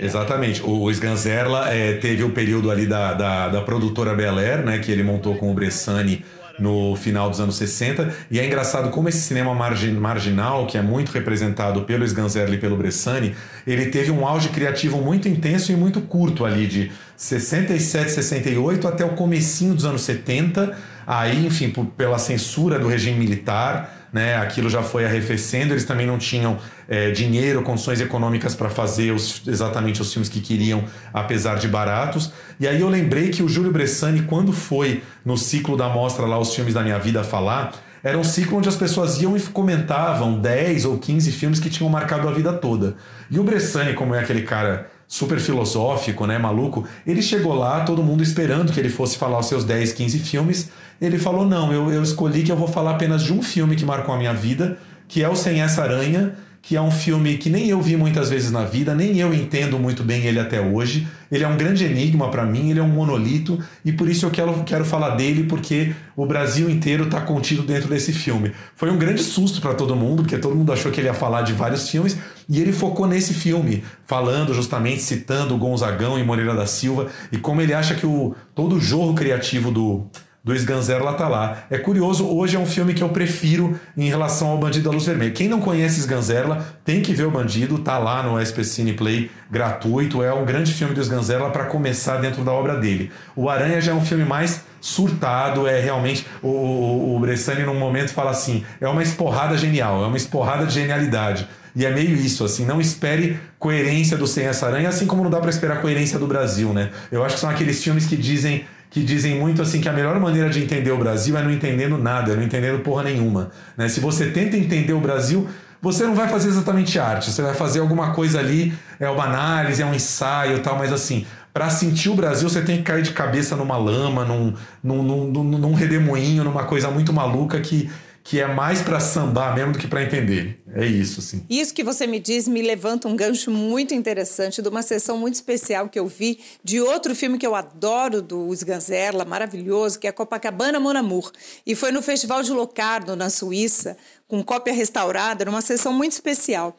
Exatamente. 0.00 0.62
O 0.62 0.90
Sganzerla 0.90 1.68
é, 1.68 1.94
teve 1.94 2.24
o 2.24 2.30
período 2.30 2.70
ali 2.70 2.86
da, 2.86 3.12
da, 3.12 3.48
da 3.48 3.60
produtora 3.60 4.14
Bel 4.14 4.38
Air, 4.38 4.64
né, 4.64 4.78
que 4.78 4.90
ele 4.90 5.02
montou 5.02 5.36
com 5.36 5.50
o 5.50 5.54
Bressani 5.54 6.24
no 6.58 6.96
final 6.96 7.30
dos 7.30 7.40
anos 7.40 7.56
60. 7.56 8.12
E 8.30 8.40
é 8.40 8.46
engraçado 8.46 8.90
como 8.90 9.08
esse 9.08 9.20
cinema 9.20 9.54
margin, 9.54 9.92
marginal, 9.92 10.66
que 10.66 10.76
é 10.76 10.82
muito 10.82 11.10
representado 11.10 11.82
pelo 11.82 12.04
Sganzerla 12.04 12.54
e 12.54 12.58
pelo 12.58 12.76
Bressani, 12.76 13.34
ele 13.66 13.86
teve 13.86 14.10
um 14.10 14.26
auge 14.26 14.48
criativo 14.48 14.98
muito 14.98 15.28
intenso 15.28 15.70
e 15.70 15.76
muito 15.76 16.00
curto 16.00 16.44
ali, 16.44 16.66
de 16.66 16.90
67, 17.16 18.10
68 18.10 18.88
até 18.88 19.04
o 19.04 19.10
comecinho 19.10 19.74
dos 19.74 19.84
anos 19.84 20.02
70. 20.02 20.76
Aí, 21.10 21.46
enfim, 21.46 21.70
por, 21.70 21.86
pela 21.86 22.18
censura 22.18 22.78
do 22.78 22.86
regime 22.86 23.18
militar, 23.18 24.08
né? 24.12 24.36
Aquilo 24.36 24.68
já 24.68 24.82
foi 24.82 25.06
arrefecendo, 25.06 25.72
eles 25.72 25.86
também 25.86 26.06
não 26.06 26.18
tinham 26.18 26.58
é, 26.86 27.10
dinheiro, 27.10 27.62
condições 27.62 27.98
econômicas 27.98 28.54
para 28.54 28.68
fazer 28.68 29.12
os, 29.12 29.40
exatamente 29.48 30.02
os 30.02 30.12
filmes 30.12 30.28
que 30.28 30.38
queriam, 30.38 30.84
apesar 31.10 31.54
de 31.54 31.66
baratos. 31.66 32.30
E 32.60 32.68
aí 32.68 32.82
eu 32.82 32.90
lembrei 32.90 33.30
que 33.30 33.42
o 33.42 33.48
Júlio 33.48 33.72
Bressani, 33.72 34.20
quando 34.20 34.52
foi 34.52 35.02
no 35.24 35.38
ciclo 35.38 35.78
da 35.78 35.88
mostra 35.88 36.26
lá 36.26 36.38
Os 36.38 36.54
Filmes 36.54 36.74
da 36.74 36.82
Minha 36.82 36.98
Vida 36.98 37.24
falar, 37.24 37.72
era 38.04 38.18
um 38.18 38.24
ciclo 38.24 38.58
onde 38.58 38.68
as 38.68 38.76
pessoas 38.76 39.18
iam 39.22 39.34
e 39.34 39.40
comentavam 39.40 40.38
10 40.38 40.84
ou 40.84 40.98
15 40.98 41.32
filmes 41.32 41.58
que 41.58 41.70
tinham 41.70 41.88
marcado 41.88 42.28
a 42.28 42.32
vida 42.32 42.52
toda. 42.52 42.96
E 43.30 43.38
o 43.38 43.42
Bressani, 43.42 43.94
como 43.94 44.14
é 44.14 44.20
aquele 44.20 44.42
cara 44.42 44.90
super 45.08 45.40
filosófico, 45.40 46.26
né, 46.26 46.36
maluco, 46.36 46.86
ele 47.06 47.22
chegou 47.22 47.54
lá, 47.54 47.80
todo 47.80 48.02
mundo 48.02 48.22
esperando 48.22 48.70
que 48.70 48.78
ele 48.78 48.90
fosse 48.90 49.16
falar 49.16 49.38
os 49.38 49.46
seus 49.46 49.64
10, 49.64 49.94
15 49.94 50.18
filmes. 50.18 50.70
Ele 51.00 51.18
falou: 51.18 51.46
Não, 51.46 51.72
eu, 51.72 51.90
eu 51.92 52.02
escolhi 52.02 52.42
que 52.42 52.52
eu 52.52 52.56
vou 52.56 52.68
falar 52.68 52.92
apenas 52.92 53.22
de 53.22 53.32
um 53.32 53.42
filme 53.42 53.76
que 53.76 53.84
marcou 53.84 54.14
a 54.14 54.18
minha 54.18 54.34
vida, 54.34 54.78
que 55.06 55.22
é 55.22 55.28
o 55.28 55.36
Sem 55.36 55.60
Essa 55.60 55.82
Aranha, 55.82 56.34
que 56.60 56.76
é 56.76 56.82
um 56.82 56.90
filme 56.90 57.38
que 57.38 57.48
nem 57.48 57.68
eu 57.68 57.80
vi 57.80 57.96
muitas 57.96 58.28
vezes 58.28 58.50
na 58.50 58.64
vida, 58.64 58.94
nem 58.94 59.18
eu 59.18 59.32
entendo 59.32 59.78
muito 59.78 60.02
bem 60.02 60.24
ele 60.26 60.38
até 60.38 60.60
hoje. 60.60 61.06
Ele 61.30 61.44
é 61.44 61.48
um 61.48 61.56
grande 61.56 61.84
enigma 61.84 62.30
para 62.30 62.44
mim, 62.44 62.70
ele 62.70 62.80
é 62.80 62.82
um 62.82 62.88
monolito 62.88 63.58
e 63.84 63.92
por 63.92 64.08
isso 64.08 64.26
eu 64.26 64.30
quero, 64.30 64.64
quero 64.64 64.84
falar 64.84 65.10
dele, 65.10 65.44
porque 65.44 65.94
o 66.16 66.26
Brasil 66.26 66.68
inteiro 66.68 67.04
está 67.04 67.20
contido 67.20 67.62
dentro 67.62 67.88
desse 67.88 68.12
filme. 68.12 68.52
Foi 68.76 68.90
um 68.90 68.98
grande 68.98 69.22
susto 69.22 69.60
para 69.60 69.72
todo 69.72 69.96
mundo, 69.96 70.22
porque 70.22 70.36
todo 70.36 70.54
mundo 70.54 70.72
achou 70.72 70.90
que 70.90 71.00
ele 71.00 71.08
ia 71.08 71.14
falar 71.14 71.42
de 71.42 71.52
vários 71.52 71.88
filmes 71.88 72.18
e 72.48 72.60
ele 72.60 72.72
focou 72.72 73.06
nesse 73.06 73.32
filme, 73.32 73.82
falando 74.06 74.52
justamente, 74.52 75.00
citando 75.00 75.56
Gonzagão 75.56 76.18
e 76.18 76.24
Moreira 76.24 76.54
da 76.54 76.66
Silva 76.66 77.06
e 77.30 77.38
como 77.38 77.62
ele 77.62 77.72
acha 77.72 77.94
que 77.94 78.06
o, 78.06 78.34
todo 78.54 78.76
o 78.76 78.80
jorro 78.80 79.14
criativo 79.14 79.70
do 79.70 80.06
do 80.48 80.54
Sganzerla 80.54 81.12
tá 81.12 81.28
lá. 81.28 81.58
É 81.68 81.76
curioso, 81.76 82.26
hoje 82.26 82.56
é 82.56 82.58
um 82.58 82.64
filme 82.64 82.94
que 82.94 83.02
eu 83.02 83.10
prefiro 83.10 83.78
em 83.94 84.08
relação 84.08 84.48
ao 84.48 84.56
Bandido 84.56 84.88
da 84.88 84.94
Luz 84.94 85.04
Vermelha. 85.04 85.30
Quem 85.30 85.46
não 85.46 85.60
conhece 85.60 86.00
Sganzerla 86.00 86.66
tem 86.86 87.02
que 87.02 87.12
ver 87.12 87.24
o 87.24 87.30
Bandido, 87.30 87.78
tá 87.78 87.98
lá 87.98 88.22
no 88.22 88.40
SP 88.40 88.64
Cine 88.64 88.94
Play 88.94 89.30
gratuito. 89.50 90.22
É 90.22 90.32
um 90.32 90.46
grande 90.46 90.72
filme 90.72 90.94
do 90.94 91.02
Sganzerla 91.02 91.50
para 91.50 91.66
começar 91.66 92.16
dentro 92.16 92.42
da 92.42 92.50
obra 92.50 92.76
dele. 92.76 93.12
O 93.36 93.50
Aranha 93.50 93.78
já 93.78 93.92
é 93.92 93.94
um 93.94 94.00
filme 94.00 94.24
mais 94.24 94.64
surtado, 94.80 95.66
é 95.66 95.78
realmente. 95.78 96.26
O, 96.42 96.48
o, 96.48 97.16
o 97.16 97.20
Bressani, 97.20 97.64
num 97.64 97.78
momento, 97.78 98.14
fala 98.14 98.30
assim: 98.30 98.64
é 98.80 98.88
uma 98.88 99.02
esporrada 99.02 99.54
genial, 99.54 100.02
é 100.02 100.06
uma 100.06 100.16
esporrada 100.16 100.64
de 100.64 100.72
genialidade. 100.72 101.46
E 101.76 101.84
é 101.84 101.90
meio 101.90 102.16
isso, 102.16 102.42
assim, 102.42 102.64
não 102.64 102.80
espere 102.80 103.38
coerência 103.58 104.16
do 104.16 104.26
Sem 104.26 104.46
Essa 104.46 104.66
Aranha, 104.66 104.88
assim 104.88 105.06
como 105.06 105.22
não 105.22 105.30
dá 105.30 105.38
para 105.38 105.50
esperar 105.50 105.82
coerência 105.82 106.18
do 106.18 106.26
Brasil, 106.26 106.72
né? 106.72 106.90
Eu 107.12 107.22
acho 107.22 107.34
que 107.34 107.40
são 107.42 107.50
aqueles 107.50 107.84
filmes 107.84 108.06
que 108.06 108.16
dizem 108.16 108.64
que 108.90 109.02
dizem 109.02 109.38
muito 109.38 109.60
assim 109.60 109.80
que 109.80 109.88
a 109.88 109.92
melhor 109.92 110.18
maneira 110.18 110.48
de 110.48 110.62
entender 110.62 110.90
o 110.90 110.98
Brasil 110.98 111.36
é 111.36 111.42
não 111.42 111.50
entendendo 111.50 111.98
nada, 111.98 112.32
é 112.32 112.36
não 112.36 112.42
entendendo 112.42 112.80
porra 112.80 113.02
nenhuma. 113.02 113.50
Né? 113.76 113.88
Se 113.88 114.00
você 114.00 114.30
tenta 114.30 114.56
entender 114.56 114.92
o 114.92 115.00
Brasil, 115.00 115.48
você 115.80 116.04
não 116.04 116.14
vai 116.14 116.28
fazer 116.28 116.48
exatamente 116.48 116.98
arte, 116.98 117.30
você 117.30 117.42
vai 117.42 117.54
fazer 117.54 117.80
alguma 117.80 118.12
coisa 118.12 118.38
ali, 118.38 118.72
é 118.98 119.08
uma 119.08 119.24
análise, 119.24 119.82
é 119.82 119.86
um 119.86 119.94
ensaio 119.94 120.58
tal, 120.60 120.76
mas 120.76 120.92
assim, 120.92 121.26
para 121.52 121.70
sentir 121.70 122.08
o 122.08 122.14
Brasil 122.14 122.48
você 122.48 122.62
tem 122.62 122.78
que 122.78 122.84
cair 122.84 123.02
de 123.02 123.12
cabeça 123.12 123.54
numa 123.56 123.76
lama, 123.76 124.24
num, 124.24 124.54
num, 124.82 125.02
num, 125.02 125.44
num 125.44 125.74
redemoinho, 125.74 126.44
numa 126.44 126.64
coisa 126.64 126.90
muito 126.90 127.12
maluca 127.12 127.60
que 127.60 127.90
que 128.28 128.38
é 128.38 128.46
mais 128.46 128.82
para 128.82 129.00
sambar 129.00 129.54
mesmo 129.54 129.72
do 129.72 129.78
que 129.78 129.88
para 129.88 130.02
entender. 130.02 130.60
É 130.74 130.84
isso, 130.84 131.20
assim. 131.20 131.46
Isso 131.48 131.72
que 131.72 131.82
você 131.82 132.06
me 132.06 132.20
diz 132.20 132.46
me 132.46 132.60
levanta 132.60 133.08
um 133.08 133.16
gancho 133.16 133.50
muito 133.50 133.94
interessante 133.94 134.60
de 134.60 134.68
uma 134.68 134.82
sessão 134.82 135.16
muito 135.16 135.32
especial 135.32 135.88
que 135.88 135.98
eu 135.98 136.06
vi 136.06 136.38
de 136.62 136.78
outro 136.78 137.14
filme 137.14 137.38
que 137.38 137.46
eu 137.46 137.54
adoro 137.54 138.20
do 138.20 138.52
Sganzerla, 138.52 139.24
maravilhoso, 139.24 139.98
que 139.98 140.06
é 140.06 140.12
Copacabana 140.12 140.78
Mon 140.78 140.94
Amour. 140.94 141.32
E 141.66 141.74
foi 141.74 141.90
no 141.90 142.02
Festival 142.02 142.42
de 142.42 142.52
Locarno, 142.52 143.16
na 143.16 143.30
Suíça, 143.30 143.96
com 144.26 144.44
cópia 144.44 144.74
restaurada, 144.74 145.46
numa 145.46 145.62
sessão 145.62 145.94
muito 145.94 146.12
especial. 146.12 146.76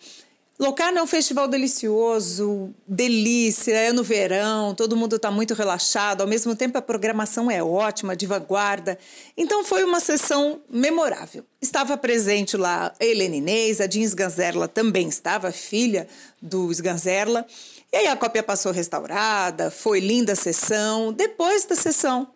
Locarno 0.59 0.99
é 0.99 1.01
um 1.01 1.07
festival 1.07 1.47
delicioso, 1.47 2.75
delícia, 2.85 3.71
é 3.71 3.93
no 3.93 4.03
verão, 4.03 4.75
todo 4.75 4.97
mundo 4.97 5.15
está 5.15 5.31
muito 5.31 5.53
relaxado, 5.53 6.19
ao 6.19 6.27
mesmo 6.27 6.53
tempo 6.53 6.77
a 6.77 6.81
programação 6.81 7.49
é 7.49 7.63
ótima, 7.63 8.13
de 8.13 8.25
vanguarda. 8.25 8.99
Então 9.37 9.63
foi 9.63 9.85
uma 9.85 10.01
sessão 10.01 10.61
memorável. 10.69 11.45
Estava 11.61 11.95
presente 11.95 12.57
lá 12.57 12.93
a 12.99 13.05
Helena 13.05 13.37
Inês, 13.37 13.79
a 13.79 13.89
Jean 13.89 14.03
Sganzerla 14.03 14.67
também 14.67 15.07
estava, 15.07 15.49
filha 15.49 16.09
do 16.41 16.69
Sganzerla. 16.73 17.45
E 17.93 17.95
aí 17.95 18.07
a 18.07 18.17
cópia 18.17 18.43
passou 18.43 18.73
restaurada, 18.73 19.71
foi 19.71 20.01
linda 20.01 20.33
a 20.33 20.35
sessão. 20.35 21.13
Depois 21.13 21.63
da 21.63 21.75
sessão, 21.75 22.27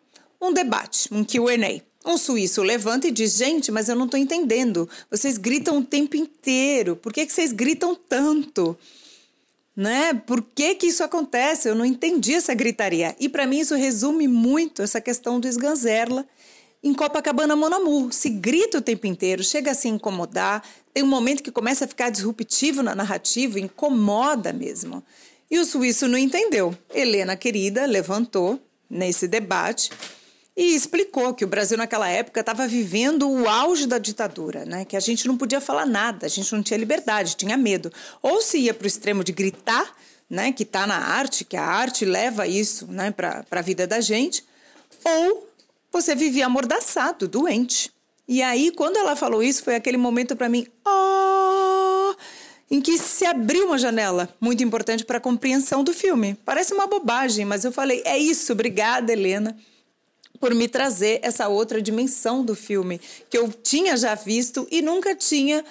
um 0.41 0.53
debate, 0.53 1.09
um 1.11 1.25
Q&A. 1.25 1.92
Um 2.05 2.17
suíço 2.17 2.61
levanta 2.61 3.07
e 3.07 3.11
diz: 3.11 3.35
Gente, 3.37 3.71
mas 3.71 3.87
eu 3.87 3.95
não 3.95 4.05
estou 4.05 4.19
entendendo. 4.19 4.89
Vocês 5.09 5.37
gritam 5.37 5.77
o 5.77 5.85
tempo 5.85 6.17
inteiro. 6.17 6.95
Por 6.95 7.13
que, 7.13 7.25
que 7.25 7.31
vocês 7.31 7.53
gritam 7.53 7.95
tanto? 7.95 8.77
Né? 9.75 10.13
Por 10.13 10.41
que, 10.41 10.75
que 10.75 10.87
isso 10.87 11.03
acontece? 11.03 11.69
Eu 11.69 11.75
não 11.75 11.85
entendi 11.85 12.33
essa 12.33 12.53
gritaria. 12.53 13.15
E 13.19 13.29
para 13.29 13.47
mim 13.47 13.59
isso 13.59 13.75
resume 13.75 14.27
muito 14.27 14.81
essa 14.81 14.99
questão 14.99 15.39
do 15.39 15.47
esganzerla 15.47 16.25
em 16.83 16.93
Copacabana 16.93 17.55
Monamu. 17.55 18.11
Se 18.11 18.29
grita 18.29 18.79
o 18.79 18.81
tempo 18.81 19.07
inteiro, 19.07 19.43
chega 19.43 19.71
a 19.71 19.75
se 19.75 19.87
incomodar, 19.87 20.63
tem 20.93 21.03
um 21.03 21.07
momento 21.07 21.41
que 21.41 21.51
começa 21.51 21.85
a 21.85 21.87
ficar 21.87 22.09
disruptivo 22.09 22.83
na 22.83 22.93
narrativa, 22.93 23.59
incomoda 23.59 24.51
mesmo. 24.51 25.01
E 25.49 25.57
o 25.57 25.65
suíço 25.65 26.07
não 26.07 26.17
entendeu. 26.17 26.77
Helena, 26.93 27.35
querida, 27.35 27.85
levantou 27.85 28.59
nesse 28.89 29.27
debate 29.27 29.89
e 30.55 30.75
explicou 30.75 31.33
que 31.33 31.43
o 31.43 31.47
Brasil 31.47 31.77
naquela 31.77 32.07
época 32.07 32.39
estava 32.39 32.67
vivendo 32.67 33.29
o 33.29 33.49
auge 33.49 33.87
da 33.87 33.97
ditadura, 33.97 34.65
né? 34.65 34.85
Que 34.85 34.95
a 34.95 34.99
gente 34.99 35.27
não 35.27 35.35
podia 35.35 35.59
falar 35.59 35.85
nada, 35.85 36.27
a 36.27 36.29
gente 36.29 36.53
não 36.53 36.61
tinha 36.61 36.77
liberdade, 36.77 37.35
tinha 37.35 37.57
medo. 37.57 37.91
Ou 38.21 38.41
se 38.41 38.59
ia 38.59 38.73
para 38.73 38.85
o 38.85 38.87
extremo 38.87 39.23
de 39.23 39.31
gritar, 39.31 39.91
né? 40.29 40.51
Que 40.51 40.61
está 40.61 40.85
na 40.85 40.97
arte, 40.97 41.43
que 41.43 41.57
a 41.57 41.65
arte 41.65 42.05
leva 42.05 42.45
isso, 42.45 42.85
né? 42.87 43.09
Para 43.09 43.43
a 43.49 43.61
vida 43.61 43.87
da 43.87 43.99
gente, 43.99 44.45
ou 45.03 45.49
você 45.91 46.13
vivia 46.13 46.45
amordaçado, 46.45 47.27
doente. 47.27 47.91
E 48.27 48.41
aí, 48.43 48.71
quando 48.71 48.97
ela 48.97 49.15
falou 49.15 49.41
isso, 49.41 49.63
foi 49.63 49.75
aquele 49.75 49.97
momento 49.97 50.35
para 50.35 50.47
mim, 50.47 50.67
oh, 50.85 52.15
em 52.69 52.79
que 52.79 52.97
se 52.97 53.25
abriu 53.25 53.65
uma 53.65 53.77
janela 53.77 54.29
muito 54.39 54.63
importante 54.63 55.03
para 55.03 55.17
a 55.17 55.21
compreensão 55.21 55.83
do 55.83 55.93
filme. 55.93 56.37
Parece 56.45 56.73
uma 56.73 56.87
bobagem, 56.87 57.43
mas 57.43 57.65
eu 57.65 57.71
falei, 57.71 58.03
é 58.05 58.17
isso, 58.17 58.53
obrigada, 58.53 59.11
Helena 59.11 59.57
por 60.43 60.53
me 60.53 60.67
trazer 60.67 61.21
essa 61.23 61.47
outra 61.47 61.81
dimensão 61.81 62.43
do 62.43 62.53
filme 62.53 62.99
que 63.29 63.37
eu 63.37 63.49
tinha 63.49 63.95
já 63.95 64.13
visto 64.13 64.67
e 64.69 64.81
nunca 64.81 65.15
tinha 65.15 65.63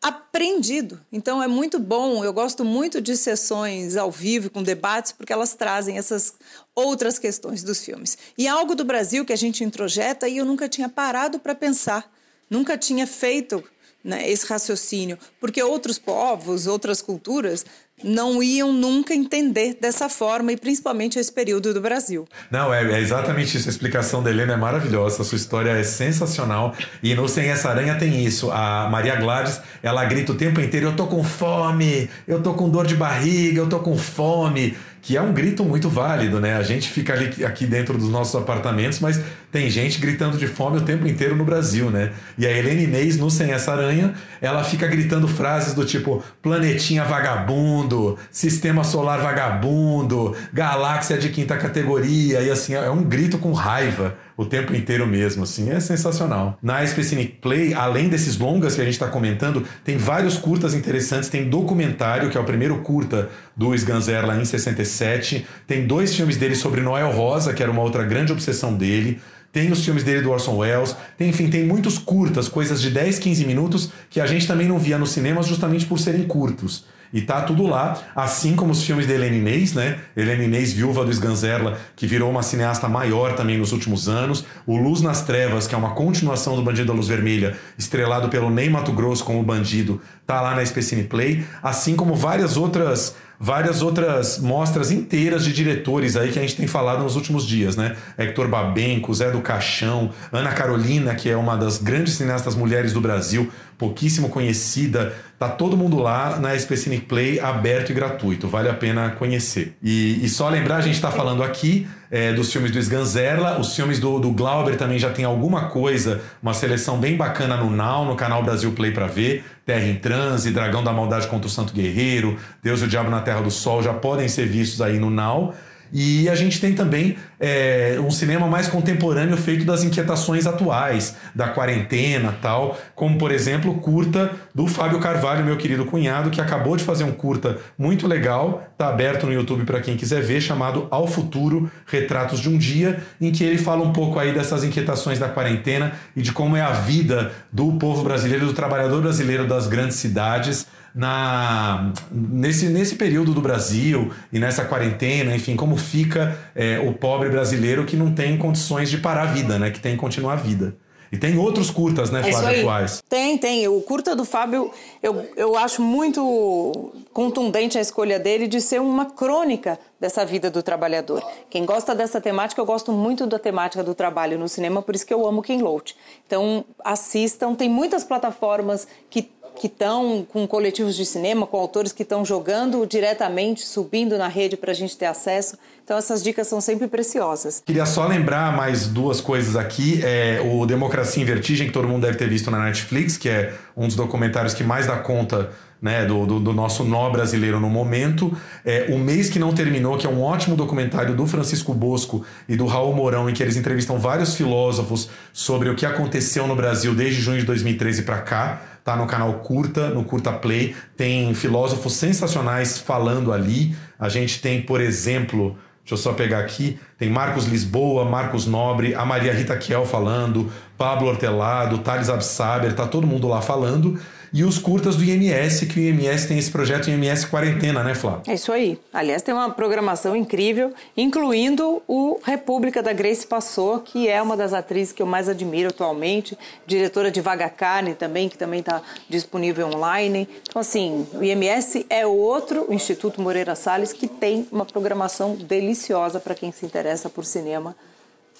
aprendido. 0.00 1.04
Então 1.10 1.42
é 1.42 1.48
muito 1.48 1.80
bom, 1.80 2.24
eu 2.24 2.32
gosto 2.32 2.64
muito 2.64 3.00
de 3.00 3.16
sessões 3.16 3.96
ao 3.96 4.12
vivo 4.12 4.48
com 4.48 4.62
debates 4.62 5.10
porque 5.10 5.32
elas 5.32 5.54
trazem 5.54 5.98
essas 5.98 6.34
outras 6.72 7.18
questões 7.18 7.64
dos 7.64 7.84
filmes. 7.84 8.16
E 8.38 8.46
algo 8.46 8.76
do 8.76 8.84
Brasil 8.84 9.24
que 9.24 9.32
a 9.32 9.36
gente 9.36 9.64
introjeta 9.64 10.28
e 10.28 10.36
eu 10.36 10.44
nunca 10.44 10.68
tinha 10.68 10.88
parado 10.88 11.40
para 11.40 11.52
pensar, 11.52 12.08
nunca 12.48 12.78
tinha 12.78 13.08
feito 13.08 13.64
né, 14.04 14.30
esse 14.30 14.46
raciocínio, 14.46 15.18
porque 15.40 15.60
outros 15.60 15.98
povos, 15.98 16.68
outras 16.68 17.02
culturas 17.02 17.66
não 18.02 18.42
iam 18.42 18.72
nunca 18.72 19.14
entender 19.14 19.76
dessa 19.80 20.08
forma, 20.08 20.52
e 20.52 20.56
principalmente 20.56 21.18
esse 21.18 21.32
período 21.32 21.72
do 21.72 21.80
Brasil. 21.80 22.26
Não, 22.50 22.72
é, 22.72 22.92
é, 22.92 23.00
exatamente 23.00 23.56
isso. 23.56 23.68
A 23.68 23.72
explicação 23.72 24.22
da 24.22 24.30
Helena 24.30 24.54
é 24.54 24.56
maravilhosa. 24.56 25.22
A 25.22 25.24
sua 25.24 25.36
história 25.36 25.70
é 25.70 25.82
sensacional. 25.82 26.74
E 27.02 27.14
no 27.14 27.28
Sem 27.28 27.48
Essa 27.48 27.70
Aranha 27.70 27.94
tem 27.96 28.24
isso. 28.24 28.50
A 28.50 28.88
Maria 28.90 29.16
Gladys, 29.16 29.60
ela 29.82 30.04
grita 30.04 30.32
o 30.32 30.34
tempo 30.34 30.60
inteiro: 30.60 30.86
Eu 30.86 30.96
tô 30.96 31.06
com 31.06 31.22
fome, 31.22 32.08
eu 32.26 32.42
tô 32.42 32.54
com 32.54 32.68
dor 32.68 32.86
de 32.86 32.94
barriga, 32.94 33.58
eu 33.58 33.68
tô 33.68 33.80
com 33.80 33.96
fome 33.96 34.76
que 35.02 35.16
é 35.16 35.20
um 35.20 35.32
grito 35.32 35.64
muito 35.64 35.88
válido, 35.88 36.40
né? 36.40 36.54
A 36.54 36.62
gente 36.62 36.88
fica 36.88 37.12
ali 37.12 37.44
aqui 37.44 37.66
dentro 37.66 37.98
dos 37.98 38.08
nossos 38.08 38.40
apartamentos, 38.40 39.00
mas 39.00 39.20
tem 39.52 39.68
gente 39.68 40.00
gritando 40.00 40.38
de 40.38 40.46
fome 40.46 40.78
o 40.78 40.80
tempo 40.80 41.06
inteiro 41.06 41.36
no 41.36 41.44
Brasil, 41.44 41.90
né? 41.90 42.12
E 42.38 42.46
a 42.46 42.50
Helena 42.50 42.80
Inês, 42.80 43.18
no 43.18 43.30
Sem 43.30 43.52
Essa 43.52 43.72
Aranha, 43.72 44.14
ela 44.40 44.64
fica 44.64 44.86
gritando 44.86 45.28
frases 45.28 45.74
do 45.74 45.84
tipo 45.84 46.24
planetinha 46.40 47.04
vagabundo, 47.04 48.18
sistema 48.30 48.82
solar 48.82 49.20
vagabundo, 49.20 50.34
galáxia 50.54 51.18
de 51.18 51.28
quinta 51.28 51.58
categoria, 51.58 52.40
e 52.40 52.50
assim, 52.50 52.74
é 52.74 52.90
um 52.90 53.04
grito 53.04 53.36
com 53.36 53.52
raiva 53.52 54.16
o 54.34 54.46
tempo 54.46 54.74
inteiro 54.74 55.06
mesmo, 55.06 55.42
assim, 55.42 55.70
é 55.70 55.78
sensacional. 55.78 56.58
Na 56.62 56.84
Specific 56.86 57.38
Play, 57.40 57.74
além 57.74 58.08
desses 58.08 58.38
longas 58.38 58.74
que 58.74 58.80
a 58.80 58.84
gente 58.84 58.94
está 58.94 59.06
comentando, 59.06 59.64
tem 59.84 59.98
vários 59.98 60.38
curtas 60.38 60.74
interessantes, 60.74 61.28
tem 61.28 61.48
documentário, 61.48 62.30
que 62.30 62.38
é 62.38 62.40
o 62.40 62.44
primeiro 62.44 62.78
curta 62.78 63.28
do 63.54 63.74
Sganzerla 63.74 64.40
em 64.40 64.44
67, 64.46 65.46
tem 65.66 65.86
dois 65.86 66.14
filmes 66.14 66.38
dele 66.38 66.54
sobre 66.54 66.80
Noel 66.80 67.10
Rosa, 67.10 67.52
que 67.52 67.62
era 67.62 67.70
uma 67.70 67.82
outra 67.82 68.02
grande 68.04 68.32
obsessão 68.32 68.74
dele, 68.74 69.20
tem 69.52 69.70
os 69.70 69.84
filmes 69.84 70.02
dele 70.02 70.22
do 70.22 70.30
Orson 70.30 70.56
Welles, 70.56 70.96
tem, 71.18 71.28
enfim, 71.28 71.50
tem 71.50 71.64
muitos 71.64 71.98
curtas, 71.98 72.48
coisas 72.48 72.80
de 72.80 72.90
10, 72.90 73.18
15 73.18 73.44
minutos, 73.44 73.90
que 74.08 74.18
a 74.18 74.26
gente 74.26 74.46
também 74.46 74.66
não 74.66 74.78
via 74.78 74.98
nos 74.98 75.10
cinemas 75.10 75.46
justamente 75.46 75.84
por 75.84 75.98
serem 75.98 76.24
curtos. 76.24 76.84
E 77.12 77.20
tá 77.20 77.42
tudo 77.42 77.66
lá, 77.66 77.98
assim 78.16 78.56
como 78.56 78.72
os 78.72 78.82
filmes 78.82 79.06
de 79.06 79.12
Helene 79.12 79.36
Inês, 79.36 79.74
né? 79.74 79.98
Helene 80.16 80.44
Inês, 80.44 80.72
viúva 80.72 81.04
do 81.04 81.10
Sganzerla, 81.10 81.78
que 81.94 82.06
virou 82.06 82.30
uma 82.30 82.42
cineasta 82.42 82.88
maior 82.88 83.34
também 83.34 83.58
nos 83.58 83.72
últimos 83.72 84.08
anos. 84.08 84.46
O 84.66 84.78
Luz 84.78 85.02
nas 85.02 85.22
Trevas, 85.22 85.66
que 85.66 85.74
é 85.74 85.78
uma 85.78 85.90
continuação 85.90 86.56
do 86.56 86.62
Bandido 86.62 86.86
da 86.86 86.94
Luz 86.94 87.08
Vermelha, 87.08 87.54
estrelado 87.76 88.30
pelo 88.30 88.48
Ney 88.48 88.70
Mato 88.70 88.92
Grosso 88.92 89.24
como 89.24 89.42
bandido, 89.42 90.00
tá 90.32 90.40
lá 90.40 90.54
na 90.54 90.64
Specine 90.64 91.04
Play. 91.04 91.44
Assim 91.62 91.94
como 91.94 92.14
várias 92.14 92.56
outras 92.56 93.14
várias 93.44 93.82
outras 93.82 94.38
mostras 94.38 94.92
inteiras 94.92 95.44
de 95.44 95.52
diretores 95.52 96.16
aí 96.16 96.30
que 96.30 96.38
a 96.38 96.42
gente 96.42 96.54
tem 96.54 96.68
falado 96.68 97.02
nos 97.02 97.16
últimos 97.16 97.44
dias, 97.44 97.74
né? 97.74 97.96
Hector 98.16 98.46
Babenco, 98.46 99.12
Zé 99.12 99.32
do 99.32 99.40
Caixão, 99.40 100.10
Ana 100.30 100.52
Carolina, 100.52 101.12
que 101.16 101.28
é 101.28 101.36
uma 101.36 101.56
das 101.56 101.76
grandes 101.78 102.14
cineastas 102.14 102.54
mulheres 102.54 102.92
do 102.92 103.00
Brasil, 103.00 103.50
pouquíssimo 103.76 104.28
conhecida. 104.28 105.12
Tá 105.40 105.48
todo 105.48 105.76
mundo 105.76 105.98
lá 105.98 106.38
na 106.38 106.56
Specific 106.56 107.06
Play, 107.06 107.40
aberto 107.40 107.90
e 107.90 107.94
gratuito. 107.94 108.46
Vale 108.46 108.68
a 108.68 108.74
pena 108.74 109.10
conhecer. 109.10 109.76
E, 109.82 110.24
e 110.24 110.28
só 110.28 110.48
lembrar, 110.48 110.76
a 110.76 110.80
gente 110.80 110.94
está 110.94 111.10
falando 111.10 111.42
aqui 111.42 111.88
é, 112.12 112.30
dos 112.30 112.52
filmes 112.52 112.70
do 112.70 112.78
Sganzerla, 112.78 113.58
os 113.58 113.74
filmes 113.74 113.98
do, 113.98 114.18
do 114.18 114.30
Glauber 114.32 114.76
também 114.76 114.98
já 114.98 115.08
tem 115.08 115.24
alguma 115.24 115.70
coisa, 115.70 116.20
uma 116.42 116.52
seleção 116.52 116.98
bem 116.98 117.16
bacana 117.16 117.56
no 117.56 117.70
Now, 117.70 118.04
no 118.04 118.14
canal 118.14 118.42
Brasil 118.42 118.70
Play 118.72 118.90
para 118.90 119.06
ver. 119.06 119.42
Terra 119.64 119.86
em 119.86 119.94
Transe, 119.94 120.50
Dragão 120.50 120.84
da 120.84 120.92
Maldade 120.92 121.26
contra 121.26 121.46
o 121.46 121.50
Santo 121.50 121.72
Guerreiro, 121.72 122.36
Deus 122.62 122.82
e 122.82 122.84
o 122.84 122.86
Diabo 122.86 123.08
na 123.08 123.22
Terra 123.22 123.40
do 123.40 123.50
Sol 123.50 123.82
já 123.82 123.94
podem 123.94 124.28
ser 124.28 124.46
vistos 124.46 124.82
aí 124.82 124.98
no 124.98 125.08
Now. 125.08 125.54
E 125.92 126.28
a 126.28 126.34
gente 126.34 126.58
tem 126.58 126.74
também 126.74 127.16
é, 127.38 127.98
um 128.00 128.10
cinema 128.10 128.46
mais 128.46 128.66
contemporâneo 128.66 129.36
feito 129.36 129.64
das 129.64 129.84
inquietações 129.84 130.46
atuais, 130.46 131.16
da 131.34 131.48
quarentena 131.48 132.34
tal, 132.40 132.78
como 132.94 133.18
por 133.18 133.30
exemplo 133.30 133.70
o 133.70 133.74
curta 133.74 134.30
do 134.54 134.66
Fábio 134.66 134.98
Carvalho, 135.00 135.44
meu 135.44 135.56
querido 135.56 135.84
cunhado, 135.84 136.30
que 136.30 136.40
acabou 136.40 136.76
de 136.76 136.84
fazer 136.84 137.04
um 137.04 137.12
curta 137.12 137.58
muito 137.76 138.06
legal, 138.06 138.66
tá 138.78 138.88
aberto 138.88 139.26
no 139.26 139.32
YouTube 139.32 139.64
para 139.64 139.80
quem 139.80 139.96
quiser 139.96 140.22
ver, 140.22 140.40
chamado 140.40 140.86
Ao 140.90 141.06
Futuro, 141.06 141.70
Retratos 141.86 142.40
de 142.40 142.48
um 142.48 142.56
Dia, 142.56 143.02
em 143.20 143.30
que 143.30 143.44
ele 143.44 143.58
fala 143.58 143.82
um 143.82 143.92
pouco 143.92 144.18
aí 144.18 144.32
dessas 144.32 144.64
inquietações 144.64 145.18
da 145.18 145.28
quarentena 145.28 145.92
e 146.16 146.22
de 146.22 146.32
como 146.32 146.56
é 146.56 146.62
a 146.62 146.72
vida 146.72 147.32
do 147.52 147.72
povo 147.72 148.02
brasileiro, 148.02 148.46
do 148.46 148.52
trabalhador 148.52 149.02
brasileiro 149.02 149.46
das 149.46 149.66
grandes 149.66 149.96
cidades 149.96 150.66
na 150.94 151.92
nesse, 152.10 152.66
nesse 152.66 152.96
período 152.96 153.32
do 153.32 153.40
Brasil 153.40 154.12
e 154.32 154.38
nessa 154.38 154.64
quarentena, 154.64 155.34
enfim, 155.34 155.56
como 155.56 155.76
fica 155.76 156.38
é, 156.54 156.78
o 156.78 156.92
pobre 156.92 157.28
brasileiro 157.28 157.84
que 157.84 157.96
não 157.96 158.12
tem 158.12 158.36
condições 158.36 158.90
de 158.90 158.98
parar 158.98 159.22
a 159.22 159.26
vida, 159.26 159.58
né? 159.58 159.70
Que 159.70 159.80
tem 159.80 159.92
que 159.92 159.98
continuar 159.98 160.34
a 160.34 160.36
vida. 160.36 160.76
E 161.12 161.18
tem 161.18 161.36
outros 161.36 161.70
curtas, 161.70 162.10
né, 162.10 162.20
é 162.26 162.32
Flávio, 162.32 162.60
atuais? 162.60 163.04
Tem, 163.06 163.36
tem. 163.36 163.68
O 163.68 163.82
curta 163.82 164.16
do 164.16 164.24
Fábio, 164.24 164.70
eu, 165.02 165.28
eu 165.36 165.58
acho 165.58 165.82
muito 165.82 166.90
contundente 167.12 167.76
a 167.76 167.82
escolha 167.82 168.18
dele 168.18 168.48
de 168.48 168.62
ser 168.62 168.80
uma 168.80 169.04
crônica 169.04 169.78
dessa 170.00 170.24
vida 170.24 170.50
do 170.50 170.62
trabalhador. 170.62 171.22
Quem 171.50 171.66
gosta 171.66 171.94
dessa 171.94 172.18
temática, 172.18 172.58
eu 172.58 172.64
gosto 172.64 172.92
muito 172.92 173.26
da 173.26 173.38
temática 173.38 173.84
do 173.84 173.94
trabalho 173.94 174.38
no 174.38 174.48
cinema, 174.48 174.80
por 174.80 174.94
isso 174.94 175.04
que 175.04 175.12
eu 175.12 175.26
amo 175.26 175.42
Ken 175.42 175.60
Loach. 175.60 175.94
Então, 176.26 176.64
assistam. 176.82 177.54
Tem 177.54 177.68
muitas 177.68 178.04
plataformas 178.04 178.88
que 179.10 179.30
que 179.56 179.66
estão 179.66 180.26
com 180.28 180.46
coletivos 180.46 180.96
de 180.96 181.04
cinema, 181.04 181.46
com 181.46 181.56
autores 181.56 181.92
que 181.92 182.02
estão 182.02 182.24
jogando 182.24 182.86
diretamente, 182.86 183.66
subindo 183.66 184.16
na 184.18 184.28
rede 184.28 184.56
para 184.56 184.72
a 184.72 184.74
gente 184.74 184.96
ter 184.96 185.06
acesso. 185.06 185.56
Então 185.84 185.96
essas 185.96 186.22
dicas 186.22 186.46
são 186.46 186.60
sempre 186.60 186.88
preciosas. 186.88 187.62
Queria 187.64 187.86
só 187.86 188.06
lembrar 188.06 188.56
mais 188.56 188.86
duas 188.86 189.20
coisas 189.20 189.56
aqui. 189.56 190.00
É 190.02 190.40
o 190.44 190.64
Democracia 190.64 191.22
em 191.22 191.26
Vertigem, 191.26 191.66
que 191.66 191.72
todo 191.72 191.88
mundo 191.88 192.02
deve 192.02 192.16
ter 192.16 192.28
visto 192.28 192.50
na 192.50 192.64
Netflix, 192.64 193.16
que 193.16 193.28
é 193.28 193.54
um 193.76 193.86
dos 193.86 193.96
documentários 193.96 194.54
que 194.54 194.64
mais 194.64 194.86
dá 194.86 194.96
conta 194.98 195.50
né, 195.82 196.06
do, 196.06 196.24
do, 196.24 196.38
do, 196.38 196.52
nosso 196.52 196.84
nó 196.84 197.10
brasileiro 197.10 197.58
no 197.58 197.68
momento. 197.68 198.32
É, 198.64 198.86
o 198.90 198.98
Mês 198.98 199.28
que 199.28 199.40
Não 199.40 199.52
Terminou, 199.52 199.98
que 199.98 200.06
é 200.06 200.10
um 200.10 200.22
ótimo 200.22 200.54
documentário 200.54 201.16
do 201.16 201.26
Francisco 201.26 201.74
Bosco 201.74 202.24
e 202.48 202.54
do 202.54 202.66
Raul 202.66 202.94
Mourão, 202.94 203.28
em 203.28 203.34
que 203.34 203.42
eles 203.42 203.56
entrevistam 203.56 203.98
vários 203.98 204.36
filósofos 204.36 205.10
sobre 205.32 205.68
o 205.68 205.74
que 205.74 205.84
aconteceu 205.84 206.46
no 206.46 206.54
Brasil 206.54 206.94
desde 206.94 207.20
junho 207.20 207.40
de 207.40 207.46
2013 207.46 208.02
para 208.02 208.18
cá 208.20 208.62
tá 208.84 208.96
no 208.96 209.06
canal 209.06 209.32
Curta, 209.34 209.90
no 209.90 210.04
Curta 210.04 210.32
Play. 210.32 210.74
Tem 210.96 211.32
filósofos 211.34 211.94
sensacionais 211.94 212.78
falando 212.78 213.32
ali. 213.32 213.76
A 213.98 214.08
gente 214.08 214.40
tem, 214.40 214.62
por 214.62 214.80
exemplo, 214.80 215.56
deixa 215.80 215.94
eu 215.94 215.96
só 215.96 216.12
pegar 216.12 216.40
aqui, 216.40 216.78
tem 216.98 217.10
Marcos 217.10 217.46
Lisboa, 217.46 218.04
Marcos 218.04 218.46
Nobre, 218.46 218.94
a 218.94 219.04
Maria 219.04 219.32
Rita 219.32 219.56
Kiel 219.56 219.84
falando, 219.84 220.50
Pablo 220.76 221.08
Hortelado, 221.08 221.78
Thales 221.78 222.08
Absaber, 222.08 222.74
tá 222.74 222.86
todo 222.86 223.06
mundo 223.06 223.28
lá 223.28 223.40
falando 223.40 223.98
e 224.32 224.44
os 224.44 224.58
curtas 224.58 224.96
do 224.96 225.04
IMS, 225.04 225.66
que 225.66 225.78
o 225.78 225.82
IMS 225.82 226.26
tem 226.26 226.38
esse 226.38 226.50
projeto 226.50 226.88
IMS 226.88 227.26
Quarentena, 227.26 227.84
né, 227.84 227.94
Flávio? 227.94 228.22
É 228.26 228.34
isso 228.34 228.50
aí. 228.50 228.78
Aliás, 228.92 229.20
tem 229.20 229.34
uma 229.34 229.50
programação 229.50 230.16
incrível, 230.16 230.72
incluindo 230.96 231.82
o 231.86 232.18
República 232.24 232.82
da 232.82 232.92
Grace 232.92 233.26
Passou, 233.26 233.80
que 233.80 234.08
é 234.08 234.22
uma 234.22 234.36
das 234.36 234.54
atrizes 234.54 234.92
que 234.92 235.02
eu 235.02 235.06
mais 235.06 235.28
admiro 235.28 235.68
atualmente, 235.68 236.36
diretora 236.66 237.10
de 237.10 237.20
Vaga 237.20 237.48
Carne 237.50 237.94
também, 237.94 238.28
que 238.28 238.38
também 238.38 238.60
está 238.60 238.80
disponível 239.08 239.66
online. 239.66 240.26
Então, 240.48 240.60
assim, 240.60 241.06
o 241.12 241.22
IMS 241.22 241.84
é 241.90 242.06
outro, 242.06 242.66
o 242.68 242.72
Instituto 242.72 243.20
Moreira 243.20 243.54
Salles, 243.54 243.92
que 243.92 244.08
tem 244.08 244.48
uma 244.50 244.64
programação 244.64 245.34
deliciosa 245.36 246.18
para 246.18 246.34
quem 246.34 246.50
se 246.50 246.64
interessa 246.64 247.10
por 247.10 247.24
cinema 247.24 247.76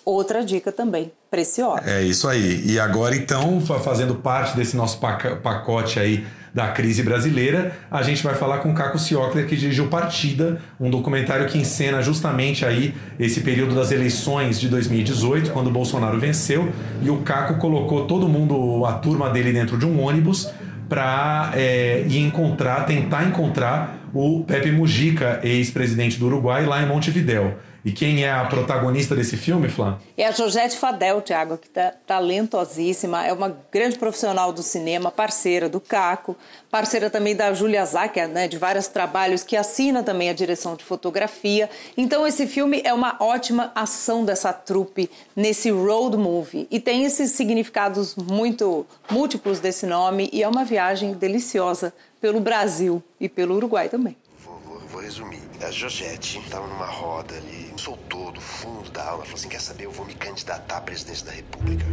outra 0.04 0.44
dica 0.44 0.70
também 0.70 1.12
preciosa. 1.30 1.82
É 1.86 2.02
isso 2.02 2.28
aí. 2.28 2.62
E 2.66 2.78
agora, 2.78 3.16
então, 3.16 3.60
fazendo 3.60 4.16
parte 4.16 4.56
desse 4.56 4.76
nosso 4.76 4.98
pacote 4.98 5.98
aí 5.98 6.24
da 6.54 6.68
crise 6.68 7.02
brasileira, 7.02 7.72
a 7.90 8.02
gente 8.02 8.22
vai 8.22 8.34
falar 8.34 8.58
com 8.58 8.74
Caco 8.74 8.98
Ciocler, 8.98 9.46
que 9.46 9.56
dirigiu 9.56 9.88
Partida, 9.88 10.60
um 10.78 10.90
documentário 10.90 11.46
que 11.46 11.56
encena 11.56 12.02
justamente 12.02 12.66
aí 12.66 12.94
esse 13.18 13.40
período 13.40 13.74
das 13.74 13.90
eleições 13.90 14.60
de 14.60 14.68
2018, 14.68 15.50
quando 15.50 15.68
o 15.68 15.70
Bolsonaro 15.70 16.20
venceu, 16.20 16.70
e 17.00 17.08
o 17.08 17.18
Caco 17.22 17.58
colocou 17.58 18.06
todo 18.06 18.28
mundo, 18.28 18.84
a 18.84 18.92
turma 18.92 19.30
dele 19.30 19.52
dentro 19.52 19.78
de 19.78 19.86
um 19.86 20.02
ônibus 20.02 20.50
para 20.88 21.52
é, 21.54 22.04
ir 22.06 22.18
encontrar, 22.18 22.84
tentar 22.84 23.24
encontrar 23.24 23.98
o 24.12 24.44
Pepe 24.44 24.70
Mujica, 24.70 25.40
ex-presidente 25.42 26.18
do 26.18 26.26
Uruguai, 26.26 26.66
lá 26.66 26.82
em 26.82 26.86
Montevidéu. 26.86 27.56
E 27.84 27.90
quem 27.90 28.24
é 28.24 28.30
a 28.30 28.44
protagonista 28.44 29.16
desse 29.16 29.36
filme, 29.36 29.68
Flá? 29.68 29.98
É 30.16 30.24
a 30.24 30.30
Georgette 30.30 30.76
Fadel, 30.76 31.20
Tiago, 31.20 31.58
que 31.58 31.68
tá 31.68 31.92
talentosíssima, 32.06 33.26
é 33.26 33.32
uma 33.32 33.56
grande 33.72 33.98
profissional 33.98 34.52
do 34.52 34.62
cinema, 34.62 35.10
parceira 35.10 35.68
do 35.68 35.80
Caco, 35.80 36.36
parceira 36.70 37.10
também 37.10 37.34
da 37.34 37.52
Julia 37.52 37.84
Zacher, 37.84 38.28
né, 38.28 38.46
de 38.46 38.56
vários 38.56 38.86
trabalhos, 38.86 39.42
que 39.42 39.56
assina 39.56 40.02
também 40.02 40.30
a 40.30 40.32
direção 40.32 40.76
de 40.76 40.84
fotografia. 40.84 41.68
Então 41.96 42.24
esse 42.24 42.46
filme 42.46 42.80
é 42.84 42.94
uma 42.94 43.16
ótima 43.18 43.72
ação 43.74 44.24
dessa 44.24 44.52
trupe 44.52 45.10
nesse 45.34 45.70
road 45.70 46.16
movie 46.16 46.68
e 46.70 46.78
tem 46.78 47.04
esses 47.04 47.32
significados 47.32 48.14
muito 48.14 48.86
múltiplos 49.10 49.58
desse 49.58 49.86
nome 49.86 50.30
e 50.32 50.40
é 50.42 50.48
uma 50.48 50.64
viagem 50.64 51.14
deliciosa 51.14 51.92
pelo 52.20 52.38
Brasil 52.38 53.02
e 53.20 53.28
pelo 53.28 53.56
Uruguai 53.56 53.88
também. 53.88 54.16
Vou, 54.44 54.60
vou, 54.64 54.78
vou 54.86 55.02
resumir. 55.02 55.51
A 55.64 55.70
Georgette 55.70 56.40
estava 56.40 56.66
numa 56.66 56.86
roda 56.86 57.36
ali, 57.36 57.72
soltou 57.76 58.32
do 58.32 58.40
fundo 58.40 58.90
da 58.90 59.04
aula, 59.04 59.22
falou 59.22 59.38
assim: 59.38 59.48
quer 59.48 59.60
saber, 59.60 59.84
eu 59.84 59.92
vou 59.92 60.04
me 60.04 60.12
candidatar 60.12 60.78
à 60.78 60.80
presidência 60.80 61.24
da 61.24 61.30
República. 61.30 61.84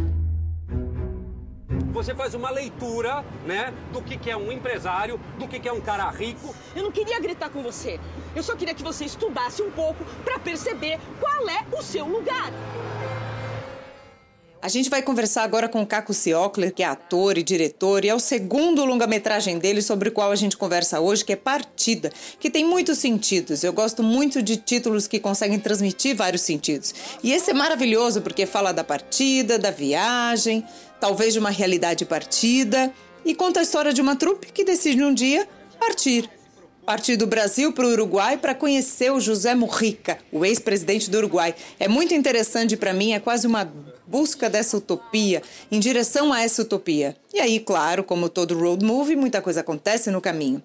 Você 1.92 2.12
faz 2.12 2.34
uma 2.34 2.50
leitura, 2.50 3.24
né, 3.46 3.72
do 3.92 4.02
que, 4.02 4.16
que 4.16 4.28
é 4.28 4.36
um 4.36 4.50
empresário, 4.50 5.20
do 5.38 5.46
que, 5.46 5.60
que 5.60 5.68
é 5.68 5.72
um 5.72 5.80
cara 5.80 6.10
rico. 6.10 6.52
Eu 6.74 6.82
não 6.82 6.90
queria 6.90 7.20
gritar 7.20 7.48
com 7.50 7.62
você. 7.62 8.00
Eu 8.34 8.42
só 8.42 8.56
queria 8.56 8.74
que 8.74 8.82
você 8.82 9.04
estudasse 9.04 9.62
um 9.62 9.70
pouco 9.70 10.04
para 10.24 10.38
perceber 10.40 10.98
qual 11.20 11.48
é 11.48 11.64
o 11.72 11.80
seu 11.80 12.06
lugar. 12.06 12.50
A 14.62 14.68
gente 14.68 14.90
vai 14.90 15.00
conversar 15.00 15.42
agora 15.42 15.70
com 15.70 15.80
o 15.80 15.86
Caco 15.86 16.12
Ciocler, 16.12 16.74
que 16.74 16.82
é 16.82 16.86
ator 16.86 17.38
e 17.38 17.42
diretor, 17.42 18.04
e 18.04 18.10
é 18.10 18.14
o 18.14 18.20
segundo 18.20 18.84
longa-metragem 18.84 19.58
dele 19.58 19.80
sobre 19.80 20.10
o 20.10 20.12
qual 20.12 20.30
a 20.30 20.36
gente 20.36 20.54
conversa 20.54 21.00
hoje, 21.00 21.24
que 21.24 21.32
é 21.32 21.36
Partida, 21.36 22.12
que 22.38 22.50
tem 22.50 22.62
muitos 22.62 22.98
sentidos. 22.98 23.64
Eu 23.64 23.72
gosto 23.72 24.02
muito 24.02 24.42
de 24.42 24.58
títulos 24.58 25.06
que 25.06 25.18
conseguem 25.18 25.58
transmitir 25.58 26.14
vários 26.14 26.42
sentidos. 26.42 26.94
E 27.22 27.32
esse 27.32 27.50
é 27.50 27.54
maravilhoso 27.54 28.20
porque 28.20 28.44
fala 28.44 28.70
da 28.70 28.84
partida, 28.84 29.58
da 29.58 29.70
viagem, 29.70 30.62
talvez 31.00 31.32
de 31.32 31.38
uma 31.38 31.50
realidade 31.50 32.04
partida, 32.04 32.92
e 33.24 33.34
conta 33.34 33.60
a 33.60 33.62
história 33.62 33.94
de 33.94 34.02
uma 34.02 34.14
trupe 34.14 34.52
que 34.52 34.62
decide 34.62 35.02
um 35.02 35.14
dia 35.14 35.48
partir 35.78 36.28
partir 36.90 37.16
do 37.16 37.24
Brasil 37.24 37.72
para 37.72 37.86
o 37.86 37.90
Uruguai 37.90 38.36
para 38.36 38.52
conhecer 38.52 39.12
o 39.12 39.20
José 39.20 39.54
Mujica, 39.54 40.18
o 40.32 40.44
ex-presidente 40.44 41.08
do 41.08 41.18
Uruguai. 41.18 41.54
É 41.78 41.86
muito 41.86 42.14
interessante 42.14 42.76
para 42.76 42.92
mim, 42.92 43.12
é 43.12 43.20
quase 43.20 43.46
uma 43.46 43.64
busca 44.10 44.50
dessa 44.50 44.76
utopia, 44.76 45.40
em 45.70 45.78
direção 45.78 46.32
a 46.32 46.42
essa 46.42 46.62
utopia. 46.62 47.16
E 47.32 47.38
aí, 47.38 47.60
claro, 47.60 48.02
como 48.02 48.28
todo 48.28 48.58
road 48.58 48.84
movie, 48.84 49.14
muita 49.14 49.40
coisa 49.40 49.60
acontece 49.60 50.10
no 50.10 50.20
caminho. 50.20 50.60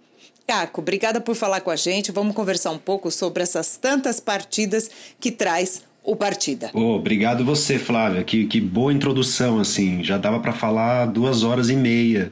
Caco, 0.48 0.82
obrigada 0.82 1.22
por 1.22 1.36
falar 1.36 1.62
com 1.62 1.72
a 1.72 1.76
gente. 1.76 2.12
Vamos 2.12 2.36
conversar 2.36 2.72
um 2.72 2.78
pouco 2.78 3.10
sobre 3.12 3.43
essas 3.43 3.78
tantas 3.78 4.20
partidas 4.20 4.89
que 5.20 5.32
traz 5.32 5.84
o 6.06 6.16
Partida. 6.16 6.70
Oh, 6.74 6.95
obrigado 6.95 7.43
você, 7.43 7.80
Flávia. 7.80 8.24
Que, 8.24 8.45
que 8.45 8.62
boa 8.62 8.93
introdução, 8.93 9.60
assim. 9.60 10.03
Já 10.03 10.18
dava 10.18 10.39
para 10.39 10.53
falar 10.53 11.06
duas 11.08 11.43
horas 11.43 11.70
e 11.70 11.76
meia. 11.76 12.32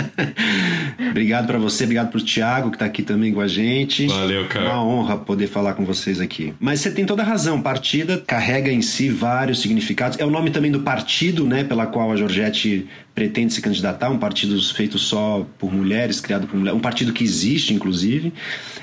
obrigado 1.10 1.46
para 1.46 1.58
você, 1.58 1.84
obrigado 1.84 2.10
pro 2.10 2.20
Thiago, 2.20 2.72
que 2.72 2.78
tá 2.78 2.84
aqui 2.84 3.02
também 3.02 3.32
com 3.32 3.40
a 3.40 3.46
gente. 3.46 4.06
Valeu, 4.08 4.48
cara. 4.48 4.66
Uma 4.66 4.84
honra 4.84 5.16
poder 5.16 5.46
falar 5.46 5.74
com 5.74 5.84
vocês 5.84 6.20
aqui. 6.20 6.52
Mas 6.58 6.80
você 6.80 6.90
tem 6.90 7.06
toda 7.06 7.22
a 7.22 7.24
razão. 7.24 7.62
Partida 7.62 8.22
carrega 8.26 8.72
em 8.72 8.82
si 8.82 9.08
vários 9.08 9.60
significados. 9.60 10.18
É 10.18 10.24
o 10.24 10.30
nome 10.30 10.50
também 10.50 10.72
do 10.72 10.80
partido, 10.80 11.46
né, 11.46 11.62
pela 11.62 11.86
qual 11.86 12.10
a 12.10 12.16
Georgette 12.16 12.88
pretende 13.14 13.54
se 13.54 13.62
candidatar, 13.62 14.10
um 14.10 14.18
partido 14.18 14.60
feito 14.74 14.98
só 14.98 15.46
por 15.56 15.72
mulheres, 15.72 16.20
criado 16.20 16.48
por 16.48 16.56
mulheres, 16.56 16.76
um 16.76 16.82
partido 16.82 17.12
que 17.12 17.22
existe, 17.22 17.72
inclusive. 17.72 18.32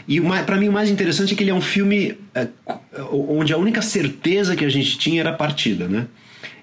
E 0.08 0.20
para 0.46 0.58
mim 0.58 0.68
o 0.68 0.72
mais 0.72 0.90
interessante 0.90 1.34
é 1.34 1.38
que 1.38 1.44
ele 1.44 1.52
é 1.52 1.54
um 1.54 1.62
filme 1.62 2.18
é, 2.34 2.48
onde 3.12 3.54
a 3.54 3.58
única 3.58 3.82
certeza 3.82 4.56
que 4.56 4.66
a 4.66 4.70
gente 4.70 4.98
tinha 4.98 5.22
era 5.22 5.30
a 5.32 5.34
partida, 5.34 5.88
né? 5.88 6.08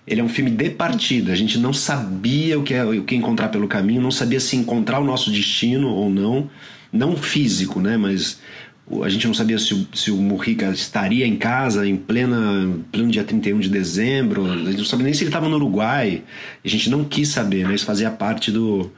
Ele 0.07 0.21
é 0.21 0.25
um 0.25 0.29
filme 0.29 0.51
de 0.51 0.71
partida. 0.71 1.33
A 1.33 1.37
gente 1.37 1.59
não 1.59 1.73
sabia 1.73 2.59
o 2.59 2.63
que, 2.63 2.75
é, 2.75 2.85
o 2.85 3.05
que 3.05 3.15
encontrar 3.15 3.49
pelo 3.49 3.69
caminho, 3.69 4.01
não 4.01 4.11
sabia 4.11 4.41
se 4.41 4.57
encontrar 4.57 5.01
o 5.01 5.05
nosso 5.05 5.31
destino 5.31 5.89
ou 5.89 6.09
não, 6.09 6.49
não 6.91 7.17
físico, 7.17 7.81
né? 7.81 7.97
Mas 7.97 8.41
a 9.03 9.09
gente 9.09 9.27
não 9.27 9.35
sabia 9.35 9.59
se 9.59 9.75
o, 9.75 9.87
se 9.93 10.11
o 10.11 10.17
Mujica 10.17 10.71
estaria 10.71 11.27
em 11.27 11.37
casa 11.37 11.87
em 11.87 11.97
plena, 11.97 12.75
pleno 12.91 13.11
dia 13.11 13.23
31 13.23 13.61
de 13.61 13.69
dezembro, 13.69 14.51
a 14.51 14.57
gente 14.57 14.79
não 14.79 14.85
sabia 14.85 15.05
nem 15.05 15.13
se 15.13 15.25
ele 15.25 15.29
estava 15.29 15.49
no 15.49 15.57
Uruguai, 15.57 16.23
a 16.65 16.69
gente 16.69 16.89
não 16.89 17.05
quis 17.05 17.29
saber, 17.29 17.69
né? 17.69 17.75
Isso 17.75 17.85
fazia 17.85 18.11
parte 18.11 18.51
do, 18.51 18.91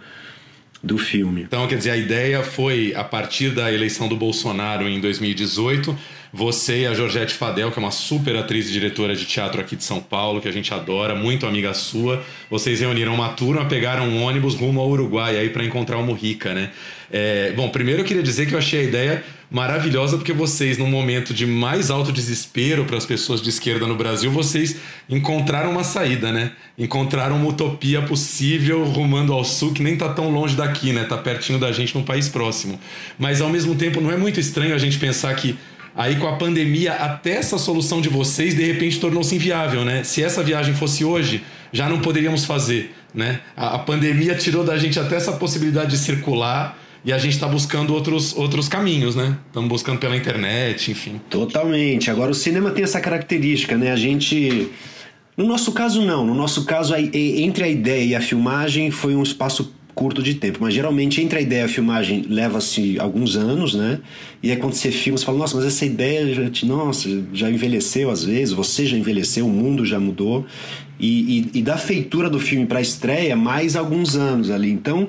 do 0.82 0.96
filme. 0.96 1.42
Então, 1.42 1.66
quer 1.66 1.76
dizer, 1.76 1.90
a 1.90 1.96
ideia 1.96 2.42
foi, 2.42 2.94
a 2.94 3.04
partir 3.04 3.50
da 3.50 3.72
eleição 3.72 4.08
do 4.08 4.16
Bolsonaro 4.16 4.88
em 4.88 5.00
2018, 5.00 5.96
você 6.32 6.82
e 6.82 6.86
a 6.86 6.94
Georgette 6.94 7.34
Fadel, 7.34 7.70
que 7.72 7.78
é 7.78 7.82
uma 7.82 7.90
super 7.90 8.36
atriz 8.36 8.68
e 8.68 8.72
diretora 8.72 9.16
de 9.16 9.24
teatro 9.24 9.60
aqui 9.60 9.74
de 9.74 9.82
São 9.82 10.00
Paulo, 10.00 10.40
que 10.40 10.48
a 10.48 10.52
gente 10.52 10.72
adora, 10.72 11.14
muito 11.14 11.46
amiga 11.46 11.74
sua, 11.74 12.22
vocês 12.48 12.80
reuniram 12.80 13.14
uma 13.14 13.30
turma, 13.30 13.64
pegaram 13.64 14.06
um 14.08 14.22
ônibus 14.22 14.54
rumo 14.54 14.80
ao 14.80 14.88
Uruguai 14.88 15.36
aí 15.36 15.50
para 15.50 15.64
encontrar 15.64 15.98
o 15.98 16.02
Mujica, 16.04 16.54
né? 16.54 16.70
É, 17.12 17.52
bom, 17.56 17.68
primeiro 17.68 18.02
eu 18.02 18.04
queria 18.04 18.22
dizer 18.22 18.46
que 18.46 18.54
eu 18.54 18.58
achei 18.58 18.80
a 18.80 18.82
ideia 18.84 19.24
maravilhosa 19.50 20.16
porque 20.16 20.32
vocês, 20.32 20.78
num 20.78 20.86
momento 20.86 21.34
de 21.34 21.44
mais 21.44 21.90
alto 21.90 22.12
desespero 22.12 22.84
para 22.84 22.96
as 22.96 23.04
pessoas 23.04 23.42
de 23.42 23.48
esquerda 23.48 23.84
no 23.84 23.96
Brasil, 23.96 24.30
vocês 24.30 24.76
encontraram 25.08 25.72
uma 25.72 25.82
saída, 25.82 26.30
né? 26.30 26.52
Encontraram 26.78 27.34
uma 27.34 27.48
utopia 27.48 28.00
possível 28.02 28.84
rumando 28.84 29.32
ao 29.32 29.44
sul, 29.44 29.72
que 29.72 29.82
nem 29.82 29.96
tá 29.96 30.08
tão 30.10 30.30
longe 30.30 30.54
daqui, 30.54 30.92
né? 30.92 31.02
Tá 31.02 31.18
pertinho 31.18 31.58
da 31.58 31.72
gente 31.72 31.96
num 31.96 32.04
país 32.04 32.28
próximo. 32.28 32.78
Mas 33.18 33.40
ao 33.40 33.48
mesmo 33.48 33.74
tempo 33.74 34.00
não 34.00 34.12
é 34.12 34.16
muito 34.16 34.38
estranho 34.38 34.72
a 34.72 34.78
gente 34.78 34.96
pensar 34.96 35.34
que 35.34 35.58
Aí 35.94 36.16
com 36.16 36.28
a 36.28 36.36
pandemia, 36.36 36.92
até 36.92 37.32
essa 37.32 37.58
solução 37.58 38.00
de 38.00 38.08
vocês 38.08 38.54
de 38.54 38.64
repente 38.64 39.00
tornou-se 39.00 39.34
inviável, 39.34 39.84
né? 39.84 40.04
Se 40.04 40.22
essa 40.22 40.42
viagem 40.42 40.74
fosse 40.74 41.04
hoje, 41.04 41.42
já 41.72 41.88
não 41.88 42.00
poderíamos 42.00 42.44
fazer, 42.44 42.94
né? 43.14 43.40
A, 43.56 43.76
a 43.76 43.78
pandemia 43.78 44.34
tirou 44.34 44.64
da 44.64 44.76
gente 44.78 44.98
até 44.98 45.16
essa 45.16 45.32
possibilidade 45.32 45.90
de 45.90 45.98
circular 45.98 46.78
e 47.04 47.12
a 47.12 47.18
gente 47.18 47.32
está 47.32 47.48
buscando 47.48 47.94
outros, 47.94 48.36
outros 48.36 48.68
caminhos, 48.68 49.16
né? 49.16 49.36
Estamos 49.46 49.68
buscando 49.68 49.98
pela 49.98 50.16
internet, 50.16 50.90
enfim. 50.90 51.20
Totalmente. 51.28 52.10
Agora 52.10 52.30
o 52.30 52.34
cinema 52.34 52.70
tem 52.70 52.84
essa 52.84 53.00
característica, 53.00 53.76
né? 53.76 53.90
A 53.90 53.96
gente 53.96 54.70
no 55.36 55.46
nosso 55.46 55.72
caso 55.72 56.02
não, 56.02 56.26
no 56.26 56.34
nosso 56.34 56.66
caso 56.66 56.94
entre 56.94 57.64
a 57.64 57.68
ideia 57.68 58.04
e 58.04 58.14
a 58.14 58.20
filmagem 58.20 58.90
foi 58.90 59.14
um 59.14 59.22
espaço 59.22 59.72
curto 59.94 60.22
de 60.22 60.34
tempo, 60.34 60.58
mas 60.60 60.74
geralmente 60.74 61.20
entre 61.20 61.38
a 61.38 61.42
ideia 61.42 61.62
e 61.62 61.64
a 61.64 61.68
filmagem 61.68 62.24
leva-se 62.28 62.98
alguns 62.98 63.36
anos, 63.36 63.74
né? 63.74 64.00
E 64.42 64.50
aí 64.50 64.56
quando 64.56 64.74
você 64.74 64.90
filma, 64.90 65.18
você 65.18 65.24
fala, 65.24 65.38
nossa, 65.38 65.56
mas 65.56 65.66
essa 65.66 65.84
ideia 65.84 66.32
já, 66.34 66.66
nossa, 66.66 67.08
já 67.32 67.50
envelheceu 67.50 68.10
às 68.10 68.24
vezes, 68.24 68.52
você 68.54 68.86
já 68.86 68.96
envelheceu, 68.96 69.46
o 69.46 69.50
mundo 69.50 69.84
já 69.84 69.98
mudou. 70.00 70.46
E, 70.98 71.48
e, 71.54 71.58
e 71.58 71.62
da 71.62 71.76
feitura 71.78 72.28
do 72.28 72.38
filme 72.38 72.66
para 72.66 72.78
a 72.78 72.82
estreia, 72.82 73.34
mais 73.34 73.74
alguns 73.74 74.16
anos 74.16 74.50
ali. 74.50 74.70
Então, 74.70 75.08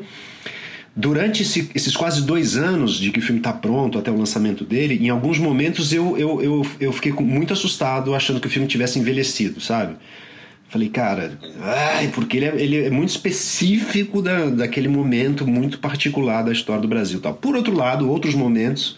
durante 0.96 1.44
esse, 1.44 1.70
esses 1.74 1.96
quase 1.96 2.24
dois 2.24 2.58
anos 2.58 2.98
de 2.98 3.12
que 3.12 3.20
o 3.20 3.22
filme 3.22 3.40
está 3.40 3.54
pronto 3.54 3.98
até 3.98 4.12
o 4.12 4.18
lançamento 4.18 4.64
dele, 4.64 5.00
em 5.02 5.10
alguns 5.10 5.38
momentos 5.38 5.94
eu, 5.94 6.18
eu, 6.18 6.42
eu, 6.42 6.68
eu 6.80 6.94
fiquei 6.94 7.12
muito 7.14 7.54
assustado 7.54 8.14
achando 8.14 8.40
que 8.40 8.48
o 8.48 8.50
filme 8.50 8.68
tivesse 8.68 9.00
envelhecido, 9.00 9.60
sabe? 9.62 9.96
Falei, 10.72 10.88
cara, 10.88 11.38
ai, 11.60 12.08
porque 12.16 12.38
ele 12.38 12.46
é, 12.46 12.56
ele 12.56 12.86
é 12.86 12.90
muito 12.90 13.10
específico 13.10 14.22
da, 14.22 14.46
daquele 14.46 14.88
momento 14.88 15.46
muito 15.46 15.80
particular 15.80 16.44
da 16.44 16.52
história 16.54 16.82
do 16.82 16.88
Brasil. 16.88 17.20
Tal. 17.20 17.34
Por 17.34 17.58
outro 17.58 17.76
lado, 17.76 18.10
outros 18.10 18.34
momentos, 18.34 18.98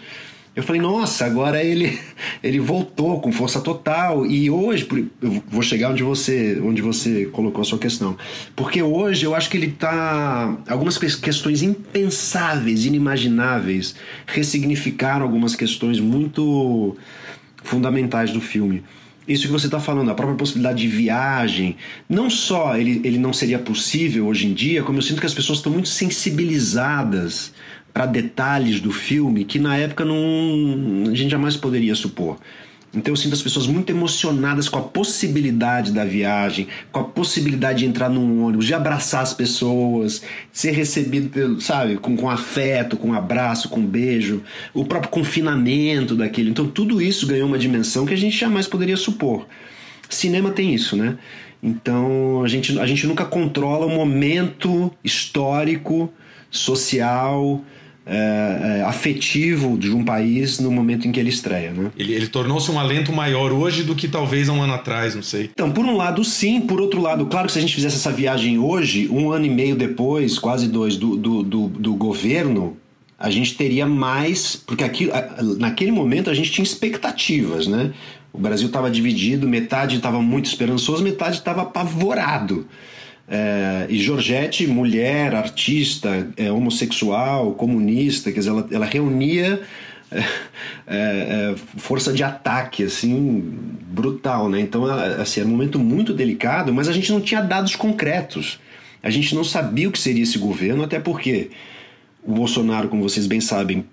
eu 0.56 0.62
falei, 0.62 0.80
nossa, 0.80 1.26
agora 1.26 1.64
ele, 1.64 2.00
ele 2.44 2.60
voltou 2.60 3.20
com 3.20 3.32
força 3.32 3.60
total. 3.60 4.24
E 4.24 4.52
hoje, 4.52 4.88
eu 5.20 5.44
vou 5.48 5.64
chegar 5.64 5.90
onde 5.90 6.04
você, 6.04 6.62
onde 6.64 6.80
você 6.80 7.26
colocou 7.26 7.64
a 7.64 7.66
sua 7.66 7.80
questão. 7.80 8.16
Porque 8.56 8.84
hoje 8.84 9.26
eu 9.26 9.34
acho 9.34 9.50
que 9.50 9.58
ele 9.58 9.70
está. 9.70 10.56
Algumas 10.70 11.00
questões 11.00 11.64
impensáveis, 11.64 12.86
inimagináveis, 12.86 13.96
ressignificaram 14.28 15.26
algumas 15.26 15.56
questões 15.56 16.00
muito 16.00 16.96
fundamentais 17.64 18.30
do 18.30 18.40
filme 18.40 18.84
isso 19.28 19.46
que 19.46 19.52
você 19.52 19.68
está 19.68 19.80
falando, 19.80 20.12
a 20.12 20.16
própria 20.16 20.38
possibilidade 20.38 20.82
de 20.82 20.88
viagem, 20.88 21.78
não 22.10 22.30
só 22.30 22.78
ele, 22.78 23.02
ele 23.04 23.18
não 23.18 23.32
seria 23.32 23.60
possível 23.60 24.28
hoje 24.28 24.48
em 24.48 24.54
dia, 24.54 24.84
como 24.84 24.98
eu 24.98 25.02
sinto 25.02 25.20
que 25.20 25.26
as 25.26 25.34
pessoas 25.34 25.60
estão 25.60 25.72
muito 25.72 25.90
sensibilizadas 25.90 27.54
para 27.94 28.06
detalhes 28.06 28.80
do 28.80 28.92
filme 28.92 29.46
que 29.46 29.60
na 29.60 29.78
época 29.78 30.04
não, 30.04 31.12
a 31.12 31.16
gente 31.16 31.30
jamais 31.30 31.56
poderia 31.56 31.96
supor. 31.96 32.38
Então 32.96 33.12
eu 33.12 33.16
sinto 33.16 33.34
as 33.34 33.42
pessoas 33.42 33.66
muito 33.66 33.90
emocionadas 33.90 34.70
com 34.70 34.78
a 34.78 34.84
possibilidade 34.84 35.92
da 35.92 36.06
viagem, 36.06 36.68
com 36.92 37.00
a 37.00 37.04
possibilidade 37.04 37.80
de 37.80 37.86
entrar 37.86 38.08
num 38.08 38.44
ônibus, 38.44 38.68
de 38.68 38.74
abraçar 38.76 39.24
as 39.24 39.34
pessoas, 39.34 40.22
de 40.52 40.60
ser 40.60 40.72
recebido, 40.72 41.30
pelo, 41.30 41.60
sabe, 41.60 41.98
com, 41.98 42.16
com 42.16 42.30
afeto, 42.30 42.96
com 42.96 43.12
abraço, 43.12 43.68
com 43.68 43.84
beijo, 43.84 44.44
o 44.76 44.86
próprio 44.86 45.10
confinamento 45.10 46.16
daquele. 46.16 46.52
Então 46.52 46.68
tudo 46.68 47.02
isso 47.02 47.26
ganhou 47.26 47.48
uma 47.48 47.58
dimensão 47.58 48.06
que 48.06 48.14
a 48.14 48.18
gente 48.18 48.38
jamais 48.38 48.68
poderia 48.68 48.98
supor. 48.98 49.48
Cinema 50.08 50.52
tem 50.52 50.76
isso, 50.76 50.96
né? 50.96 51.18
Então 51.64 52.44
a 52.44 52.48
gente, 52.48 52.78
a 52.80 52.86
gente 52.86 53.08
nunca 53.08 53.26
controla 53.26 53.88
o 53.88 53.90
momento 53.90 54.92
histórico, 55.04 56.14
social, 56.52 57.64
é, 58.06 58.80
é, 58.80 58.84
afetivo 58.84 59.78
de 59.78 59.90
um 59.92 60.04
país 60.04 60.60
no 60.60 60.72
momento 60.72 61.08
em 61.08 61.12
que 61.12 61.20
ele 61.20 61.30
estreia, 61.30 61.72
né? 61.72 61.92
Ele, 61.98 62.14
ele 62.14 62.28
tornou-se 62.28 62.70
um 62.70 62.78
alento 62.78 63.14
maior 63.14 63.52
hoje 63.54 63.84
do 63.84 63.96
que 63.96 64.08
talvez 64.08 64.50
há 64.50 64.54
um 64.54 64.62
ano 64.62 64.74
atrás, 64.74 65.16
não 65.16 65.24
sei. 65.24 65.50
Então, 65.54 65.72
por 65.72 65.86
um 65.86 65.96
lado, 65.96 66.24
sim. 66.24 66.62
Por 66.62 66.82
outro 66.82 67.02
lado, 67.02 67.26
claro 67.28 67.48
que 67.48 67.54
se 67.54 67.60
a 67.60 67.62
gente 67.62 67.76
fizesse 67.76 67.96
essa 67.96 68.12
viagem 68.12 68.60
hoje, 68.60 69.08
um 69.10 69.32
ano 69.32 69.46
e 69.46 69.50
meio 69.50 69.76
depois, 69.76 70.38
quase 70.38 70.68
dois, 70.68 70.98
do, 70.98 71.16
do, 71.16 71.44
do, 71.44 71.68
do 71.68 71.94
governo, 71.96 72.76
a 73.18 73.30
gente 73.30 73.56
teria 73.56 73.86
mais. 73.86 74.56
Porque 74.56 74.84
aqui, 74.84 75.10
naquele 75.58 75.92
momento 75.92 76.30
a 76.30 76.34
gente 76.34 76.52
tinha 76.52 76.64
expectativas, 76.64 77.68
né? 77.68 77.94
O 78.34 78.38
Brasil 78.38 78.68
estava 78.68 78.90
dividido, 78.92 79.48
metade 79.48 79.96
estava 79.96 80.22
muito 80.22 80.48
esperançoso, 80.48 81.04
metade 81.04 81.38
estava 81.38 81.62
apavorado. 81.62 82.68
É, 83.28 83.86
e 83.90 83.98
Georgette, 84.00 84.68
mulher, 84.68 85.34
artista, 85.34 86.28
é, 86.36 86.52
homossexual, 86.52 87.54
comunista, 87.54 88.32
quer 88.32 88.40
dizer, 88.40 88.52
ela, 88.52 88.68
ela 88.72 88.86
reunia 88.86 89.62
é, 90.12 90.20
é, 90.20 90.24
é 90.88 91.56
força 91.78 92.12
de 92.14 92.24
ataque, 92.24 92.84
assim, 92.84 93.42
brutal, 93.88 94.50
né? 94.50 94.60
Então, 94.60 94.86
assim, 94.86 95.40
era 95.40 95.50
um 95.50 95.52
momento 95.52 95.80
muito 95.80 96.14
delicado, 96.14 96.74
mas 96.74 96.88
a 96.88 96.94
gente 96.94 97.12
não 97.12 97.22
tinha 97.22 97.42
dados 97.42 97.76
concretos. 97.76 98.60
A 99.02 99.10
gente 99.10 99.36
não 99.36 99.44
sabia 99.44 99.90
o 99.90 99.92
que 99.92 100.00
seria 100.00 100.24
esse 100.24 100.38
governo, 100.38 100.84
até 100.84 101.00
porque 101.00 101.50
o 102.26 102.34
Bolsonaro, 102.34 102.88
como 102.88 103.04
vocês 103.04 103.28
bem 103.28 103.42
sabem, 103.42 103.86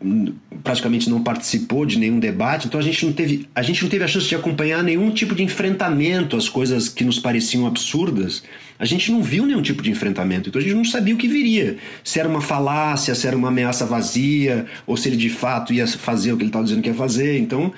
praticamente 0.62 1.11
não 1.11 1.22
participou 1.22 1.85
de 1.85 1.99
nenhum 1.99 2.20
debate, 2.20 2.68
então 2.68 2.78
a 2.78 2.83
gente 2.83 3.05
não 3.05 3.12
teve 3.12 3.49
a, 3.53 3.61
gente 3.61 3.83
não 3.83 3.91
teve 3.91 4.05
a 4.05 4.07
chance 4.07 4.28
de 4.28 4.37
acompanhar 4.37 4.85
nenhum 4.85 5.11
tipo 5.11 5.35
de 5.35 5.43
enfrentamento 5.43 6.37
às 6.37 6.49
coisas 6.49 6.89
que 6.89 7.03
nos 7.03 7.18
pareciam 7.18 7.66
absurdas. 7.66 8.45
A 8.81 8.87
gente 8.87 9.12
não 9.12 9.22
viu 9.22 9.45
nenhum 9.45 9.61
tipo 9.61 9.83
de 9.83 9.91
enfrentamento, 9.91 10.49
então 10.49 10.59
a 10.59 10.64
gente 10.64 10.74
não 10.74 10.87
sabia 10.87 11.14
o 11.14 11.18
que 11.18 11.28
viria. 11.28 11.76
Se 12.03 12.18
era 12.18 12.26
uma 12.26 12.41
falácia, 12.41 13.14
se 13.14 13.26
era 13.26 13.37
uma 13.37 13.49
ameaça 13.49 13.85
vazia, 13.85 14.64
ou 14.87 14.97
se 14.97 15.11
ele 15.11 15.18
de 15.18 15.28
fato 15.28 15.74
ia 15.74 15.87
fazer 15.87 16.33
o 16.33 16.37
que 16.39 16.45
ele 16.45 16.49
estava 16.49 16.64
dizendo 16.64 16.83
que 16.83 16.89
ia 16.89 16.95
fazer. 16.95 17.39
Então, 17.39 17.72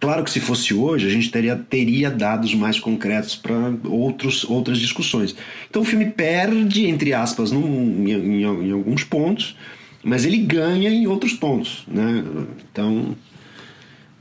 Claro 0.00 0.24
que 0.24 0.30
se 0.30 0.40
fosse 0.40 0.72
hoje, 0.72 1.06
a 1.06 1.10
gente 1.10 1.30
teria, 1.30 1.54
teria 1.54 2.10
dados 2.10 2.54
mais 2.54 2.80
concretos 2.80 3.36
para 3.36 3.54
outras 3.84 4.78
discussões. 4.78 5.36
Então 5.68 5.82
o 5.82 5.84
filme 5.84 6.06
perde, 6.06 6.86
entre 6.86 7.12
aspas, 7.12 7.52
num, 7.52 8.08
em, 8.08 8.10
em, 8.10 8.42
em 8.42 8.72
alguns 8.72 9.04
pontos, 9.04 9.54
mas 10.02 10.24
ele 10.24 10.38
ganha 10.38 10.88
em 10.88 11.06
outros 11.06 11.34
pontos, 11.34 11.84
né? 11.86 12.24
Então 12.72 13.14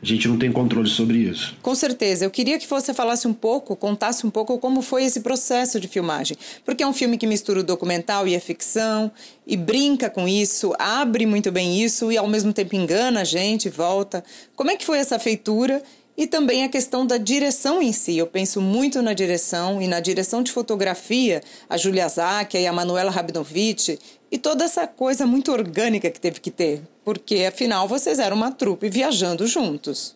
a 0.02 0.06
gente 0.06 0.28
não 0.28 0.38
tem 0.38 0.52
controle 0.52 0.90
sobre 0.90 1.18
isso. 1.18 1.56
Com 1.62 1.76
certeza. 1.76 2.24
Eu 2.26 2.32
queria 2.32 2.58
que 2.58 2.68
você 2.68 2.94
falasse 2.94 3.28
um 3.28 3.34
pouco, 3.34 3.76
contasse 3.76 4.26
um 4.26 4.30
pouco 4.30 4.58
como 4.58 4.82
foi 4.82 5.04
esse 5.04 5.20
processo 5.20 5.80
de 5.80 5.88
filmagem. 5.88 6.38
Porque 6.64 6.84
é 6.84 6.88
um 6.88 6.94
filme 6.94 7.18
que 7.18 7.28
mistura 7.28 7.60
o 7.60 7.64
documental 7.64 8.28
e 8.28 8.36
a 8.36 8.40
ficção, 8.40 9.12
e 9.46 9.58
brinca 9.58 10.10
com 10.10 10.28
isso, 10.28 10.74
abre 10.80 11.26
muito 11.26 11.52
bem 11.52 11.82
isso, 11.82 12.12
e 12.12 12.18
ao 12.18 12.28
mesmo 12.28 12.54
tempo 12.54 12.76
engana 12.76 13.22
a 13.22 13.26
gente, 13.26 13.68
volta. 13.68 14.24
Como 14.56 14.72
é 14.72 14.78
que 14.78 14.86
foi 14.86 15.00
essa 15.00 15.20
feitura 15.20 15.84
e 16.20 16.28
também 16.28 16.66
a 16.66 16.70
questão 16.70 17.06
da 17.06 17.18
direção 17.18 17.82
em 17.82 17.94
si. 17.94 18.18
Eu 18.18 18.28
penso 18.28 18.60
muito 18.60 19.02
na 19.02 19.14
direção 19.14 19.82
e 19.82 19.88
na 19.88 20.02
direção 20.02 20.44
de 20.44 20.52
fotografia, 20.52 21.42
a 21.70 21.78
Julia 21.78 22.10
Zakia 22.10 22.60
e 22.60 22.68
a 22.68 22.74
Manuela 22.74 23.10
Rabinovich, 23.10 23.98
e 24.32 24.38
toda 24.38 24.64
essa 24.64 24.86
coisa 24.86 25.26
muito 25.26 25.52
orgânica 25.52 26.10
que 26.10 26.20
teve 26.20 26.40
que 26.40 26.52
ter, 26.52 26.82
porque 27.04 27.46
afinal 27.48 27.88
vocês 27.88 28.20
eram 28.20 28.38
uma 28.38 28.52
trupe 28.52 28.90
viajando 28.90 29.48
juntos. 29.48 30.16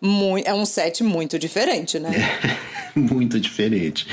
Muito, 0.00 0.46
é 0.46 0.54
um 0.54 0.64
set 0.64 1.02
muito 1.02 1.38
diferente, 1.38 1.98
né? 1.98 2.10
muito 2.96 3.38
diferente. 3.38 4.06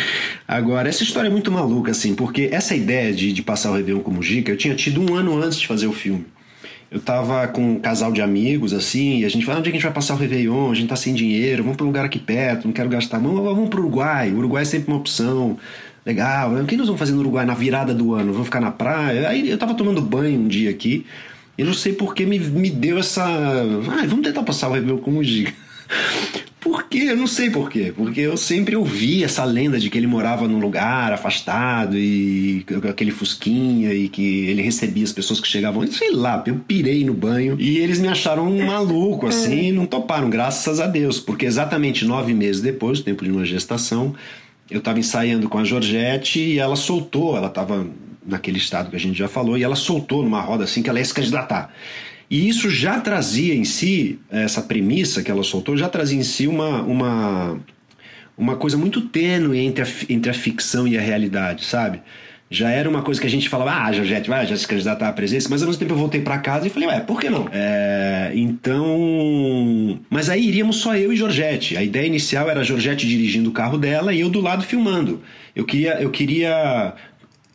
Agora, 0.47 0.89
essa 0.89 1.03
história 1.03 1.27
é 1.27 1.31
muito 1.31 1.51
maluca, 1.51 1.91
assim, 1.91 2.13
porque 2.13 2.49
essa 2.51 2.75
ideia 2.75 3.13
de, 3.13 3.31
de 3.31 3.41
passar 3.41 3.71
o 3.71 3.75
Réveillon 3.75 4.01
como 4.01 4.21
Gica, 4.21 4.51
eu 4.51 4.57
tinha 4.57 4.75
tido 4.75 5.01
um 5.01 5.15
ano 5.15 5.41
antes 5.41 5.59
de 5.59 5.67
fazer 5.67 5.87
o 5.87 5.93
filme. 5.93 6.25
Eu 6.89 7.01
tava 7.01 7.45
com 7.49 7.73
um 7.73 7.79
casal 7.79 8.13
de 8.13 8.21
amigos, 8.21 8.71
assim, 8.73 9.19
e 9.19 9.25
a 9.25 9.29
gente 9.29 9.45
falou, 9.45 9.59
onde 9.59 9.69
é 9.69 9.71
que 9.71 9.77
a 9.77 9.79
gente 9.79 9.85
vai 9.85 9.93
passar 9.93 10.13
o 10.13 10.17
Réveillon? 10.17 10.71
A 10.71 10.75
gente 10.75 10.87
tá 10.87 10.95
sem 10.95 11.13
dinheiro, 11.13 11.63
vamos 11.63 11.75
para 11.75 11.83
um 11.83 11.87
lugar 11.87 12.05
aqui 12.05 12.17
perto, 12.17 12.65
não 12.65 12.73
quero 12.73 12.87
gastar. 12.89 13.19
Vamos, 13.19 13.43
vamos 13.43 13.69
pro 13.69 13.81
Uruguai, 13.81 14.31
o 14.31 14.37
Uruguai 14.37 14.63
é 14.63 14.65
sempre 14.65 14.91
uma 14.91 14.97
opção. 14.97 15.57
Legal, 16.07 16.53
o 16.53 16.65
que 16.65 16.77
nós 16.77 16.87
vamos 16.87 16.99
fazer 16.99 17.11
no 17.11 17.19
Uruguai 17.19 17.45
na 17.45 17.53
virada 17.53 17.93
do 17.93 18.13
ano? 18.13 18.31
Vamos 18.31 18.47
ficar 18.47 18.61
na 18.61 18.71
praia? 18.71 19.27
Aí 19.27 19.49
eu 19.49 19.57
tava 19.57 19.73
tomando 19.73 20.01
banho 20.01 20.39
um 20.39 20.47
dia 20.47 20.69
aqui, 20.69 21.05
e 21.57 21.65
não 21.65 21.73
sei 21.73 21.91
por 21.91 22.15
que 22.15 22.25
me, 22.25 22.39
me 22.39 22.69
deu 22.69 22.97
essa... 22.97 23.25
Ah, 23.25 24.05
vamos 24.07 24.25
tentar 24.25 24.41
passar 24.43 24.69
o 24.69 24.73
Réveillon 24.73 24.99
com 24.99 25.17
o 25.17 25.23
Giga. 25.23 25.51
Por 26.59 26.83
quê? 26.83 27.05
Eu 27.09 27.15
não 27.15 27.27
sei 27.27 27.49
por 27.49 27.69
quê. 27.69 27.93
Porque 27.95 28.19
eu 28.19 28.35
sempre 28.35 28.75
ouvi 28.75 29.23
essa 29.23 29.45
lenda 29.45 29.79
de 29.79 29.89
que 29.89 29.97
ele 29.97 30.07
morava 30.07 30.49
num 30.49 30.59
lugar 30.59 31.13
afastado 31.13 31.97
e 31.97 32.65
aquele 32.89 33.11
fusquinha 33.11 33.93
e 33.93 34.09
que 34.09 34.47
ele 34.47 34.61
recebia 34.61 35.05
as 35.05 35.13
pessoas 35.13 35.39
que 35.39 35.47
chegavam. 35.47 35.87
Sei 35.87 36.11
lá, 36.11 36.43
eu 36.45 36.55
pirei 36.55 37.05
no 37.05 37.13
banho 37.13 37.55
e 37.57 37.77
eles 37.77 37.99
me 37.99 38.09
acharam 38.09 38.49
um 38.49 38.65
maluco 38.65 39.27
assim 39.27 39.71
não 39.71 39.85
toparam, 39.85 40.29
graças 40.29 40.81
a 40.81 40.87
Deus. 40.87 41.21
Porque 41.21 41.45
exatamente 41.45 42.03
nove 42.03 42.33
meses 42.33 42.61
depois, 42.61 42.99
o 42.99 43.03
tempo 43.03 43.23
de 43.23 43.31
uma 43.31 43.45
gestação, 43.45 44.13
eu 44.70 44.80
estava 44.80 44.99
ensaiando 44.99 45.47
com 45.49 45.57
a 45.57 45.63
Georgette 45.63 46.39
e 46.39 46.59
ela 46.59 46.76
soltou, 46.76 47.38
ela 47.38 47.47
estava 47.47 47.88
naquele 48.26 48.57
estado 48.57 48.89
que 48.89 48.95
a 48.95 48.99
gente 48.99 49.18
já 49.18 49.28
falou, 49.28 49.57
e 49.57 49.63
ela 49.63 49.76
soltou 49.76 50.22
numa 50.22 50.41
roda 50.41 50.65
assim 50.65 50.84
que 50.84 50.89
ela 50.89 50.99
ia 50.99 51.05
se 51.05 51.13
candidatar. 51.13 51.74
E 52.30 52.49
isso 52.49 52.70
já 52.70 52.99
trazia 52.99 53.55
em 53.55 53.63
si, 53.63 54.20
essa 54.30 54.61
premissa 54.61 55.24
que 55.24 55.32
ela 55.32 55.43
soltou, 55.43 55.78
já 55.78 55.88
trazia 55.88 56.20
em 56.20 56.24
si 56.24 56.45
uma, 56.45 56.82
uma, 56.82 57.59
uma 58.38 58.55
coisa 58.57 58.76
muito 58.78 59.01
tênue 59.01 59.59
entre 59.59 59.84
a, 59.84 59.88
entre 60.09 60.30
a 60.30 60.34
ficção 60.34 60.86
e 60.86 60.97
a 60.97 61.01
realidade, 61.01 61.63
sabe? 61.63 62.01
Já 62.49 62.69
era 62.69 62.89
uma 62.89 63.01
coisa 63.01 63.19
que 63.19 63.27
a 63.27 63.29
gente 63.29 63.49
falava, 63.49 63.71
ah, 63.71 63.91
Georgette, 63.91 64.29
vai, 64.29 64.45
já 64.45 64.55
se 64.55 64.65
candidatar 64.65 65.09
à 65.09 65.13
presença, 65.13 65.49
mas 65.49 65.61
ao 65.61 65.67
mesmo 65.67 65.79
tempo 65.79 65.93
eu 65.93 65.97
voltei 65.97 66.21
para 66.21 66.37
casa 66.37 66.67
e 66.67 66.69
falei, 66.69 66.87
ué, 66.87 67.01
por 67.01 67.19
que 67.19 67.29
não? 67.29 67.49
É, 67.51 68.31
então. 68.33 69.99
Mas 70.09 70.29
aí 70.29 70.47
iríamos 70.47 70.77
só 70.77 70.95
eu 70.95 71.11
e 71.11 71.17
Georgette. 71.17 71.75
A 71.75 71.83
ideia 71.83 72.07
inicial 72.07 72.49
era 72.49 72.61
a 72.61 72.63
Georgette 72.63 73.05
dirigindo 73.05 73.49
o 73.49 73.53
carro 73.53 73.77
dela 73.77 74.13
e 74.13 74.21
eu 74.21 74.29
do 74.29 74.39
lado 74.39 74.63
filmando. 74.63 75.21
Eu 75.53 75.65
queria, 75.65 76.01
eu 76.01 76.09
queria 76.09 76.93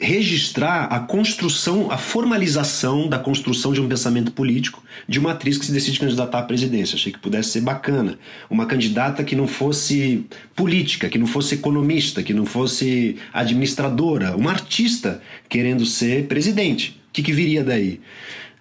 registrar 0.03 0.87
a 0.87 0.99
construção, 0.99 1.91
a 1.91 1.97
formalização 1.97 3.09
da 3.09 3.19
construção 3.19 3.73
de 3.73 3.81
um 3.81 3.89
pensamento 3.89 4.33
político 4.33 4.83
de 5.09 5.21
uma 5.21 5.31
atriz 5.31 5.57
que 5.57 5.65
se 5.65 5.73
decide 5.73 6.01
candidatar 6.01 6.41
à 6.41 6.43
presidência. 6.43 6.97
Achei 6.97 7.13
que 7.13 7.21
pudesse 7.21 7.51
ser 7.51 7.61
bacana. 7.61 8.19
Uma 8.51 8.67
candidata 8.67 9.23
que 9.23 9.37
não 9.37 9.47
fosse 9.47 10.27
política, 10.57 11.09
que 11.09 11.19
não 11.19 11.27
fosse 11.27 11.55
economista, 11.55 12.23
que 12.23 12.35
não 12.35 12.45
fosse 12.45 13.17
administradora, 13.33 14.37
uma 14.37 14.51
artista 14.51 15.23
querendo 15.49 15.87
ser 15.87 16.27
presidente. 16.27 17.01
O 17.09 17.13
que, 17.13 17.23
que 17.23 17.33
viria 17.33 17.63
daí? 17.63 18.01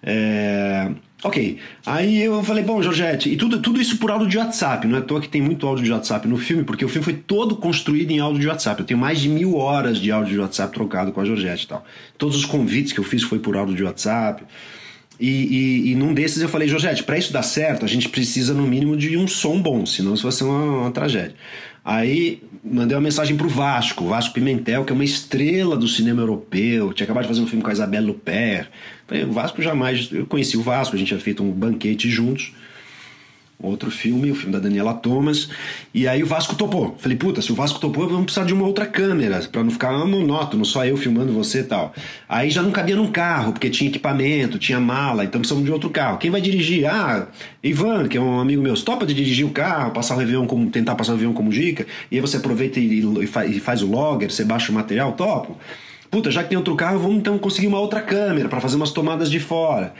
É... 0.02 0.90
Ok. 1.24 1.58
Aí 1.86 2.22
eu 2.22 2.42
falei, 2.42 2.64
bom, 2.64 2.82
Georgette, 2.82 3.30
e 3.30 3.36
tudo, 3.36 3.60
tudo 3.60 3.80
isso 3.80 3.98
por 3.98 4.10
áudio 4.10 4.28
de 4.28 4.38
WhatsApp. 4.38 4.88
Não 4.88 4.96
é 4.96 4.98
à 4.98 5.02
toa 5.02 5.20
que 5.20 5.28
tem 5.28 5.40
muito 5.40 5.66
áudio 5.66 5.84
de 5.84 5.92
WhatsApp 5.92 6.26
no 6.26 6.36
filme, 6.36 6.64
porque 6.64 6.84
o 6.84 6.88
filme 6.88 7.04
foi 7.04 7.14
todo 7.14 7.54
construído 7.54 8.10
em 8.10 8.18
áudio 8.18 8.40
de 8.40 8.48
WhatsApp. 8.48 8.80
Eu 8.80 8.86
tenho 8.86 8.98
mais 8.98 9.20
de 9.20 9.28
mil 9.28 9.56
horas 9.56 9.98
de 9.98 10.10
áudio 10.10 10.32
de 10.32 10.40
WhatsApp 10.40 10.74
trocado 10.74 11.12
com 11.12 11.20
a 11.20 11.24
Georgette 11.24 11.64
e 11.64 11.68
tal. 11.68 11.84
Todos 12.18 12.36
os 12.36 12.44
convites 12.44 12.92
que 12.92 12.98
eu 12.98 13.04
fiz 13.04 13.22
foi 13.22 13.38
por 13.38 13.56
áudio 13.56 13.76
de 13.76 13.84
WhatsApp. 13.84 14.42
E, 15.20 15.28
e, 15.28 15.92
e 15.92 15.94
num 15.94 16.12
desses 16.12 16.42
eu 16.42 16.48
falei, 16.48 16.66
Georgette, 16.66 17.04
para 17.04 17.16
isso 17.16 17.32
dar 17.32 17.44
certo, 17.44 17.84
a 17.84 17.88
gente 17.88 18.08
precisa 18.08 18.52
no 18.52 18.66
mínimo 18.66 18.96
de 18.96 19.16
um 19.16 19.28
som 19.28 19.62
bom, 19.62 19.86
senão 19.86 20.14
isso 20.14 20.24
vai 20.24 20.32
ser 20.32 20.42
uma, 20.42 20.80
uma 20.80 20.90
tragédia. 20.90 21.36
Aí 21.84 22.42
mandei 22.64 22.96
uma 22.96 23.02
mensagem 23.02 23.36
pro 23.36 23.48
Vasco, 23.48 24.06
Vasco 24.06 24.34
Pimentel, 24.34 24.84
que 24.84 24.92
é 24.92 24.94
uma 24.94 25.04
estrela 25.04 25.76
do 25.76 25.86
cinema 25.86 26.22
europeu, 26.22 26.92
tinha 26.92 27.04
acabado 27.04 27.22
de 27.24 27.28
fazer 27.28 27.40
um 27.40 27.46
filme 27.46 27.62
com 27.62 27.70
a 27.70 27.72
Isabelle 27.72 28.06
Luper. 28.06 28.68
Falei, 29.12 29.24
o 29.24 29.32
Vasco 29.32 29.60
jamais. 29.60 30.08
Eu 30.10 30.24
conheci 30.24 30.56
o 30.56 30.62
Vasco, 30.62 30.96
a 30.96 30.98
gente 30.98 31.08
tinha 31.08 31.20
feito 31.20 31.42
um 31.42 31.50
banquete 31.50 32.08
juntos 32.08 32.52
outro 33.62 33.92
filme, 33.92 34.28
o 34.30 34.34
filme 34.34 34.52
da 34.52 34.58
Daniela 34.58 34.92
Thomas. 34.92 35.48
E 35.94 36.08
aí 36.08 36.20
o 36.22 36.26
Vasco 36.26 36.56
topou. 36.56 36.96
Falei, 36.98 37.16
puta, 37.16 37.40
se 37.40 37.52
o 37.52 37.54
Vasco 37.54 37.78
topou, 37.78 38.08
vamos 38.08 38.24
precisar 38.24 38.44
de 38.44 38.52
uma 38.52 38.66
outra 38.66 38.86
câmera, 38.86 39.38
para 39.52 39.62
não 39.62 39.70
ficar 39.70 39.92
monótono, 40.04 40.64
só 40.64 40.84
eu 40.84 40.96
filmando 40.96 41.32
você 41.32 41.60
e 41.60 41.64
tal. 41.64 41.94
Aí 42.28 42.50
já 42.50 42.60
não 42.60 42.72
cabia 42.72 42.96
num 42.96 43.12
carro, 43.12 43.52
porque 43.52 43.70
tinha 43.70 43.88
equipamento, 43.88 44.58
tinha 44.58 44.80
mala, 44.80 45.24
então 45.24 45.40
precisamos 45.40 45.64
de 45.64 45.70
outro 45.70 45.90
carro. 45.90 46.18
Quem 46.18 46.28
vai 46.28 46.40
dirigir? 46.40 46.86
Ah, 46.86 47.28
Ivan, 47.62 48.08
que 48.08 48.16
é 48.16 48.20
um 48.20 48.40
amigo 48.40 48.60
meu, 48.60 48.74
topa 48.74 49.06
de 49.06 49.14
dirigir 49.14 49.46
o 49.46 49.50
carro, 49.50 49.92
passar 49.92 50.16
o 50.16 50.18
Réveillon 50.18 50.46
como, 50.46 50.68
tentar 50.68 50.96
passar 50.96 51.12
o 51.12 51.14
Réveillon 51.14 51.34
como 51.34 51.50
dica, 51.50 51.86
e 52.10 52.16
aí 52.16 52.20
você 52.20 52.38
aproveita 52.38 52.80
e, 52.80 53.00
e 53.00 53.60
faz 53.60 53.80
o 53.80 53.86
logger, 53.86 54.32
você 54.32 54.44
baixa 54.44 54.72
o 54.72 54.74
material, 54.74 55.12
topo. 55.12 55.56
Puta, 56.12 56.30
já 56.30 56.42
que 56.42 56.50
tem 56.50 56.58
outro 56.58 56.76
carro, 56.76 56.98
vamos 56.98 57.16
então 57.16 57.38
conseguir 57.38 57.68
uma 57.68 57.80
outra 57.80 58.02
câmera 58.02 58.46
para 58.46 58.60
fazer 58.60 58.76
umas 58.76 58.90
tomadas 58.90 59.30
de 59.30 59.40
fora. 59.40 59.94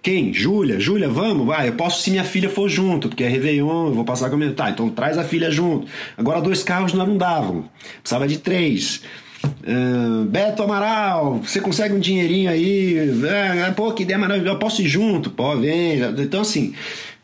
Quem? 0.00 0.32
Júlia? 0.32 0.80
Júlia, 0.80 1.10
vamos? 1.10 1.46
Vai, 1.46 1.68
eu 1.68 1.74
posso 1.74 2.00
se 2.00 2.10
minha 2.10 2.24
filha 2.24 2.48
for 2.48 2.70
junto, 2.70 3.06
porque 3.06 3.22
é 3.22 3.28
Réveillon, 3.28 3.88
eu 3.88 3.92
vou 3.92 4.02
passar 4.02 4.30
com 4.30 4.36
a 4.36 4.38
minha. 4.38 4.52
Tá, 4.54 4.70
então 4.70 4.88
traz 4.88 5.18
a 5.18 5.24
filha 5.24 5.50
junto. 5.50 5.86
Agora 6.16 6.40
dois 6.40 6.62
carros 6.62 6.94
não 6.94 7.18
davam. 7.18 7.68
Precisava 8.00 8.26
de 8.26 8.38
três. 8.38 9.02
Uh, 9.44 10.24
Beto 10.24 10.62
Amaral, 10.62 11.42
você 11.44 11.60
consegue 11.60 11.92
um 11.92 12.00
dinheirinho 12.00 12.50
aí? 12.50 12.96
É, 13.26 13.70
pô, 13.72 13.92
que 13.92 14.04
ideia 14.04 14.18
maravilhosa, 14.18 14.54
eu 14.56 14.58
posso 14.58 14.80
ir 14.80 14.88
junto? 14.88 15.28
Pô, 15.28 15.54
vem. 15.54 16.00
Então, 16.18 16.40
assim, 16.40 16.72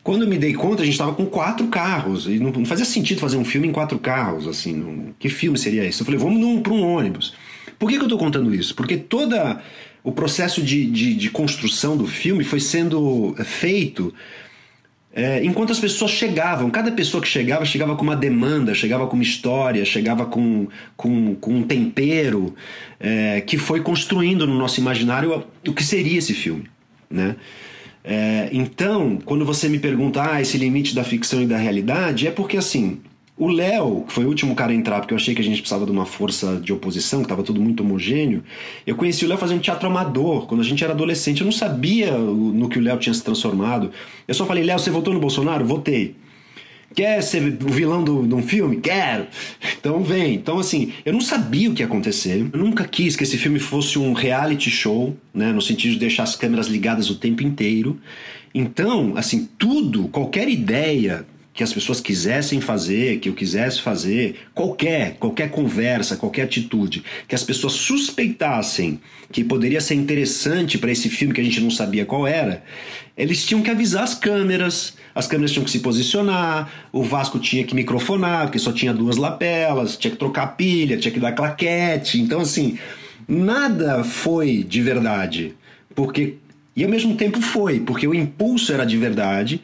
quando 0.03 0.27
me 0.27 0.37
dei 0.37 0.53
conta, 0.53 0.83
a 0.83 0.85
gente 0.85 0.93
estava 0.93 1.15
com 1.15 1.25
quatro 1.25 1.65
carros. 1.65 2.27
E 2.27 2.37
não, 2.37 2.51
não, 2.51 2.63
fazia 2.63 2.85
sentido 2.85 3.19
fazer 3.19 3.37
um 3.37 3.43
filme 3.43 3.67
em 3.67 3.71
quatro 3.71 3.97
carros, 3.97 4.47
assim. 4.47 4.75
Não, 4.75 5.15
que 5.17 5.29
filme 5.29 5.57
seria 5.57 5.83
esse? 5.83 5.99
Eu 6.01 6.05
falei, 6.05 6.19
vamos 6.19 6.61
para 6.61 6.73
um 6.73 6.83
ônibus. 6.83 7.33
Por 7.77 7.89
que, 7.89 7.95
que 7.95 8.01
eu 8.01 8.07
estou 8.07 8.19
contando 8.19 8.53
isso? 8.53 8.75
Porque 8.75 8.97
toda 8.97 9.61
o 10.03 10.11
processo 10.11 10.61
de, 10.61 10.85
de, 10.85 11.15
de 11.15 11.29
construção 11.29 11.97
do 11.97 12.05
filme 12.05 12.43
foi 12.43 12.59
sendo 12.59 13.35
feito 13.43 14.13
é, 15.15 15.43
enquanto 15.45 15.71
as 15.71 15.79
pessoas 15.79 16.11
chegavam. 16.11 16.69
Cada 16.69 16.91
pessoa 16.91 17.21
que 17.21 17.27
chegava, 17.27 17.63
chegava 17.63 17.95
com 17.95 18.03
uma 18.03 18.17
demanda, 18.17 18.73
chegava 18.73 19.07
com 19.07 19.13
uma 19.13 19.23
história, 19.23 19.85
chegava 19.85 20.25
com, 20.25 20.67
com, 20.97 21.33
com 21.35 21.53
um 21.53 21.63
tempero 21.63 22.53
é, 22.99 23.39
que 23.39 23.57
foi 23.57 23.79
construindo 23.79 24.45
no 24.45 24.55
nosso 24.55 24.79
imaginário 24.81 25.45
o 25.65 25.73
que 25.73 25.83
seria 25.83 26.19
esse 26.19 26.33
filme, 26.33 26.65
né? 27.09 27.37
É, 28.03 28.49
então, 28.51 29.17
quando 29.25 29.43
você 29.43 29.67
me 29.67 29.79
pergunta 29.79 30.33
ah, 30.33 30.39
esse 30.39 30.57
limite 30.57 30.93
da 30.93 31.03
ficção 31.03 31.41
e 31.41 31.47
da 31.47 31.57
realidade, 31.57 32.27
é 32.27 32.31
porque 32.31 32.57
assim, 32.57 32.99
o 33.37 33.47
Léo, 33.47 34.05
que 34.07 34.13
foi 34.13 34.23
o 34.23 34.29
último 34.29 34.55
cara 34.55 34.71
a 34.71 34.75
entrar, 34.75 34.99
porque 35.01 35.13
eu 35.13 35.17
achei 35.17 35.35
que 35.35 35.41
a 35.41 35.43
gente 35.43 35.59
precisava 35.59 35.85
de 35.85 35.91
uma 35.91 36.05
força 36.05 36.55
de 36.55 36.71
oposição, 36.71 37.19
que 37.19 37.25
estava 37.25 37.43
tudo 37.43 37.59
muito 37.59 37.83
homogêneo. 37.83 38.43
Eu 38.87 38.95
conheci 38.95 39.25
o 39.25 39.27
Léo 39.27 39.37
fazendo 39.37 39.59
teatro 39.59 39.87
amador. 39.89 40.47
Quando 40.47 40.61
a 40.61 40.63
gente 40.63 40.83
era 40.83 40.93
adolescente, 40.93 41.41
eu 41.41 41.45
não 41.45 41.51
sabia 41.51 42.17
no 42.17 42.69
que 42.69 42.79
o 42.79 42.81
Léo 42.81 42.97
tinha 42.97 43.13
se 43.13 43.21
transformado. 43.23 43.91
Eu 44.25 44.33
só 44.33 44.45
falei, 44.45 44.63
Léo, 44.63 44.79
você 44.79 44.89
votou 44.89 45.13
no 45.13 45.19
Bolsonaro? 45.19 45.65
Votei. 45.65 46.15
Quer 46.95 47.21
ser 47.21 47.57
o 47.61 47.69
vilão 47.69 48.05
de 48.05 48.33
um 48.33 48.41
filme? 48.41 48.77
Quero! 48.77 49.27
Então 49.85 50.01
vem. 50.01 50.33
Então, 50.33 50.57
assim, 50.57 50.93
eu 51.05 51.13
não 51.13 51.21
sabia 51.21 51.69
o 51.69 51.73
que 51.73 51.83
ia 51.83 51.85
acontecer. 51.85 52.49
Eu 52.51 52.59
nunca 52.59 52.85
quis 52.85 53.15
que 53.15 53.23
esse 53.23 53.37
filme 53.37 53.59
fosse 53.59 53.99
um 53.99 54.13
reality 54.13 54.71
show, 54.71 55.15
né? 55.31 55.51
No 55.51 55.61
sentido 55.61 55.93
de 55.93 55.99
deixar 55.99 56.23
as 56.23 56.35
câmeras 56.35 56.65
ligadas 56.65 57.11
o 57.11 57.15
tempo 57.15 57.43
inteiro. 57.43 57.99
Então, 58.51 59.13
assim, 59.15 59.47
tudo, 59.59 60.07
qualquer 60.07 60.49
ideia 60.49 61.23
que 61.55 61.63
as 61.63 61.71
pessoas 61.71 62.01
quisessem 62.01 62.59
fazer, 62.59 63.19
que 63.19 63.29
eu 63.29 63.33
quisesse 63.33 63.81
fazer, 63.81 64.35
qualquer, 64.53 65.15
qualquer 65.15 65.49
conversa, 65.49 66.17
qualquer 66.17 66.41
atitude, 66.41 67.01
que 67.29 67.33
as 67.33 67.43
pessoas 67.43 67.71
suspeitassem 67.73 68.99
que 69.31 69.41
poderia 69.41 69.79
ser 69.79 69.95
interessante 69.95 70.77
para 70.77 70.91
esse 70.91 71.09
filme 71.09 71.33
que 71.33 71.39
a 71.39 71.43
gente 71.43 71.61
não 71.61 71.71
sabia 71.71 72.05
qual 72.05 72.27
era, 72.27 72.61
eles 73.17 73.45
tinham 73.45 73.61
que 73.61 73.71
avisar 73.71 74.03
as 74.03 74.13
câmeras, 74.13 74.95
as 75.15 75.27
câmeras 75.27 75.53
tinham 75.53 75.63
que 75.63 75.71
se 75.71 75.79
posicionar, 75.79 76.69
o 76.91 77.01
Vasco 77.01 77.39
tinha 77.39 77.63
que 77.63 77.73
microfonar, 77.73 78.47
porque 78.47 78.59
só 78.59 78.73
tinha 78.73 78.93
duas 78.93 79.15
lapelas, 79.15 79.95
tinha 79.95 80.11
que 80.11 80.17
trocar 80.17 80.57
pilha, 80.57 80.97
tinha 80.97 81.13
que 81.13 81.21
dar 81.21 81.31
claquete. 81.31 82.19
Então, 82.19 82.41
assim, 82.41 82.77
nada 83.25 84.03
foi 84.03 84.61
de 84.61 84.81
verdade. 84.81 85.55
Porque. 85.95 86.35
E 86.75 86.83
ao 86.83 86.89
mesmo 86.89 87.15
tempo 87.15 87.39
foi, 87.39 87.79
porque 87.79 88.05
o 88.05 88.13
impulso 88.13 88.73
era 88.73 88.85
de 88.85 88.97
verdade, 88.97 89.61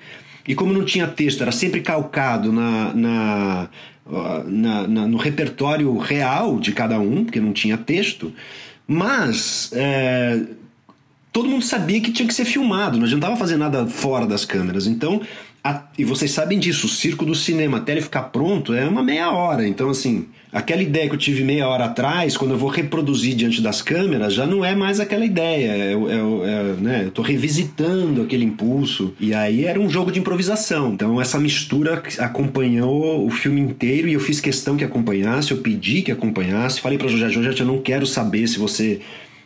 e 0.51 0.53
como 0.53 0.73
não 0.73 0.83
tinha 0.83 1.07
texto, 1.07 1.41
era 1.41 1.51
sempre 1.53 1.79
calcado 1.79 2.51
na, 2.51 2.93
na, 2.93 3.69
na, 4.45 4.85
na 4.85 5.07
no 5.07 5.15
repertório 5.15 5.97
real 5.97 6.59
de 6.59 6.73
cada 6.73 6.99
um, 6.99 7.23
porque 7.23 7.39
não 7.39 7.53
tinha 7.53 7.77
texto, 7.77 8.33
mas 8.85 9.71
é, 9.71 10.41
todo 11.31 11.47
mundo 11.47 11.63
sabia 11.63 12.01
que 12.01 12.11
tinha 12.11 12.27
que 12.27 12.33
ser 12.33 12.43
filmado, 12.43 12.97
não 12.97 13.05
adiantava 13.05 13.37
fazer 13.37 13.55
nada 13.55 13.87
fora 13.87 14.27
das 14.27 14.43
câmeras. 14.43 14.87
Então, 14.87 15.21
a, 15.63 15.83
e 15.97 16.03
vocês 16.03 16.31
sabem 16.31 16.59
disso, 16.59 16.85
o 16.85 16.89
circo 16.89 17.23
do 17.23 17.33
cinema 17.33 17.77
até 17.77 17.93
ele 17.93 18.01
ficar 18.01 18.23
pronto 18.23 18.73
é 18.73 18.85
uma 18.85 19.01
meia 19.01 19.31
hora. 19.31 19.65
Então, 19.65 19.89
assim, 19.89 20.27
aquela 20.51 20.81
ideia 20.81 21.07
que 21.07 21.15
eu 21.15 21.19
tive 21.19 21.43
meia 21.43 21.67
hora 21.67 21.85
atrás, 21.85 22.35
quando 22.35 22.51
eu 22.51 22.57
vou 22.57 22.69
reproduzir 22.69 23.35
diante 23.35 23.61
das 23.61 23.81
câmeras, 23.81 24.33
já 24.33 24.45
não 24.45 24.65
é 24.65 24.75
mais 24.75 24.99
aquela 24.99 25.25
ideia. 25.25 25.71
É, 25.71 25.93
é, 25.93 25.95
é, 25.95 26.75
né? 26.79 27.03
Eu 27.05 27.11
tô 27.11 27.21
revisitando 27.21 28.21
aquele 28.21 28.43
impulso. 28.43 29.13
E 29.19 29.33
aí 29.33 29.65
era 29.65 29.79
um 29.79 29.89
jogo 29.89 30.11
de 30.11 30.19
improvisação. 30.19 30.93
Então, 30.93 31.21
essa 31.21 31.39
mistura 31.39 32.01
acompanhou 32.19 33.25
o 33.25 33.29
filme 33.29 33.61
inteiro 33.61 34.07
e 34.07 34.13
eu 34.13 34.19
fiz 34.19 34.39
questão 34.39 34.75
que 34.75 34.83
acompanhasse, 34.83 35.51
eu 35.51 35.57
pedi 35.57 36.01
que 36.01 36.11
acompanhasse. 36.11 36.81
Falei 36.81 36.97
para 36.97 37.07
Jorge, 37.07 37.41
Jorge, 37.41 37.59
eu 37.61 37.65
não 37.65 37.79
quero 37.79 38.05
saber 38.05 38.47
se 38.47 38.59
você 38.59 38.99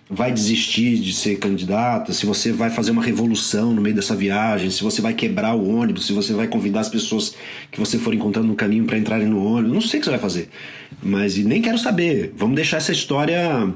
vai 0.09 0.31
desistir 0.31 0.97
de 0.97 1.13
ser 1.13 1.37
candidata, 1.37 2.13
se 2.13 2.25
você 2.25 2.51
vai 2.51 2.69
fazer 2.69 2.91
uma 2.91 3.01
revolução 3.01 3.73
no 3.73 3.81
meio 3.81 3.95
dessa 3.95 4.15
viagem, 4.15 4.69
se 4.69 4.83
você 4.83 5.01
vai 5.01 5.13
quebrar 5.13 5.55
o 5.55 5.67
ônibus, 5.67 6.05
se 6.05 6.13
você 6.13 6.33
vai 6.33 6.47
convidar 6.47 6.81
as 6.81 6.89
pessoas 6.89 7.35
que 7.71 7.79
você 7.79 7.97
for 7.97 8.13
encontrando 8.13 8.47
no 8.47 8.55
caminho 8.55 8.85
para 8.85 8.97
entrarem 8.97 9.27
no 9.27 9.43
ônibus. 9.43 9.73
Não 9.73 9.81
sei 9.81 9.99
o 9.99 10.01
que 10.01 10.05
você 10.05 10.11
vai 10.11 10.19
fazer. 10.19 10.49
Mas 11.01 11.37
nem 11.37 11.61
quero 11.61 11.77
saber. 11.77 12.33
Vamos 12.37 12.55
deixar 12.55 12.77
essa 12.77 12.91
história 12.91 13.73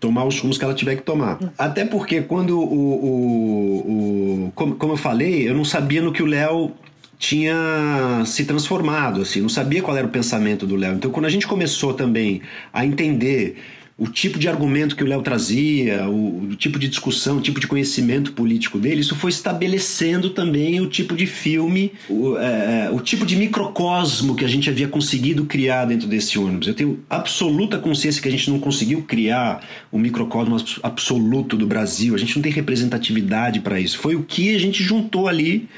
tomar 0.00 0.24
os 0.24 0.38
rumos 0.40 0.58
que 0.58 0.64
ela 0.64 0.74
tiver 0.74 0.96
que 0.96 1.02
tomar. 1.02 1.38
Até 1.56 1.84
porque 1.84 2.22
quando 2.22 2.58
o, 2.58 3.04
o, 3.04 4.46
o 4.46 4.52
como, 4.52 4.74
como 4.74 4.92
eu 4.94 4.96
falei, 4.96 5.48
eu 5.48 5.54
não 5.54 5.64
sabia 5.64 6.02
no 6.02 6.12
que 6.12 6.22
o 6.22 6.26
Léo 6.26 6.72
tinha 7.18 8.22
se 8.24 8.44
transformado, 8.44 9.22
assim, 9.22 9.40
não 9.40 9.48
sabia 9.48 9.82
qual 9.82 9.96
era 9.96 10.06
o 10.06 10.10
pensamento 10.10 10.64
do 10.66 10.76
Léo. 10.76 10.94
Então, 10.94 11.10
quando 11.10 11.26
a 11.26 11.28
gente 11.28 11.48
começou 11.48 11.92
também 11.92 12.42
a 12.72 12.86
entender 12.86 13.56
o 13.98 14.06
tipo 14.06 14.38
de 14.38 14.48
argumento 14.48 14.94
que 14.94 15.02
o 15.02 15.06
Léo 15.08 15.20
trazia, 15.22 16.08
o, 16.08 16.44
o, 16.44 16.54
tipo 16.54 16.78
de 16.78 16.86
discussão, 16.86 17.38
o 17.38 17.40
tipo 17.40 17.58
de 17.58 17.66
conhecimento 17.66 18.30
político 18.32 18.78
dele, 18.78 19.00
isso 19.00 19.16
foi 19.16 19.28
estabelecendo 19.28 20.30
também 20.30 20.80
o 20.80 20.86
tipo 20.86 21.16
de 21.16 21.26
filme, 21.26 21.92
o, 22.08 22.36
é, 22.38 22.86
é, 22.86 22.90
o 22.92 23.00
tipo 23.00 23.26
de 23.26 23.34
microcosmo 23.34 24.36
que 24.36 24.44
a 24.44 24.48
gente 24.48 24.70
havia 24.70 24.86
conseguido 24.86 25.46
criar 25.46 25.84
dentro 25.84 26.06
desse 26.06 26.38
ônibus. 26.38 26.68
Eu 26.68 26.74
tenho 26.74 27.00
absoluta 27.10 27.76
consciência 27.76 28.22
que 28.22 28.28
a 28.28 28.30
gente 28.30 28.48
não 28.48 28.60
conseguiu 28.60 29.02
criar 29.02 29.66
o 29.90 29.98
microcosmo 29.98 30.56
absoluto 30.80 31.56
do 31.56 31.66
Brasil, 31.66 32.14
a 32.14 32.18
gente 32.18 32.36
não 32.36 32.42
tem 32.42 32.52
representatividade 32.52 33.58
para 33.58 33.80
isso. 33.80 33.98
Foi 33.98 34.14
o 34.14 34.22
que 34.22 34.54
a 34.54 34.60
gente 34.60 34.80
juntou 34.80 35.26
ali 35.26 35.68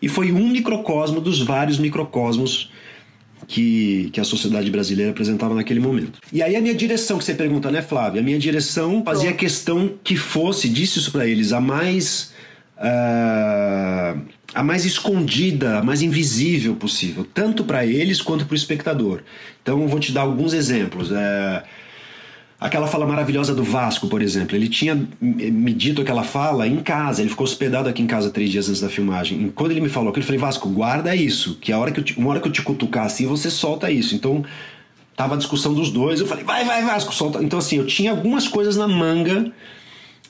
e 0.00 0.08
foi 0.08 0.32
um 0.32 0.48
microcosmo 0.48 1.20
dos 1.20 1.42
vários 1.42 1.78
microcosmos 1.78 2.70
que, 3.46 4.10
que 4.12 4.20
a 4.20 4.24
sociedade 4.24 4.70
brasileira 4.70 5.12
apresentava 5.12 5.54
naquele 5.54 5.80
momento. 5.80 6.18
E 6.32 6.42
aí 6.42 6.56
a 6.56 6.60
minha 6.60 6.74
direção, 6.74 7.18
que 7.18 7.24
você 7.24 7.34
pergunta, 7.34 7.70
né, 7.70 7.82
Flávia? 7.82 8.20
A 8.20 8.24
minha 8.24 8.38
direção 8.38 9.02
fazia 9.04 9.32
questão 9.32 9.92
que 10.02 10.16
fosse, 10.16 10.68
disse 10.68 10.98
isso 10.98 11.12
para 11.12 11.26
eles, 11.26 11.52
a 11.52 11.60
mais. 11.60 12.34
Uh, 12.78 14.20
a 14.54 14.62
mais 14.62 14.84
escondida, 14.84 15.78
a 15.78 15.82
mais 15.82 16.02
invisível 16.02 16.76
possível, 16.76 17.26
tanto 17.32 17.64
para 17.64 17.86
eles 17.86 18.20
quanto 18.20 18.44
para 18.44 18.52
o 18.52 18.56
espectador. 18.56 19.22
Então, 19.62 19.80
eu 19.82 19.88
vou 19.88 19.98
te 19.98 20.12
dar 20.12 20.22
alguns 20.22 20.52
exemplos. 20.52 21.10
Uh, 21.10 21.62
Aquela 22.58 22.86
fala 22.86 23.06
maravilhosa 23.06 23.54
do 23.54 23.62
Vasco, 23.62 24.08
por 24.08 24.22
exemplo. 24.22 24.56
Ele 24.56 24.66
tinha 24.66 24.94
me 25.20 25.74
dito 25.74 26.00
aquela 26.00 26.24
fala 26.24 26.66
em 26.66 26.78
casa. 26.78 27.20
Ele 27.20 27.28
ficou 27.28 27.44
hospedado 27.44 27.88
aqui 27.88 28.00
em 28.00 28.06
casa 28.06 28.30
três 28.30 28.50
dias 28.50 28.68
antes 28.68 28.80
da 28.80 28.88
filmagem. 28.88 29.46
E 29.46 29.50
quando 29.50 29.72
ele 29.72 29.80
me 29.80 29.90
falou 29.90 30.08
aquilo, 30.08 30.22
eu 30.22 30.26
falei, 30.26 30.40
Vasco, 30.40 30.68
guarda 30.70 31.14
isso. 31.14 31.58
Que 31.60 31.70
a 31.70 31.78
hora 31.78 31.92
que 31.92 32.00
eu 32.00 32.04
te, 32.04 32.18
uma 32.18 32.30
hora 32.30 32.40
que 32.40 32.48
eu 32.48 32.52
te 32.52 32.62
cutucar 32.62 33.04
assim, 33.04 33.26
você 33.26 33.50
solta 33.50 33.90
isso. 33.90 34.14
Então, 34.14 34.42
tava 35.14 35.34
a 35.34 35.38
discussão 35.38 35.74
dos 35.74 35.90
dois. 35.90 36.18
Eu 36.18 36.26
falei, 36.26 36.44
vai, 36.44 36.64
vai, 36.64 36.82
Vasco, 36.82 37.14
solta. 37.14 37.42
Então, 37.42 37.58
assim, 37.58 37.76
eu 37.76 37.86
tinha 37.86 38.10
algumas 38.10 38.48
coisas 38.48 38.74
na 38.74 38.88
manga 38.88 39.52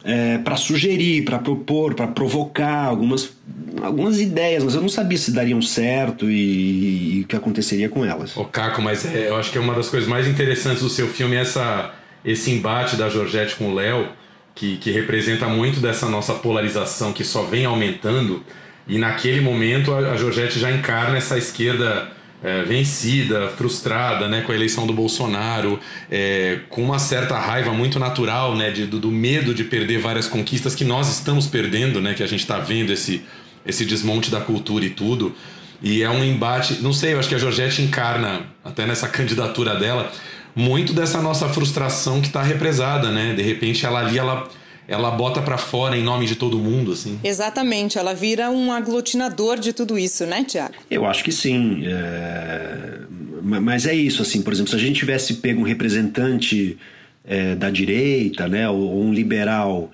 é, 0.06 0.38
para 0.38 0.56
sugerir, 0.56 1.24
para 1.24 1.38
propor, 1.38 1.94
para 1.94 2.06
provocar 2.06 2.86
algumas, 2.86 3.36
algumas 3.82 4.20
ideias, 4.20 4.62
mas 4.64 4.74
eu 4.74 4.80
não 4.80 4.88
sabia 4.88 5.18
se 5.18 5.32
dariam 5.32 5.60
certo 5.60 6.30
e, 6.30 7.22
o 7.24 7.26
que 7.28 7.34
aconteceria 7.34 7.88
com 7.88 8.04
elas. 8.04 8.36
Ô, 8.36 8.44
Caco, 8.44 8.80
mas 8.80 9.04
é, 9.04 9.28
eu 9.28 9.36
acho 9.36 9.50
que 9.50 9.58
é 9.58 9.60
uma 9.60 9.74
das 9.74 9.88
coisas 9.88 10.08
mais 10.08 10.28
interessantes 10.28 10.82
do 10.82 10.88
seu 10.88 11.08
filme 11.08 11.34
essa 11.34 11.92
esse 12.26 12.50
embate 12.50 12.96
da 12.96 13.08
Georgette 13.08 13.54
com 13.54 13.70
o 13.70 13.74
Léo, 13.74 14.08
que, 14.52 14.76
que 14.78 14.90
representa 14.90 15.46
muito 15.46 15.78
dessa 15.78 16.08
nossa 16.08 16.34
polarização 16.34 17.12
que 17.12 17.22
só 17.22 17.44
vem 17.44 17.64
aumentando. 17.64 18.42
E 18.88 18.98
naquele 18.98 19.40
momento 19.40 19.94
a, 19.94 19.98
a 19.98 20.16
Georgette 20.16 20.58
já 20.58 20.70
encarna 20.72 21.16
essa 21.16 21.38
esquerda 21.38 22.10
é, 22.42 22.62
vencida, 22.62 23.48
frustrada 23.48 24.28
né, 24.28 24.42
com 24.42 24.50
a 24.50 24.54
eleição 24.54 24.86
do 24.86 24.92
Bolsonaro, 24.92 25.78
é, 26.10 26.60
com 26.68 26.82
uma 26.82 26.98
certa 26.98 27.38
raiva 27.38 27.72
muito 27.72 27.98
natural 27.98 28.56
né, 28.56 28.70
de, 28.70 28.86
do, 28.86 28.98
do, 28.98 29.10
medo 29.10 29.54
de 29.54 29.64
perder 29.64 29.98
várias 29.98 30.26
conquistas 30.26 30.74
que 30.74 30.84
nós 30.84 31.08
estamos 31.08 31.46
perdendo, 31.46 32.00
né, 32.00 32.14
que 32.14 32.22
a 32.22 32.26
gente 32.26 32.40
está 32.40 32.58
vendo 32.58 32.92
esse, 32.92 33.22
esse 33.64 33.84
desmonte 33.84 34.30
da 34.30 34.40
cultura 34.40 34.84
e 34.84 34.90
tudo. 34.90 35.34
E 35.82 36.02
é 36.02 36.10
um 36.10 36.24
embate, 36.24 36.82
não 36.82 36.92
sei, 36.92 37.14
eu 37.14 37.18
acho 37.18 37.28
que 37.28 37.34
a 37.34 37.38
Georgette 37.38 37.82
encarna, 37.82 38.46
até 38.64 38.86
nessa 38.86 39.06
candidatura 39.06 39.74
dela, 39.74 40.10
muito 40.56 40.94
dessa 40.94 41.20
nossa 41.20 41.48
frustração 41.50 42.20
que 42.22 42.28
está 42.28 42.42
represada, 42.42 43.10
né? 43.10 43.34
De 43.34 43.42
repente 43.42 43.84
ela 43.84 44.00
ali, 44.00 44.18
ela 44.18 44.48
ela 44.88 45.10
bota 45.10 45.42
para 45.42 45.58
fora 45.58 45.96
em 45.96 46.02
nome 46.02 46.26
de 46.26 46.36
todo 46.36 46.58
mundo, 46.58 46.92
assim. 46.92 47.18
Exatamente, 47.22 47.98
ela 47.98 48.14
vira 48.14 48.50
um 48.50 48.70
aglutinador 48.70 49.58
de 49.58 49.72
tudo 49.72 49.98
isso, 49.98 50.24
né, 50.24 50.44
Tiago? 50.44 50.74
Eu 50.88 51.04
acho 51.04 51.24
que 51.24 51.32
sim. 51.32 51.82
É... 51.84 53.00
Mas 53.42 53.86
é 53.86 53.94
isso, 53.94 54.22
assim, 54.22 54.42
por 54.42 54.52
exemplo, 54.52 54.70
se 54.70 54.76
a 54.76 54.78
gente 54.78 54.98
tivesse 54.98 55.34
pego 55.34 55.60
um 55.60 55.64
representante 55.64 56.78
é, 57.24 57.54
da 57.54 57.70
direita, 57.70 58.48
né, 58.48 58.68
ou 58.68 59.00
um 59.02 59.12
liberal 59.12 59.90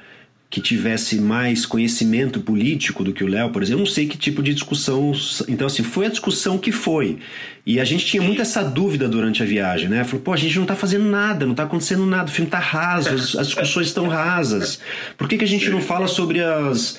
que 0.53 0.61
tivesse 0.61 1.19
mais 1.19 1.65
conhecimento 1.65 2.39
político 2.39 3.03
do 3.03 3.11
que 3.11 3.25
o 3.25 3.27
Léo, 3.27 3.49
por 3.49 3.63
exemplo. 3.63 3.81
Eu 3.81 3.87
não 3.87 3.91
sei 3.91 4.07
que 4.07 4.19
tipo 4.19 4.43
de 4.43 4.53
discussão. 4.53 5.11
Então, 5.49 5.67
assim, 5.67 5.83
foi 5.83 6.05
a 6.05 6.09
discussão 6.11 6.59
que 6.59 6.71
foi. 6.71 7.17
E 7.65 7.81
a 7.81 7.85
gente 7.87 8.05
tinha 8.05 8.23
muito 8.23 8.43
essa 8.43 8.63
dúvida 8.63 9.09
durante 9.09 9.43
a 9.43 9.47
viagem, 9.47 9.89
né? 9.89 10.05
Falou, 10.05 10.21
pô, 10.21 10.31
a 10.31 10.37
gente 10.37 10.59
não 10.59 10.67
tá 10.67 10.77
fazendo 10.77 11.07
nada, 11.07 11.47
não 11.47 11.55
tá 11.55 11.63
acontecendo 11.63 12.05
nada, 12.05 12.29
o 12.29 12.31
filme 12.31 12.51
tá 12.51 12.59
raso, 12.59 13.09
as, 13.09 13.35
as 13.35 13.47
discussões 13.47 13.87
estão 13.87 14.09
rasas. 14.09 14.79
Por 15.17 15.27
que, 15.27 15.39
que 15.39 15.45
a 15.45 15.49
gente 15.49 15.71
não 15.71 15.81
fala 15.81 16.07
sobre 16.07 16.41
as 16.41 16.99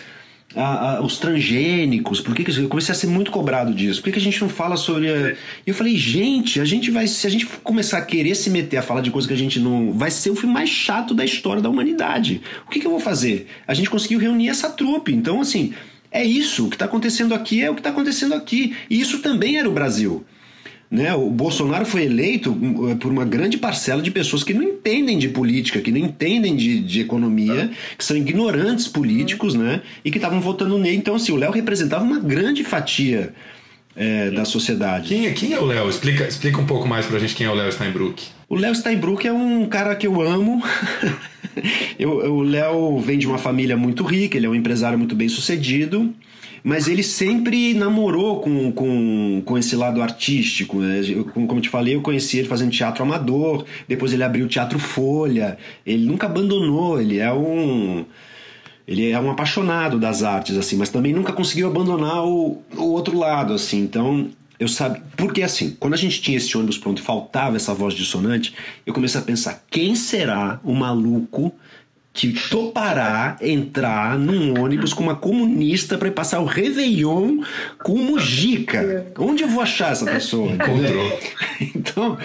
a, 0.56 0.97
a, 0.97 1.01
os 1.01 1.18
transgênicos, 1.18 2.22
por 2.22 2.36
que, 2.36 2.43
que 2.43 2.60
eu 2.60 2.68
comecei 2.68 2.93
a 2.93 2.95
ser 2.95 3.08
muito 3.08 3.32
cobrado 3.32 3.74
disso? 3.74 3.99
Por 3.99 4.06
que, 4.06 4.14
que 4.14 4.20
a 4.20 4.22
gente 4.22 4.41
não 4.41 4.49
fala 4.49 4.78
sobre. 4.78 5.10
A... 5.10 5.32
E 5.32 5.36
eu 5.68 5.74
falei, 5.74 5.97
gente, 5.97 6.60
a 6.60 6.66
gente 6.66 6.91
vai. 6.91 7.08
Se 7.08 7.26
a 7.26 7.30
gente 7.30 7.45
começar 7.64 7.97
a 7.97 8.01
querer 8.01 8.36
se 8.36 8.49
meter 8.49 8.78
a 8.78 8.82
falar 8.82 9.01
de 9.01 9.12
coisa 9.12 9.28
que 9.28 9.34
a 9.34 9.38
gente 9.38 9.60
não. 9.60 9.91
Vai 9.93 10.12
ser 10.12 10.30
o 10.30 10.36
filme 10.36 10.54
mais 10.54 10.70
chato 10.70 11.14
da 11.14 11.26
história 11.26 11.62
da 11.62 11.70
humanidade. 11.70 12.41
O 12.68 12.70
que, 12.70 12.80
que 12.80 12.86
eu 12.86 12.91
vou 12.91 12.99
fazer? 12.99 13.47
A 13.68 13.74
gente 13.74 13.89
conseguiu 13.89 14.20
reunir 14.20 14.49
essa 14.49 14.70
trupe. 14.70 15.14
Então, 15.14 15.41
assim, 15.41 15.74
é 16.12 16.24
isso. 16.24 16.68
O 16.68 16.70
que 16.70 16.76
está 16.76 16.86
acontecendo 16.86 17.34
aqui 17.34 17.62
é 17.62 17.70
o 17.70 17.74
que 17.74 17.80
está 17.80 17.89
acontecendo 17.89 18.34
aqui. 18.34 18.76
E 18.89 18.99
isso 18.99 19.20
também 19.20 19.58
era 19.58 19.68
o 19.68 19.74
Brasil. 19.74 20.24
Né? 20.93 21.11
O 21.15 21.31
Bolsonaro 21.31 21.87
foi 21.87 22.03
eleito 22.03 22.55
eh, 22.87 22.93
por 22.93 23.11
uma 23.11 23.25
grande 23.25 23.57
parcela 23.57 23.99
de 23.99 24.11
pessoas 24.11 24.43
que 24.43 24.53
não 24.53 24.61
entendem 24.61 25.17
de 25.17 25.27
política, 25.27 25.81
que 25.81 25.91
não 25.91 25.97
entendem 25.97 26.55
de, 26.55 26.79
de 26.81 27.01
economia, 27.01 27.71
que 27.97 28.05
são 28.05 28.15
ignorantes 28.15 28.87
políticos, 28.87 29.55
né? 29.55 29.81
E 30.05 30.11
que 30.11 30.19
estavam 30.19 30.39
votando 30.39 30.77
nele. 30.77 30.95
Então, 30.95 31.15
assim, 31.15 31.31
o 31.31 31.35
Léo 31.35 31.51
representava 31.51 32.03
uma 32.03 32.19
grande 32.19 32.63
fatia 32.63 33.33
é, 33.95 34.29
da 34.29 34.45
sociedade. 34.45 35.07
Quem, 35.09 35.25
é, 35.25 35.31
quem 35.31 35.53
é 35.53 35.59
o 35.59 35.65
Léo? 35.65 35.89
Explica, 35.89 36.27
explica 36.27 36.61
um 36.61 36.67
pouco 36.67 36.87
mais 36.87 37.07
pra 37.07 37.17
gente 37.17 37.33
quem 37.33 37.47
é 37.47 37.49
o 37.49 37.55
Léo 37.55 37.71
Steinbrück. 37.71 38.23
O 38.47 38.55
Léo 38.55 38.75
Steinbrück 38.75 39.27
é 39.27 39.33
um 39.33 39.65
cara 39.65 39.95
que 39.95 40.05
eu 40.05 40.21
amo. 40.21 40.61
eu, 41.97 42.11
o 42.11 42.43
Léo 42.43 42.99
vem 42.99 43.17
de 43.17 43.25
uma 43.25 43.39
família 43.39 43.75
muito 43.75 44.03
rica, 44.03 44.37
ele 44.37 44.45
é 44.45 44.49
um 44.49 44.53
empresário 44.53 44.99
muito 44.99 45.15
bem 45.15 45.27
sucedido 45.27 46.13
mas 46.64 46.88
ele 46.88 47.03
sempre 47.03 47.74
namorou 47.74 48.39
com, 48.39 48.72
com, 48.72 49.41
com 49.43 49.57
esse 49.57 49.76
lado 49.76 50.01
artístico. 50.01 50.80
Né? 50.80 51.01
Como 51.34 51.57
eu 51.57 51.61
te 51.61 51.70
falei, 51.70 51.95
eu 51.95 52.01
conheci 52.01 52.38
ele 52.38 52.47
fazendo 52.47 52.72
teatro 52.72 53.03
amador, 53.03 53.66
depois 53.88 54.14
ele 54.14 54.24
abriu 54.24 54.45
o 54.45 54.49
Teatro 54.49 54.80
Folha, 54.80 55.57
ele 55.86 56.05
nunca 56.05 56.26
abandonou, 56.28 57.01
ele 57.01 57.20
é 57.20 57.32
um. 57.34 58.05
Ele 58.86 59.11
é 59.11 59.20
um 59.20 59.32
apaixonado 59.32 59.97
das 59.97 60.24
artes, 60.24 60.57
assim, 60.57 60.76
mas 60.76 60.89
também 60.89 61.14
nunca 61.14 61.32
conseguiu 61.32 61.68
abandonar 61.68 62.26
o, 62.26 62.61
o 62.76 62.84
outro 62.84 63.18
lado, 63.18 63.53
assim. 63.53 63.80
Então, 63.80 64.30
eu 64.59 64.68
sabia. 64.68 65.01
Porque, 65.16 65.41
assim, 65.41 65.76
quando 65.80 65.93
a 65.93 65.97
gente 65.97 66.22
tinha 66.22 66.36
esse 66.36 66.57
ônibus 66.57 66.78
pronto 66.78 67.01
faltava 67.01 67.55
essa 67.55 67.74
voz 67.74 67.93
dissonante, 67.93 68.53
eu 68.86 68.93
comecei 68.93 69.22
a 69.22 69.24
pensar: 69.24 69.64
quem 69.72 69.95
será 69.95 70.59
o 70.66 70.74
maluco 70.74 71.53
que 72.14 72.32
topará 72.47 73.38
entrar 73.41 74.20
num 74.20 74.61
ônibus 74.61 74.93
com 74.93 75.01
uma 75.01 75.16
comunista 75.16 75.97
para 75.97 76.11
passar 76.11 76.39
o 76.41 76.45
Réveillon 76.45 77.39
com 77.80 77.97
Mujica. 77.97 79.07
Onde 79.18 79.41
eu 79.41 79.49
vou 79.49 79.64
achar 79.64 79.93
essa 79.93 80.05
pessoa? 80.05 80.51
Encontrou. 80.53 81.20
Então, 81.76 82.18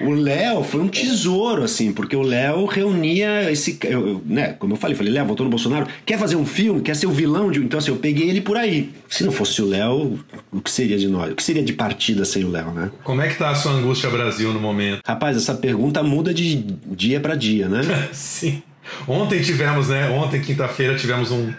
o 0.00 0.10
Léo 0.10 0.64
foi 0.64 0.80
um 0.80 0.88
tesouro, 0.88 1.62
assim, 1.62 1.92
porque 1.92 2.16
o 2.16 2.22
Léo 2.22 2.64
reunia 2.64 3.50
esse. 3.50 3.78
Eu, 3.84 4.20
né, 4.26 4.54
como 4.54 4.72
eu 4.72 4.76
falei, 4.76 4.96
falei, 4.96 5.12
Léo, 5.12 5.26
votou 5.26 5.44
no 5.44 5.50
Bolsonaro, 5.50 5.86
quer 6.04 6.18
fazer 6.18 6.34
um 6.34 6.44
filme, 6.44 6.80
quer 6.80 6.96
ser 6.96 7.06
o 7.06 7.12
vilão 7.12 7.48
de. 7.50 7.60
Então, 7.60 7.78
assim, 7.78 7.92
eu 7.92 7.96
peguei 7.98 8.28
ele 8.28 8.40
por 8.40 8.56
aí. 8.56 8.90
Se 9.08 9.22
não 9.22 9.30
fosse 9.30 9.62
o 9.62 9.66
Léo, 9.66 10.18
o 10.50 10.60
que 10.60 10.70
seria 10.70 10.98
de 10.98 11.06
nós? 11.06 11.30
O 11.30 11.36
que 11.36 11.42
seria 11.42 11.62
de 11.62 11.72
partida 11.72 12.24
sem 12.24 12.42
o 12.42 12.50
Léo, 12.50 12.72
né? 12.72 12.90
Como 13.04 13.20
é 13.20 13.28
que 13.28 13.36
tá 13.36 13.50
a 13.50 13.54
sua 13.54 13.72
angústia 13.72 14.10
Brasil 14.10 14.52
no 14.52 14.58
momento? 14.60 15.02
Rapaz, 15.06 15.36
essa 15.36 15.54
pergunta 15.54 16.02
muda 16.02 16.34
de 16.34 16.56
dia 16.90 17.20
para 17.20 17.36
dia, 17.36 17.68
né? 17.68 17.80
Sim. 18.12 18.60
Ontem 19.06 19.40
tivemos, 19.40 19.88
né? 19.88 20.08
Ontem, 20.10 20.40
quinta-feira, 20.40 20.96
tivemos 20.96 21.30
um, 21.30 21.52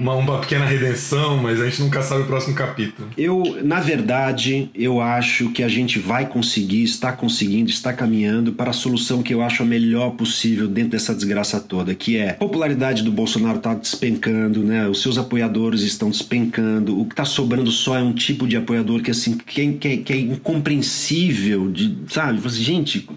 uma, 0.00 0.14
uma, 0.14 0.38
pequena 0.38 0.64
redenção, 0.64 1.38
mas 1.38 1.60
a 1.60 1.64
gente 1.64 1.82
nunca 1.82 2.02
sabe 2.02 2.22
o 2.22 2.26
próximo 2.26 2.54
capítulo. 2.54 3.08
Eu, 3.16 3.58
na 3.64 3.80
verdade, 3.80 4.70
eu 4.74 5.00
acho 5.00 5.50
que 5.50 5.62
a 5.62 5.68
gente 5.68 5.98
vai 5.98 6.26
conseguir, 6.26 6.82
está 6.82 7.10
conseguindo, 7.12 7.70
está 7.70 7.92
caminhando 7.92 8.52
para 8.52 8.70
a 8.70 8.74
solução 8.74 9.22
que 9.22 9.32
eu 9.32 9.42
acho 9.42 9.62
a 9.62 9.66
melhor 9.66 10.10
possível 10.10 10.68
dentro 10.68 10.90
dessa 10.90 11.14
desgraça 11.14 11.58
toda, 11.58 11.94
que 11.94 12.16
é 12.16 12.30
a 12.30 12.34
popularidade 12.34 13.02
do 13.02 13.10
Bolsonaro 13.10 13.58
está 13.58 13.74
despencando, 13.74 14.62
né? 14.62 14.86
Os 14.88 15.00
seus 15.00 15.16
apoiadores 15.16 15.80
estão 15.82 16.10
despencando. 16.10 17.00
O 17.00 17.06
que 17.06 17.14
está 17.14 17.24
sobrando 17.24 17.70
só 17.70 17.96
é 17.96 18.02
um 18.02 18.12
tipo 18.12 18.46
de 18.46 18.56
apoiador 18.56 19.02
que 19.02 19.10
assim 19.10 19.36
que, 19.38 19.60
é, 19.60 19.72
que, 19.72 19.88
é, 19.88 19.96
que 19.96 20.12
é 20.12 20.16
incompreensível, 20.16 21.70
de, 21.70 21.96
sabe? 22.08 22.40
Gente, 22.50 23.08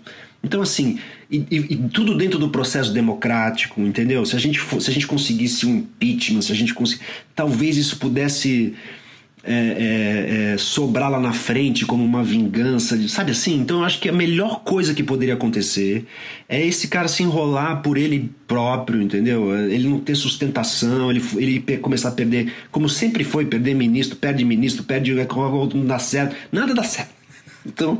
então 0.46 0.62
assim 0.62 1.00
e, 1.30 1.46
e, 1.50 1.78
tudo 1.90 2.16
dentro 2.16 2.38
do 2.38 2.50
processo 2.50 2.94
democrático, 2.94 3.82
entendeu? 3.82 4.26
Se 4.26 4.36
a 4.36 4.40
gente, 4.40 4.60
for, 4.60 4.80
se 4.80 4.90
a 4.90 4.94
gente 4.94 5.08
conseguisse 5.08 5.66
um 5.66 5.78
impeachment, 5.78 6.42
se 6.42 6.52
a 6.52 6.56
gente 6.56 6.74
conseguisse. 6.74 7.04
Talvez 7.34 7.78
isso 7.78 7.98
pudesse 7.98 8.76
é, 9.44 9.54
é, 9.54 10.54
é, 10.54 10.58
sobrar 10.58 11.10
lá 11.10 11.20
na 11.20 11.34
frente 11.34 11.86
como 11.86 12.04
uma 12.04 12.24
vingança, 12.24 12.96
sabe 13.08 13.32
assim? 13.32 13.60
Então 13.60 13.80
eu 13.80 13.86
acho 13.86 14.00
que 14.00 14.08
a 14.08 14.14
melhor 14.14 14.64
coisa 14.64 14.94
que 14.94 15.04
poderia 15.04 15.34
acontecer 15.34 16.06
é 16.48 16.66
esse 16.66 16.88
cara 16.88 17.08
se 17.08 17.24
enrolar 17.24 17.82
por 17.82 17.98
ele 17.98 18.32
próprio, 18.48 19.02
entendeu? 19.02 19.56
Ele 19.56 19.88
não 19.88 20.00
ter 20.00 20.16
sustentação, 20.16 21.10
ele, 21.10 21.24
ele 21.38 21.60
começar 21.78 22.10
a 22.10 22.12
perder, 22.12 22.54
como 22.72 22.88
sempre 22.88 23.24
foi, 23.24 23.46
perder 23.46 23.74
ministro, 23.74 24.16
perde 24.16 24.46
ministro, 24.46 24.84
perde. 24.84 25.14
Não 25.14 25.86
dá 25.86 25.98
certo, 26.00 26.36
nada 26.52 26.74
dá 26.74 26.84
certo. 26.84 27.15
Então, 27.66 27.98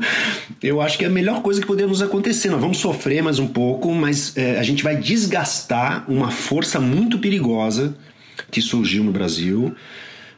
eu 0.62 0.80
acho 0.80 0.96
que 0.96 1.04
é 1.04 1.08
a 1.08 1.10
melhor 1.10 1.42
coisa 1.42 1.60
que 1.60 1.66
poderia 1.66 1.88
nos 1.88 2.00
acontecer. 2.00 2.48
Nós 2.50 2.60
vamos 2.60 2.78
sofrer 2.78 3.22
mais 3.22 3.38
um 3.38 3.48
pouco, 3.48 3.92
mas 3.92 4.36
é, 4.36 4.58
a 4.58 4.62
gente 4.62 4.82
vai 4.82 4.96
desgastar 4.96 6.04
uma 6.08 6.30
força 6.30 6.78
muito 6.78 7.18
perigosa 7.18 7.96
que 8.50 8.62
surgiu 8.62 9.02
no 9.02 9.10
Brasil. 9.10 9.74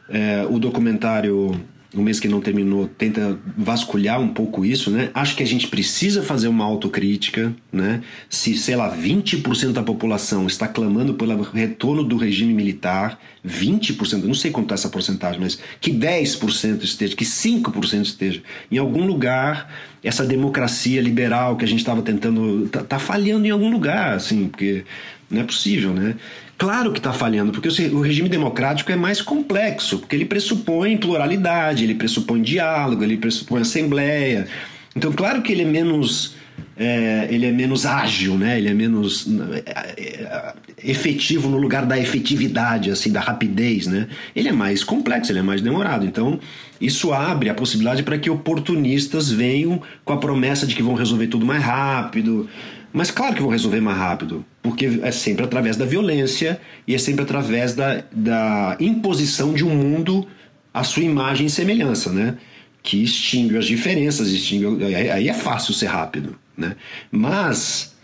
É, 0.09 0.45
o 0.49 0.57
documentário 0.57 1.59
o 1.93 2.01
mês 2.01 2.19
que 2.19 2.27
não 2.27 2.39
terminou 2.39 2.87
tenta 2.87 3.37
vasculhar 3.57 4.21
um 4.21 4.27
pouco 4.27 4.63
isso, 4.63 4.91
né? 4.91 5.09
Acho 5.11 5.35
que 5.35 5.41
a 5.41 5.45
gente 5.45 5.67
precisa 5.67 6.21
fazer 6.21 6.47
uma 6.47 6.63
autocrítica, 6.63 7.53
né? 7.71 8.01
Se, 8.29 8.55
sei 8.55 8.75
lá, 8.75 8.95
20% 8.95 9.71
da 9.71 9.81
população 9.81 10.45
está 10.45 10.67
clamando 10.67 11.15
pelo 11.15 11.41
retorno 11.41 12.03
do 12.03 12.15
regime 12.15 12.53
militar, 12.53 13.19
20%, 13.45 14.23
não 14.23 14.35
sei 14.35 14.51
quanto 14.51 14.71
é 14.71 14.75
essa 14.75 14.89
porcentagem, 14.89 15.41
mas 15.41 15.57
que 15.81 15.91
10% 15.91 16.83
esteja, 16.83 17.15
que 17.15 17.25
5% 17.25 18.01
esteja, 18.03 18.43
em 18.71 18.77
algum 18.77 19.05
lugar 19.05 19.73
essa 20.03 20.23
democracia 20.25 21.01
liberal 21.01 21.57
que 21.57 21.65
a 21.65 21.67
gente 21.67 21.79
estava 21.79 22.01
tentando 22.01 22.69
tá, 22.69 22.83
tá 22.83 22.99
falhando 22.99 23.47
em 23.47 23.49
algum 23.49 23.71
lugar, 23.71 24.13
assim, 24.13 24.47
porque 24.47 24.83
não 25.29 25.41
é 25.41 25.43
possível, 25.43 25.91
né? 25.91 26.15
Claro 26.59 26.91
que 26.91 26.99
está 26.99 27.13
falhando, 27.13 27.53
porque 27.53 27.69
o 27.69 28.01
regime 28.01 28.27
democrático 28.27 28.91
é 28.91 28.95
mais 28.97 29.21
complexo, 29.21 29.99
porque 29.99 30.13
ele 30.13 30.25
pressupõe 30.25 30.97
pluralidade, 30.97 31.85
ele 31.85 31.95
pressupõe 31.95 32.41
diálogo, 32.41 33.01
ele 33.01 33.15
pressupõe 33.15 33.61
assembleia. 33.61 34.45
Então, 34.93 35.13
claro 35.13 35.41
que 35.41 35.53
ele 35.53 35.61
é 35.61 35.65
menos. 35.65 36.35
É, 36.75 37.29
ele 37.31 37.45
é 37.45 37.51
menos 37.51 37.85
ágil, 37.85 38.37
né? 38.37 38.57
ele 38.57 38.67
é 38.67 38.73
menos 38.73 39.27
é, 39.65 39.93
é, 39.97 40.53
efetivo 40.83 41.47
no 41.49 41.57
lugar 41.57 41.85
da 41.85 41.97
efetividade, 41.97 42.91
assim, 42.91 43.09
da 43.09 43.21
rapidez. 43.21 43.87
Né? 43.87 44.07
Ele 44.35 44.49
é 44.49 44.53
mais 44.53 44.83
complexo, 44.83 45.31
ele 45.31 45.39
é 45.39 45.41
mais 45.41 45.61
demorado. 45.61 46.05
Então, 46.05 46.39
isso 46.79 47.13
abre 47.13 47.49
a 47.49 47.53
possibilidade 47.53 48.03
para 48.03 48.17
que 48.17 48.29
oportunistas 48.29 49.29
venham 49.29 49.81
com 50.03 50.11
a 50.11 50.17
promessa 50.17 50.67
de 50.67 50.75
que 50.75 50.83
vão 50.83 50.93
resolver 50.93 51.27
tudo 51.27 51.45
mais 51.45 51.63
rápido. 51.63 52.49
Mas 52.91 53.11
claro 53.11 53.35
que 53.35 53.41
vão 53.41 53.51
resolver 53.51 53.79
mais 53.81 53.97
rápido, 53.97 54.45
porque 54.61 54.99
é 55.03 55.11
sempre 55.11 55.45
através 55.45 55.77
da 55.77 55.85
violência 55.85 56.59
e 56.87 56.95
é 56.95 56.97
sempre 56.97 57.23
através 57.23 57.73
da, 57.73 58.03
da 58.11 58.77
imposição 58.79 59.53
de 59.53 59.63
um 59.63 59.75
mundo 59.75 60.27
à 60.73 60.83
sua 60.83 61.03
imagem 61.03 61.47
e 61.47 61.49
semelhança, 61.49 62.11
né? 62.11 62.37
Que 62.81 63.03
extingue 63.03 63.57
as 63.57 63.65
diferenças, 63.65 64.29
extingue. 64.29 64.83
Aí 64.95 65.29
é 65.29 65.33
fácil 65.33 65.73
ser 65.73 65.87
rápido, 65.87 66.35
né? 66.57 66.75
Mas 67.11 67.95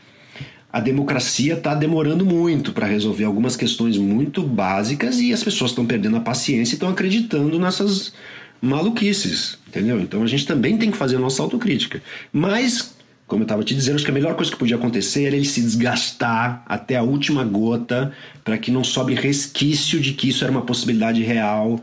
a 0.71 0.79
democracia 0.79 1.53
está 1.53 1.73
demorando 1.73 2.25
muito 2.25 2.73
para 2.73 2.85
resolver 2.85 3.23
algumas 3.23 3.55
questões 3.55 3.97
muito 3.97 4.43
básicas 4.43 5.19
e 5.19 5.33
as 5.33 5.43
pessoas 5.43 5.71
estão 5.71 5.85
perdendo 5.85 6.17
a 6.17 6.19
paciência 6.19 6.73
e 6.73 6.75
estão 6.75 6.89
acreditando 6.89 7.57
nessas 7.57 8.13
maluquices, 8.61 9.57
entendeu? 9.67 9.99
Então 9.99 10.21
a 10.21 10.27
gente 10.27 10.45
também 10.45 10.77
tem 10.77 10.91
que 10.91 10.97
fazer 10.97 11.15
a 11.15 11.19
nossa 11.19 11.41
autocrítica. 11.41 12.03
Mas 12.31 12.94
como 13.27 13.41
eu 13.41 13.45
estava 13.45 13.63
te 13.63 13.73
dizendo, 13.73 13.95
acho 13.95 14.05
que 14.05 14.11
a 14.11 14.13
melhor 14.13 14.35
coisa 14.35 14.51
que 14.51 14.57
podia 14.57 14.75
acontecer 14.75 15.25
era 15.25 15.35
ele 15.35 15.45
se 15.45 15.61
desgastar 15.61 16.63
até 16.67 16.95
a 16.95 17.03
última 17.03 17.43
gota 17.43 18.13
para 18.43 18.57
que 18.57 18.69
não 18.69 18.83
sobre 18.83 19.15
resquício 19.15 19.99
de 19.99 20.13
que 20.13 20.29
isso 20.29 20.43
era 20.43 20.51
uma 20.51 20.61
possibilidade 20.61 21.23
real 21.23 21.79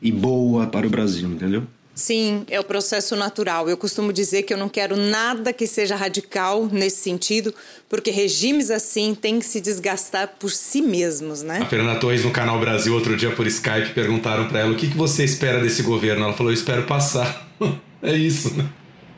e 0.00 0.10
boa 0.10 0.66
para 0.66 0.86
o 0.86 0.90
Brasil, 0.90 1.28
entendeu? 1.28 1.64
Sim, 1.94 2.44
é 2.50 2.58
o 2.58 2.64
processo 2.64 3.14
natural. 3.14 3.68
Eu 3.68 3.76
costumo 3.76 4.12
dizer 4.12 4.42
que 4.42 4.52
eu 4.52 4.56
não 4.56 4.68
quero 4.68 4.96
nada 4.96 5.52
que 5.52 5.66
seja 5.66 5.94
radical 5.94 6.68
nesse 6.72 7.02
sentido, 7.02 7.54
porque 7.88 8.10
regimes 8.10 8.70
assim 8.70 9.14
têm 9.14 9.38
que 9.38 9.44
se 9.44 9.60
desgastar 9.60 10.36
por 10.40 10.50
si 10.50 10.80
mesmos, 10.80 11.42
né? 11.42 11.58
A 11.60 11.66
Fernanda 11.66 12.00
Torres, 12.00 12.24
no 12.24 12.30
Canal 12.30 12.58
Brasil, 12.58 12.94
outro 12.94 13.14
dia 13.14 13.30
por 13.30 13.46
Skype, 13.46 13.90
perguntaram 13.94 14.48
para 14.48 14.60
ela 14.60 14.72
o 14.72 14.76
que, 14.76 14.88
que 14.88 14.96
você 14.96 15.22
espera 15.22 15.60
desse 15.60 15.82
governo. 15.82 16.24
Ela 16.24 16.32
falou: 16.32 16.50
Eu 16.50 16.54
espero 16.54 16.84
passar. 16.84 17.46
é 18.02 18.16
isso, 18.16 18.54
né? 18.54 18.66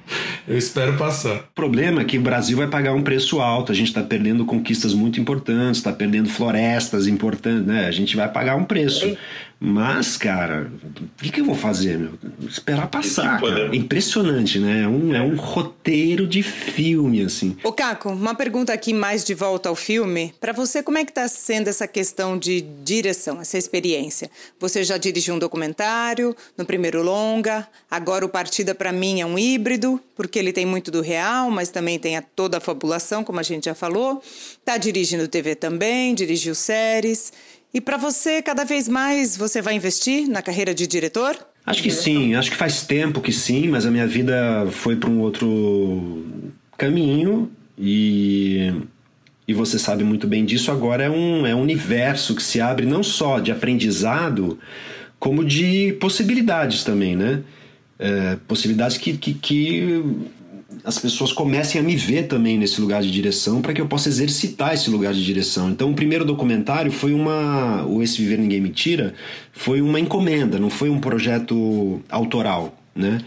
Eu 0.47 0.59
espero 0.59 0.97
passar. 0.97 1.37
O 1.37 1.55
problema 1.55 2.03
é 2.03 2.05
que 2.05 2.19
o 2.19 2.21
Brasil 2.21 2.57
vai 2.57 2.69
pagar 2.69 2.93
um 2.93 3.03
preço 3.03 3.41
alto, 3.41 3.73
a 3.73 3.75
gente 3.75 3.89
está 3.89 4.03
perdendo 4.03 4.45
conquistas 4.45 4.93
muito 4.93 5.21
importantes, 5.21 5.79
está 5.79 5.93
perdendo 5.93 6.29
florestas 6.29 7.07
importantes, 7.07 7.67
né? 7.67 7.87
A 7.87 7.91
gente 7.91 8.15
vai 8.15 8.31
pagar 8.31 8.57
um 8.57 8.65
preço. 8.65 9.17
Mas, 9.61 10.17
cara, 10.17 10.71
o 11.19 11.23
que, 11.23 11.31
que 11.31 11.41
eu 11.41 11.45
vou 11.45 11.55
fazer, 11.55 11.99
meu? 11.99 12.13
Esperar 12.47 12.89
passar. 12.89 13.41
Cara. 13.41 13.73
É 13.73 13.77
impressionante, 13.77 14.59
né? 14.59 14.83
É 14.83 14.89
um, 14.89 15.15
é 15.15 15.23
um 15.23 15.37
roteiro 15.37 16.27
de 16.27 16.43
filme, 16.43 17.23
assim. 17.23 17.57
Ô, 17.65 17.73
Caco, 17.73 18.11
uma 18.11 18.35
pergunta 18.35 18.73
aqui 18.73 18.93
mais 18.93 19.25
de 19.25 19.33
volta 19.33 19.69
ao 19.69 19.75
filme. 19.75 20.35
Para 20.41 20.53
você, 20.53 20.83
como 20.83 20.99
é 20.99 21.05
que 21.05 21.13
tá 21.13 21.27
sendo 21.29 21.69
essa 21.69 21.87
questão 21.87 22.39
de 22.39 22.61
direção, 22.61 23.41
essa 23.41 23.57
experiência? 23.57 24.31
Você 24.59 24.85
já 24.85 24.99
dirigiu 24.99 25.35
um 25.35 25.39
documentário, 25.39 26.37
no 26.59 26.65
primeiro 26.65 27.03
longa, 27.03 27.67
agora 27.91 28.25
o 28.25 28.29
Partida 28.29 28.75
para 28.75 28.93
mim 28.93 29.21
é 29.21 29.27
um 29.27 29.39
híbrido, 29.39 30.01
porque 30.15 30.39
ele 30.39 30.53
tem 30.53 30.67
muito 30.67 30.91
do 30.91 31.01
real, 31.01 31.51
mas 31.51 31.71
também 31.71 31.99
tem 31.99 32.17
a 32.17 32.23
toda 32.23 32.59
a 32.59 32.61
fabulação, 32.61 33.25
como 33.25 33.41
a 33.41 33.43
gente 33.43 33.65
já 33.65 33.75
falou. 33.75 34.23
Tá 34.65 34.77
dirigindo 34.77 35.27
TV 35.29 35.55
também, 35.55 36.15
dirigiu 36.15 36.55
séries. 36.55 37.33
E 37.75 37.81
para 37.81 37.97
você, 37.97 38.41
cada 38.41 38.65
vez 38.65 38.89
mais 38.89 39.37
você 39.37 39.61
vai 39.61 39.75
investir 39.75 40.29
na 40.29 40.41
carreira 40.41 40.73
de 40.73 40.87
diretor? 40.87 41.37
Acho 41.67 41.83
que 41.83 41.91
sim, 41.91 42.37
acho 42.37 42.51
que 42.51 42.57
faz 42.57 42.83
tempo 42.83 43.21
que 43.21 43.33
sim, 43.33 43.67
mas 43.67 43.85
a 43.85 43.91
minha 43.91 44.07
vida 44.07 44.69
foi 44.71 44.95
para 44.95 45.11
um 45.11 45.21
outro 45.21 46.25
caminho 46.79 47.51
e 47.77 48.73
e 49.47 49.53
você 49.53 49.79
sabe 49.79 50.05
muito 50.05 50.27
bem 50.27 50.45
disso. 50.45 50.71
Agora 50.71 51.05
é 51.05 51.11
um, 51.11 51.47
é 51.47 51.55
um 51.55 51.61
universo 51.61 52.35
que 52.35 52.43
se 52.43 52.61
abre 52.61 52.87
não 52.87 53.03
só 53.03 53.39
de 53.39 53.53
aprendizado, 53.53 54.59
como 55.19 55.45
de 55.45 55.93
possibilidades 56.01 56.83
também, 56.83 57.15
né? 57.15 57.43
É, 57.99 58.37
possibilidades 58.49 58.97
que, 58.97 59.17
que, 59.17 59.35
que 59.35 60.03
as 60.85 60.99
pessoas 60.99 61.33
comecem 61.33 61.81
a 61.81 61.85
me 61.85 61.97
ver 61.97 62.25
também 62.25 62.59
nesse 62.59 62.79
lugar 62.79 63.01
de 63.01 63.11
direção 63.11 63.63
para 63.63 63.73
que 63.73 63.81
eu 63.81 63.87
possa 63.87 64.11
exercitar 64.11 64.75
esse 64.75 64.91
lugar 64.91 65.15
de 65.15 65.25
direção. 65.25 65.71
Então, 65.71 65.91
o 65.91 65.95
primeiro 65.95 66.27
documentário 66.27 66.93
foi 66.93 67.15
uma. 67.15 67.87
O 67.87 68.03
Esse 68.03 68.19
Viver 68.19 68.39
Ninguém 68.39 68.61
Me 68.61 68.69
Tira 68.69 69.15
foi 69.51 69.81
uma 69.81 69.99
encomenda, 69.99 70.59
não 70.59 70.69
foi 70.69 70.91
um 70.91 71.01
projeto 71.01 72.03
autoral, 72.11 72.79
né? 72.95 73.19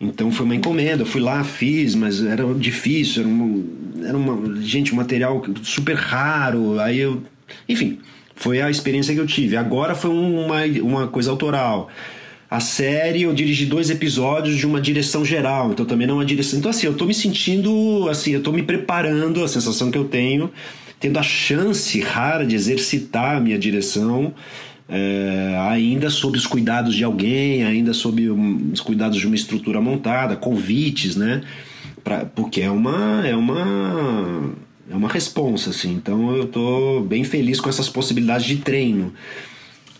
Então 0.00 0.32
foi 0.32 0.46
uma 0.46 0.56
encomenda, 0.56 1.02
eu 1.02 1.06
fui 1.06 1.20
lá, 1.20 1.44
fiz, 1.44 1.94
mas 1.94 2.24
era 2.24 2.42
difícil, 2.54 3.22
era 3.22 3.28
uma, 3.28 4.08
era 4.08 4.16
uma 4.16 4.60
gente, 4.60 4.92
um 4.92 4.96
material 4.96 5.44
super 5.62 5.94
raro, 5.94 6.80
aí 6.80 6.98
eu. 6.98 7.22
Enfim, 7.68 8.00
foi 8.34 8.60
a 8.60 8.70
experiência 8.70 9.14
que 9.14 9.20
eu 9.20 9.26
tive. 9.26 9.56
Agora 9.56 9.94
foi 9.94 10.10
uma, 10.10 10.64
uma 10.82 11.06
coisa 11.06 11.30
autoral 11.30 11.88
a 12.52 12.60
série 12.60 13.22
eu 13.22 13.32
dirigi 13.32 13.64
dois 13.64 13.88
episódios 13.88 14.58
de 14.58 14.66
uma 14.66 14.78
direção 14.78 15.24
geral, 15.24 15.72
então 15.72 15.86
também 15.86 16.06
não 16.06 16.16
é 16.16 16.18
uma 16.18 16.24
direção. 16.26 16.58
Então, 16.58 16.70
assim, 16.70 16.86
eu 16.86 16.92
tô 16.92 17.06
me 17.06 17.14
sentindo, 17.14 18.06
assim, 18.10 18.32
eu 18.32 18.42
tô 18.42 18.52
me 18.52 18.62
preparando, 18.62 19.42
a 19.42 19.48
sensação 19.48 19.90
que 19.90 19.96
eu 19.96 20.04
tenho, 20.04 20.52
tendo 21.00 21.18
a 21.18 21.22
chance 21.22 21.98
rara 22.02 22.44
de 22.44 22.54
exercitar 22.54 23.38
a 23.38 23.40
minha 23.40 23.58
direção. 23.58 24.34
É, 24.86 25.56
ainda 25.70 26.10
sob 26.10 26.36
os 26.36 26.46
cuidados 26.46 26.94
de 26.94 27.02
alguém, 27.02 27.64
ainda 27.64 27.94
sob 27.94 28.28
os 28.28 28.82
cuidados 28.82 29.16
de 29.16 29.26
uma 29.26 29.34
estrutura 29.34 29.80
montada, 29.80 30.36
convites, 30.36 31.16
né? 31.16 31.40
Pra, 32.04 32.26
porque 32.26 32.60
é 32.60 32.70
uma 32.70 33.26
é 33.26 33.34
uma 33.34 34.52
é 34.90 34.94
uma 34.94 35.08
responsa, 35.08 35.70
assim. 35.70 35.94
Então 35.94 36.36
eu 36.36 36.46
tô 36.46 37.00
bem 37.00 37.24
feliz 37.24 37.58
com 37.58 37.70
essas 37.70 37.88
possibilidades 37.88 38.44
de 38.44 38.56
treino. 38.56 39.14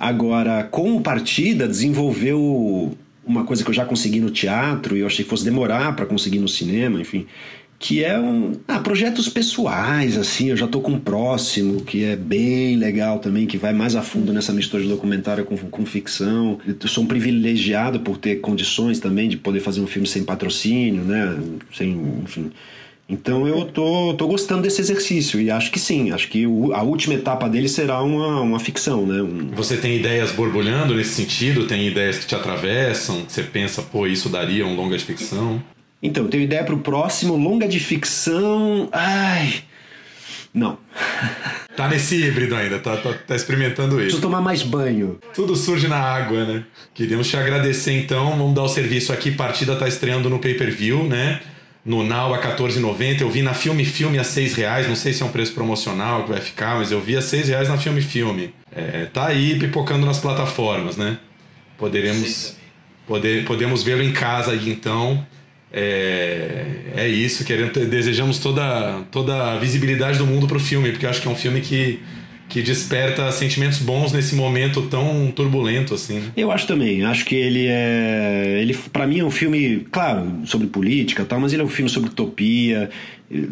Agora, 0.03 0.65
com 0.65 0.97
o 0.97 1.01
Partida, 1.01 1.69
desenvolveu 1.69 2.93
uma 3.25 3.45
coisa 3.45 3.63
que 3.63 3.71
eu 3.71 3.73
já 3.73 3.85
consegui 3.85 4.19
no 4.19 4.31
teatro 4.31 4.97
e 4.97 5.01
eu 5.01 5.07
achei 5.07 5.25
que 5.25 5.31
fosse 5.31 5.45
demorar 5.45 5.95
para 5.95 6.05
conseguir 6.05 6.41
no 6.41 6.49
cinema, 6.49 7.01
enfim, 7.01 7.25
que 7.79 8.03
é 8.03 8.19
um 8.19 8.51
ah, 8.67 8.81
projetos 8.81 9.29
pessoais 9.29 10.19
assim 10.19 10.49
eu 10.49 10.57
já 10.57 10.67
tô 10.67 10.81
com 10.81 10.91
um 10.91 10.99
próximo 10.99 11.83
que 11.83 12.03
é 12.03 12.17
bem 12.17 12.75
legal 12.75 13.21
também 13.21 13.47
que 13.47 13.57
vai 13.57 13.73
mais 13.73 13.95
a 13.95 14.03
fundo 14.03 14.33
nessa 14.33 14.53
mistura 14.53 14.83
de 14.83 14.89
documentário 14.89 15.45
com, 15.45 15.57
com 15.57 15.87
ficção. 15.87 16.59
Eu 16.67 16.89
sou 16.89 17.05
um 17.05 17.07
privilegiado 17.07 18.01
por 18.01 18.17
ter 18.19 18.41
condições 18.41 18.99
também 18.99 19.29
de 19.29 19.37
poder 19.37 19.61
fazer 19.61 19.81
um 19.81 19.87
filme 19.87 20.09
sem 20.09 20.25
patrocínio 20.25 21.05
né 21.05 21.39
sem 21.73 21.93
enfim 22.25 22.51
então 23.09 23.47
eu 23.47 23.65
tô, 23.67 24.15
tô 24.15 24.27
gostando 24.27 24.63
desse 24.63 24.81
exercício 24.81 25.41
e 25.41 25.51
acho 25.51 25.71
que 25.71 25.79
sim, 25.79 26.13
acho 26.13 26.29
que 26.29 26.47
o, 26.47 26.73
a 26.73 26.83
última 26.83 27.15
etapa 27.15 27.49
dele 27.49 27.69
será 27.69 28.03
uma, 28.03 28.41
uma 28.41 28.61
ficção, 28.61 29.07
né? 29.07 29.21
Um... 29.21 29.51
Você 29.55 29.77
tem 29.77 29.97
ideias 29.97 30.33
borbulhando 30.33 30.95
nesse 30.95 31.15
sentido? 31.15 31.67
Tem 31.67 31.87
ideias 31.87 32.19
que 32.19 32.27
te 32.27 32.35
atravessam? 32.35 33.25
Você 33.29 33.43
pensa, 33.43 33.83
pô, 33.83 34.07
isso 34.07 34.29
daria 34.29 34.67
um 34.67 34.75
longa 34.75 34.97
de 34.97 35.05
ficção? 35.05 35.63
Então, 36.03 36.25
eu 36.25 36.31
tenho 36.31 36.43
ideia 36.43 36.65
pro 36.65 36.79
próximo 36.79 37.37
longa 37.37 37.69
de 37.69 37.79
ficção. 37.79 38.89
Ai. 38.91 39.63
Não. 40.53 40.79
Tá 41.75 41.89
nesse 41.89 42.17
híbrido 42.17 42.55
ainda, 42.55 42.79
tá, 42.79 42.99
tá, 42.99 43.15
tá 43.15 43.35
experimentando 43.35 43.95
isso. 43.95 44.03
Preciso 44.03 44.21
tomar 44.21 44.43
mais 44.43 44.63
banho. 44.63 45.19
Tudo 45.35 45.57
surge 45.57 45.89
na 45.89 45.97
água, 45.97 46.45
né? 46.45 46.65
Queríamos 46.93 47.29
te 47.29 47.35
agradecer 47.35 47.93
então. 47.93 48.37
Vamos 48.37 48.55
dar 48.55 48.65
o 48.65 48.69
serviço 48.69 49.11
aqui. 49.11 49.31
Partida 49.31 49.75
tá 49.75 49.89
estreando 49.89 50.29
no 50.29 50.39
pay 50.39 50.53
per 50.53 50.71
view, 50.71 51.03
né? 51.05 51.41
No 51.85 52.03
Now 52.03 52.35
a 52.35 52.41
14,90. 52.41 53.23
Eu 53.23 53.31
vi 53.31 53.43
na 53.43 53.55
Filme 53.55 53.85
Filme 53.85 54.19
a 54.19 54.25
6 54.25 54.55
reais. 54.55 54.89
Não 54.89 54.97
sei 54.97 55.13
se 55.13 55.23
é 55.23 55.27
um 55.27 55.31
preço 55.31 55.53
promocional 55.53 56.25
que 56.25 56.31
vai 56.31 56.41
ficar, 56.41 56.77
mas 56.77 56.93
eu 56.93 57.01
vi 57.01 57.17
a 57.17 57.23
6 57.23 57.49
reais 57.49 57.69
na 57.69 57.77
Filme 57.77 58.01
Filme. 58.01 58.55
É, 58.75 59.07
tá 59.07 59.27
aí 59.27 59.59
pipocando 59.59 60.07
nas 60.07 60.19
plataformas, 60.19 60.97
né? 60.97 61.19
Poderemos, 61.77 62.57
poder, 63.07 63.45
podemos 63.45 63.83
vê-lo 63.83 64.03
em 64.03 64.13
casa 64.13 64.53
aí 64.53 64.71
então. 64.71 65.27
É, 65.75 66.67
é 66.95 67.09
isso, 67.09 67.45
querendo, 67.45 67.73
desejamos 67.87 68.39
toda, 68.39 69.01
toda 69.11 69.53
a 69.53 69.59
visibilidade 69.59 70.19
do 70.19 70.27
mundo 70.27 70.47
pro 70.47 70.61
filme, 70.61 70.91
porque 70.91 71.07
eu 71.07 71.11
acho 71.11 71.23
que 71.23 71.27
é 71.27 71.31
um 71.31 71.37
filme 71.37 71.63
que 71.63 72.03
que 72.53 72.61
desperta 72.61 73.33
sentimentos 73.33 73.79
bons 73.79 74.13
nesse 74.13 74.35
momento 74.35 74.83
tão 74.83 75.33
turbulento 75.35 75.95
assim. 75.95 76.23
Eu 76.37 76.53
acho 76.53 76.67
também. 76.67 77.03
Acho 77.03 77.25
que 77.25 77.35
ele 77.35 77.67
é, 77.67 78.59
ele 78.61 78.77
para 78.93 79.07
mim 79.07 79.21
é 79.21 79.25
um 79.25 79.31
filme, 79.31 79.87
claro, 79.91 80.31
sobre 80.45 80.67
política, 80.67 81.25
tal, 81.25 81.41
mas 81.41 81.55
ele 81.55 81.63
é 81.63 81.65
um 81.65 81.69
filme 81.69 81.89
sobre 81.89 82.11
utopia, 82.11 82.91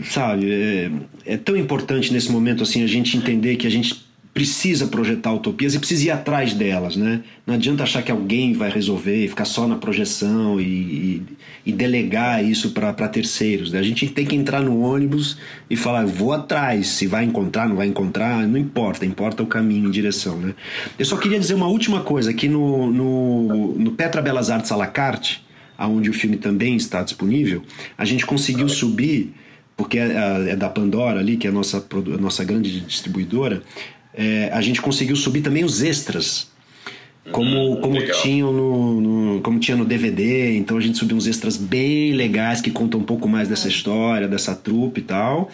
sabe? 0.05 0.53
É, 0.53 0.90
é 1.24 1.36
tão 1.38 1.57
importante 1.57 2.12
nesse 2.12 2.30
momento 2.30 2.62
assim 2.62 2.84
a 2.84 2.86
gente 2.86 3.16
entender 3.16 3.57
que 3.57 3.66
a 3.66 3.70
gente 3.70 4.05
precisa 4.32 4.86
projetar 4.86 5.32
utopias 5.32 5.74
e 5.74 5.78
precisa 5.78 6.04
ir 6.04 6.10
atrás 6.10 6.54
delas, 6.54 6.96
né? 6.96 7.22
Não 7.44 7.54
adianta 7.54 7.82
achar 7.82 8.00
que 8.00 8.12
alguém 8.12 8.52
vai 8.52 8.70
resolver 8.70 9.24
e 9.24 9.28
ficar 9.28 9.44
só 9.44 9.66
na 9.66 9.74
projeção 9.74 10.60
e, 10.60 10.64
e, 10.64 11.22
e 11.66 11.72
delegar 11.72 12.44
isso 12.44 12.70
para 12.70 12.92
terceiros. 13.08 13.72
Né? 13.72 13.80
A 13.80 13.82
gente 13.82 14.06
tem 14.08 14.24
que 14.24 14.36
entrar 14.36 14.62
no 14.62 14.80
ônibus 14.80 15.36
e 15.68 15.74
falar, 15.74 16.06
vou 16.06 16.32
atrás, 16.32 16.88
se 16.88 17.08
vai 17.08 17.24
encontrar, 17.24 17.68
não 17.68 17.76
vai 17.76 17.88
encontrar, 17.88 18.46
não 18.46 18.56
importa, 18.56 19.04
importa 19.04 19.42
o 19.42 19.46
caminho 19.46 19.88
em 19.88 19.90
direção, 19.90 20.38
né? 20.38 20.54
Eu 20.96 21.04
só 21.04 21.16
queria 21.16 21.38
dizer 21.38 21.54
uma 21.54 21.66
última 21.66 22.00
coisa, 22.00 22.30
aqui 22.30 22.48
no, 22.48 22.90
no, 22.90 23.74
no 23.78 23.90
Petra 23.92 24.22
Belas 24.22 24.48
Artes 24.48 24.70
à 24.70 24.76
la 24.76 24.86
carte, 24.86 25.44
onde 25.78 26.10
o 26.10 26.12
filme 26.12 26.36
também 26.36 26.76
está 26.76 27.02
disponível, 27.02 27.62
a 27.96 28.04
gente 28.04 28.24
conseguiu 28.26 28.68
subir 28.68 29.32
porque 29.80 29.98
é, 29.98 30.50
é, 30.50 30.56
da 30.56 30.68
Pandora 30.68 31.20
ali, 31.20 31.38
que 31.38 31.46
é 31.46 31.50
a 31.50 31.52
nossa, 31.52 31.78
a 31.78 32.20
nossa 32.20 32.44
grande 32.44 32.80
distribuidora, 32.80 33.62
é, 34.14 34.50
a 34.52 34.61
gente 34.61 34.80
conseguiu 34.80 35.16
subir 35.16 35.42
também 35.42 35.64
os 35.64 35.82
extras. 35.82 36.48
Como, 37.30 37.74
hum, 37.74 37.80
como, 37.80 38.02
tinham 38.22 38.52
no, 38.52 39.00
no, 39.00 39.40
como 39.40 39.58
tinha 39.61 39.76
no 39.76 39.84
DVD, 39.84 40.56
então 40.56 40.76
a 40.76 40.80
gente 40.80 40.98
subiu 40.98 41.16
uns 41.16 41.26
extras 41.26 41.56
bem 41.56 42.12
legais 42.12 42.61
que 42.61 42.70
contam 42.70 42.98
um 42.98 43.04
pouco 43.04 43.28
mais 43.28 43.46
dessa 43.46 43.68
história, 43.68 44.26
dessa 44.26 44.54
trupe 44.54 45.00
e 45.00 45.04
tal. 45.04 45.50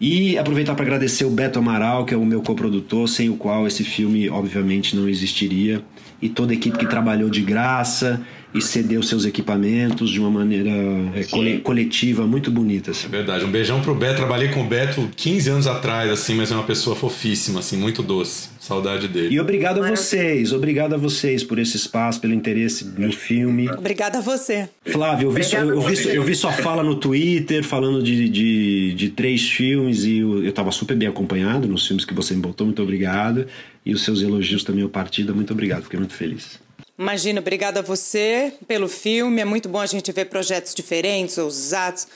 E 0.00 0.36
aproveitar 0.36 0.74
para 0.74 0.84
agradecer 0.84 1.24
o 1.24 1.30
Beto 1.30 1.58
Amaral, 1.58 2.04
que 2.04 2.12
é 2.12 2.16
o 2.16 2.26
meu 2.26 2.42
coprodutor, 2.42 3.08
sem 3.08 3.30
o 3.30 3.36
qual 3.36 3.66
esse 3.66 3.84
filme 3.84 4.28
obviamente 4.28 4.96
não 4.96 5.08
existiria, 5.08 5.82
e 6.20 6.28
toda 6.28 6.52
a 6.52 6.56
equipe 6.56 6.76
que 6.76 6.86
trabalhou 6.86 7.30
de 7.30 7.40
graça 7.40 8.20
e 8.54 8.62
cedeu 8.62 9.02
seus 9.02 9.24
equipamentos 9.24 10.08
de 10.08 10.20
uma 10.20 10.30
maneira 10.30 10.70
é, 10.70 11.58
coletiva 11.58 12.24
muito 12.24 12.52
bonita. 12.52 12.92
Assim. 12.92 13.06
É 13.06 13.10
verdade. 13.10 13.44
Um 13.44 13.50
beijão 13.50 13.80
pro 13.82 13.94
Beto. 13.94 14.14
Trabalhei 14.16 14.48
com 14.48 14.62
o 14.62 14.64
Beto 14.64 15.10
15 15.16 15.50
anos 15.50 15.66
atrás, 15.66 16.08
assim, 16.08 16.36
mas 16.36 16.52
é 16.52 16.54
uma 16.54 16.62
pessoa 16.62 16.94
fofíssima, 16.94 17.58
assim, 17.58 17.76
muito 17.76 18.00
doce. 18.00 18.54
Saudade 18.60 19.08
dele. 19.08 19.34
E 19.34 19.40
obrigado 19.40 19.82
a 19.82 19.90
vocês, 19.90 20.52
obrigado 20.52 20.94
a 20.94 20.96
vocês 20.96 21.42
por 21.42 21.58
esse 21.58 21.76
espaço, 21.76 22.20
pelo 22.20 22.32
interesse 22.32 22.86
no 22.96 23.12
filme. 23.12 23.68
Obrigada 23.68 24.18
a 24.18 24.20
você. 24.22 24.68
Flávio, 24.86 25.28
eu 25.28 25.32
vi, 25.32 25.44
só, 25.44 25.58
eu, 25.58 25.80
vi, 25.82 26.08
eu 26.08 26.22
vi 26.22 26.34
sua 26.34 26.52
fala 26.52 26.82
no 26.82 26.94
Twitter 26.94 27.62
falando 27.62 28.02
de, 28.02 28.26
de, 28.28 28.94
de 28.94 29.10
três 29.10 29.50
filmes 29.50 30.04
e 30.04 30.18
eu, 30.18 30.42
eu 30.42 30.52
tava 30.52 30.70
super 30.70 30.96
bem 30.96 31.08
acompanhado 31.08 31.68
nos 31.68 31.86
filmes 31.86 32.06
que 32.06 32.14
você 32.14 32.34
me 32.34 32.40
botou, 32.40 32.66
muito 32.66 32.82
obrigado. 32.82 33.46
E 33.84 33.92
os 33.92 34.02
seus 34.02 34.22
elogios 34.22 34.64
também 34.64 34.82
ao 34.82 34.88
partido, 34.88 35.34
muito 35.34 35.52
obrigado, 35.52 35.82
fiquei 35.82 35.98
muito 35.98 36.14
feliz. 36.14 36.63
Imagina, 36.96 37.40
obrigada 37.40 37.80
a 37.80 37.82
você 37.82 38.52
pelo 38.68 38.88
filme. 38.88 39.40
É 39.40 39.44
muito 39.44 39.68
bom 39.68 39.80
a 39.80 39.86
gente 39.86 40.12
ver 40.12 40.26
projetos 40.26 40.72
diferentes, 40.72 41.36
ousados. 41.38 42.06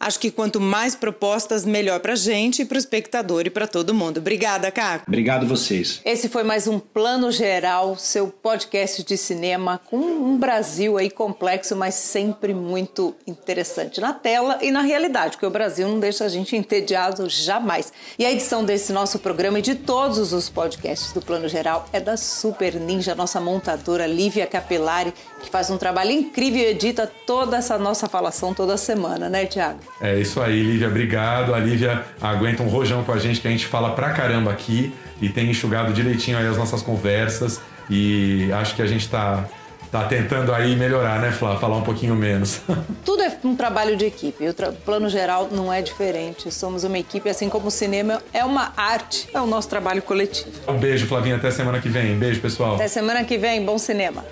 Acho 0.00 0.20
que 0.20 0.30
quanto 0.30 0.60
mais 0.60 0.94
propostas, 0.94 1.64
melhor 1.64 1.98
pra 1.98 2.14
gente, 2.14 2.64
pro 2.64 2.78
espectador 2.78 3.46
e 3.46 3.50
para 3.50 3.66
todo 3.66 3.92
mundo. 3.92 4.18
Obrigada, 4.18 4.70
Caco. 4.70 5.04
Obrigado 5.08 5.46
vocês. 5.46 6.00
Esse 6.04 6.28
foi 6.28 6.44
mais 6.44 6.68
um 6.68 6.78
Plano 6.78 7.32
Geral, 7.32 7.96
seu 7.96 8.28
podcast 8.28 9.02
de 9.02 9.16
cinema 9.16 9.80
com 9.86 9.96
um 9.96 10.38
Brasil 10.38 10.96
aí 10.96 11.10
complexo, 11.10 11.74
mas 11.74 11.96
sempre 11.96 12.54
muito 12.54 13.14
interessante 13.26 14.00
na 14.00 14.12
tela 14.12 14.58
e 14.62 14.70
na 14.70 14.82
realidade, 14.82 15.32
porque 15.32 15.46
o 15.46 15.50
Brasil 15.50 15.88
não 15.88 15.98
deixa 15.98 16.24
a 16.24 16.28
gente 16.28 16.54
entediado 16.54 17.28
jamais. 17.28 17.92
E 18.16 18.24
a 18.24 18.30
edição 18.30 18.64
desse 18.64 18.92
nosso 18.92 19.18
programa 19.18 19.58
e 19.58 19.62
de 19.62 19.74
todos 19.74 20.32
os 20.32 20.48
podcasts 20.48 21.12
do 21.12 21.20
Plano 21.20 21.48
Geral 21.48 21.86
é 21.92 21.98
da 21.98 22.16
Super 22.16 22.74
Ninja, 22.74 23.16
nossa 23.16 23.40
montadora 23.40 24.06
Lívia 24.06 24.46
Capelari, 24.46 25.12
que 25.40 25.50
faz 25.50 25.70
um 25.70 25.78
trabalho 25.78 26.10
incrível 26.10 26.60
e 26.60 26.66
edita 26.66 27.10
toda 27.26 27.56
essa 27.56 27.78
nossa 27.78 28.08
falação 28.08 28.52
toda 28.52 28.76
semana, 28.76 29.28
né, 29.28 29.46
Tiago? 29.46 29.78
É 30.00 30.18
isso 30.18 30.40
aí, 30.40 30.62
Lívia, 30.62 30.88
obrigado. 30.88 31.54
A 31.54 31.58
Lívia 31.58 32.04
aguenta 32.20 32.62
um 32.62 32.68
rojão 32.68 33.04
com 33.04 33.12
a 33.12 33.18
gente, 33.18 33.40
que 33.40 33.48
a 33.48 33.50
gente 33.50 33.66
fala 33.66 33.90
pra 33.92 34.10
caramba 34.10 34.50
aqui 34.50 34.92
e 35.20 35.28
tem 35.28 35.50
enxugado 35.50 35.92
direitinho 35.92 36.38
aí 36.38 36.46
as 36.46 36.56
nossas 36.56 36.82
conversas. 36.82 37.60
E 37.90 38.50
acho 38.52 38.74
que 38.74 38.82
a 38.82 38.86
gente 38.86 39.08
tá, 39.08 39.48
tá 39.90 40.04
tentando 40.04 40.52
aí 40.52 40.76
melhorar, 40.76 41.20
né, 41.20 41.32
Flá? 41.32 41.56
Falar 41.56 41.76
um 41.76 41.82
pouquinho 41.82 42.14
menos. 42.14 42.60
Tudo 43.04 43.22
é 43.22 43.38
um 43.44 43.56
trabalho 43.56 43.96
de 43.96 44.04
equipe. 44.04 44.46
O 44.46 44.52
tra 44.52 44.72
plano 44.72 45.08
geral 45.08 45.48
não 45.50 45.72
é 45.72 45.80
diferente. 45.80 46.52
Somos 46.52 46.84
uma 46.84 46.98
equipe, 46.98 47.28
assim 47.28 47.48
como 47.48 47.68
o 47.68 47.70
cinema 47.70 48.22
é 48.32 48.44
uma 48.44 48.72
arte, 48.76 49.28
é 49.32 49.40
o 49.40 49.46
nosso 49.46 49.68
trabalho 49.68 50.02
coletivo. 50.02 50.50
Um 50.68 50.78
beijo, 50.78 51.06
Flavinha. 51.06 51.36
Até 51.36 51.50
semana 51.50 51.80
que 51.80 51.88
vem. 51.88 52.16
Beijo, 52.18 52.40
pessoal. 52.40 52.74
Até 52.74 52.88
semana 52.88 53.24
que 53.24 53.38
vem. 53.38 53.64
Bom 53.64 53.78
cinema. 53.78 54.24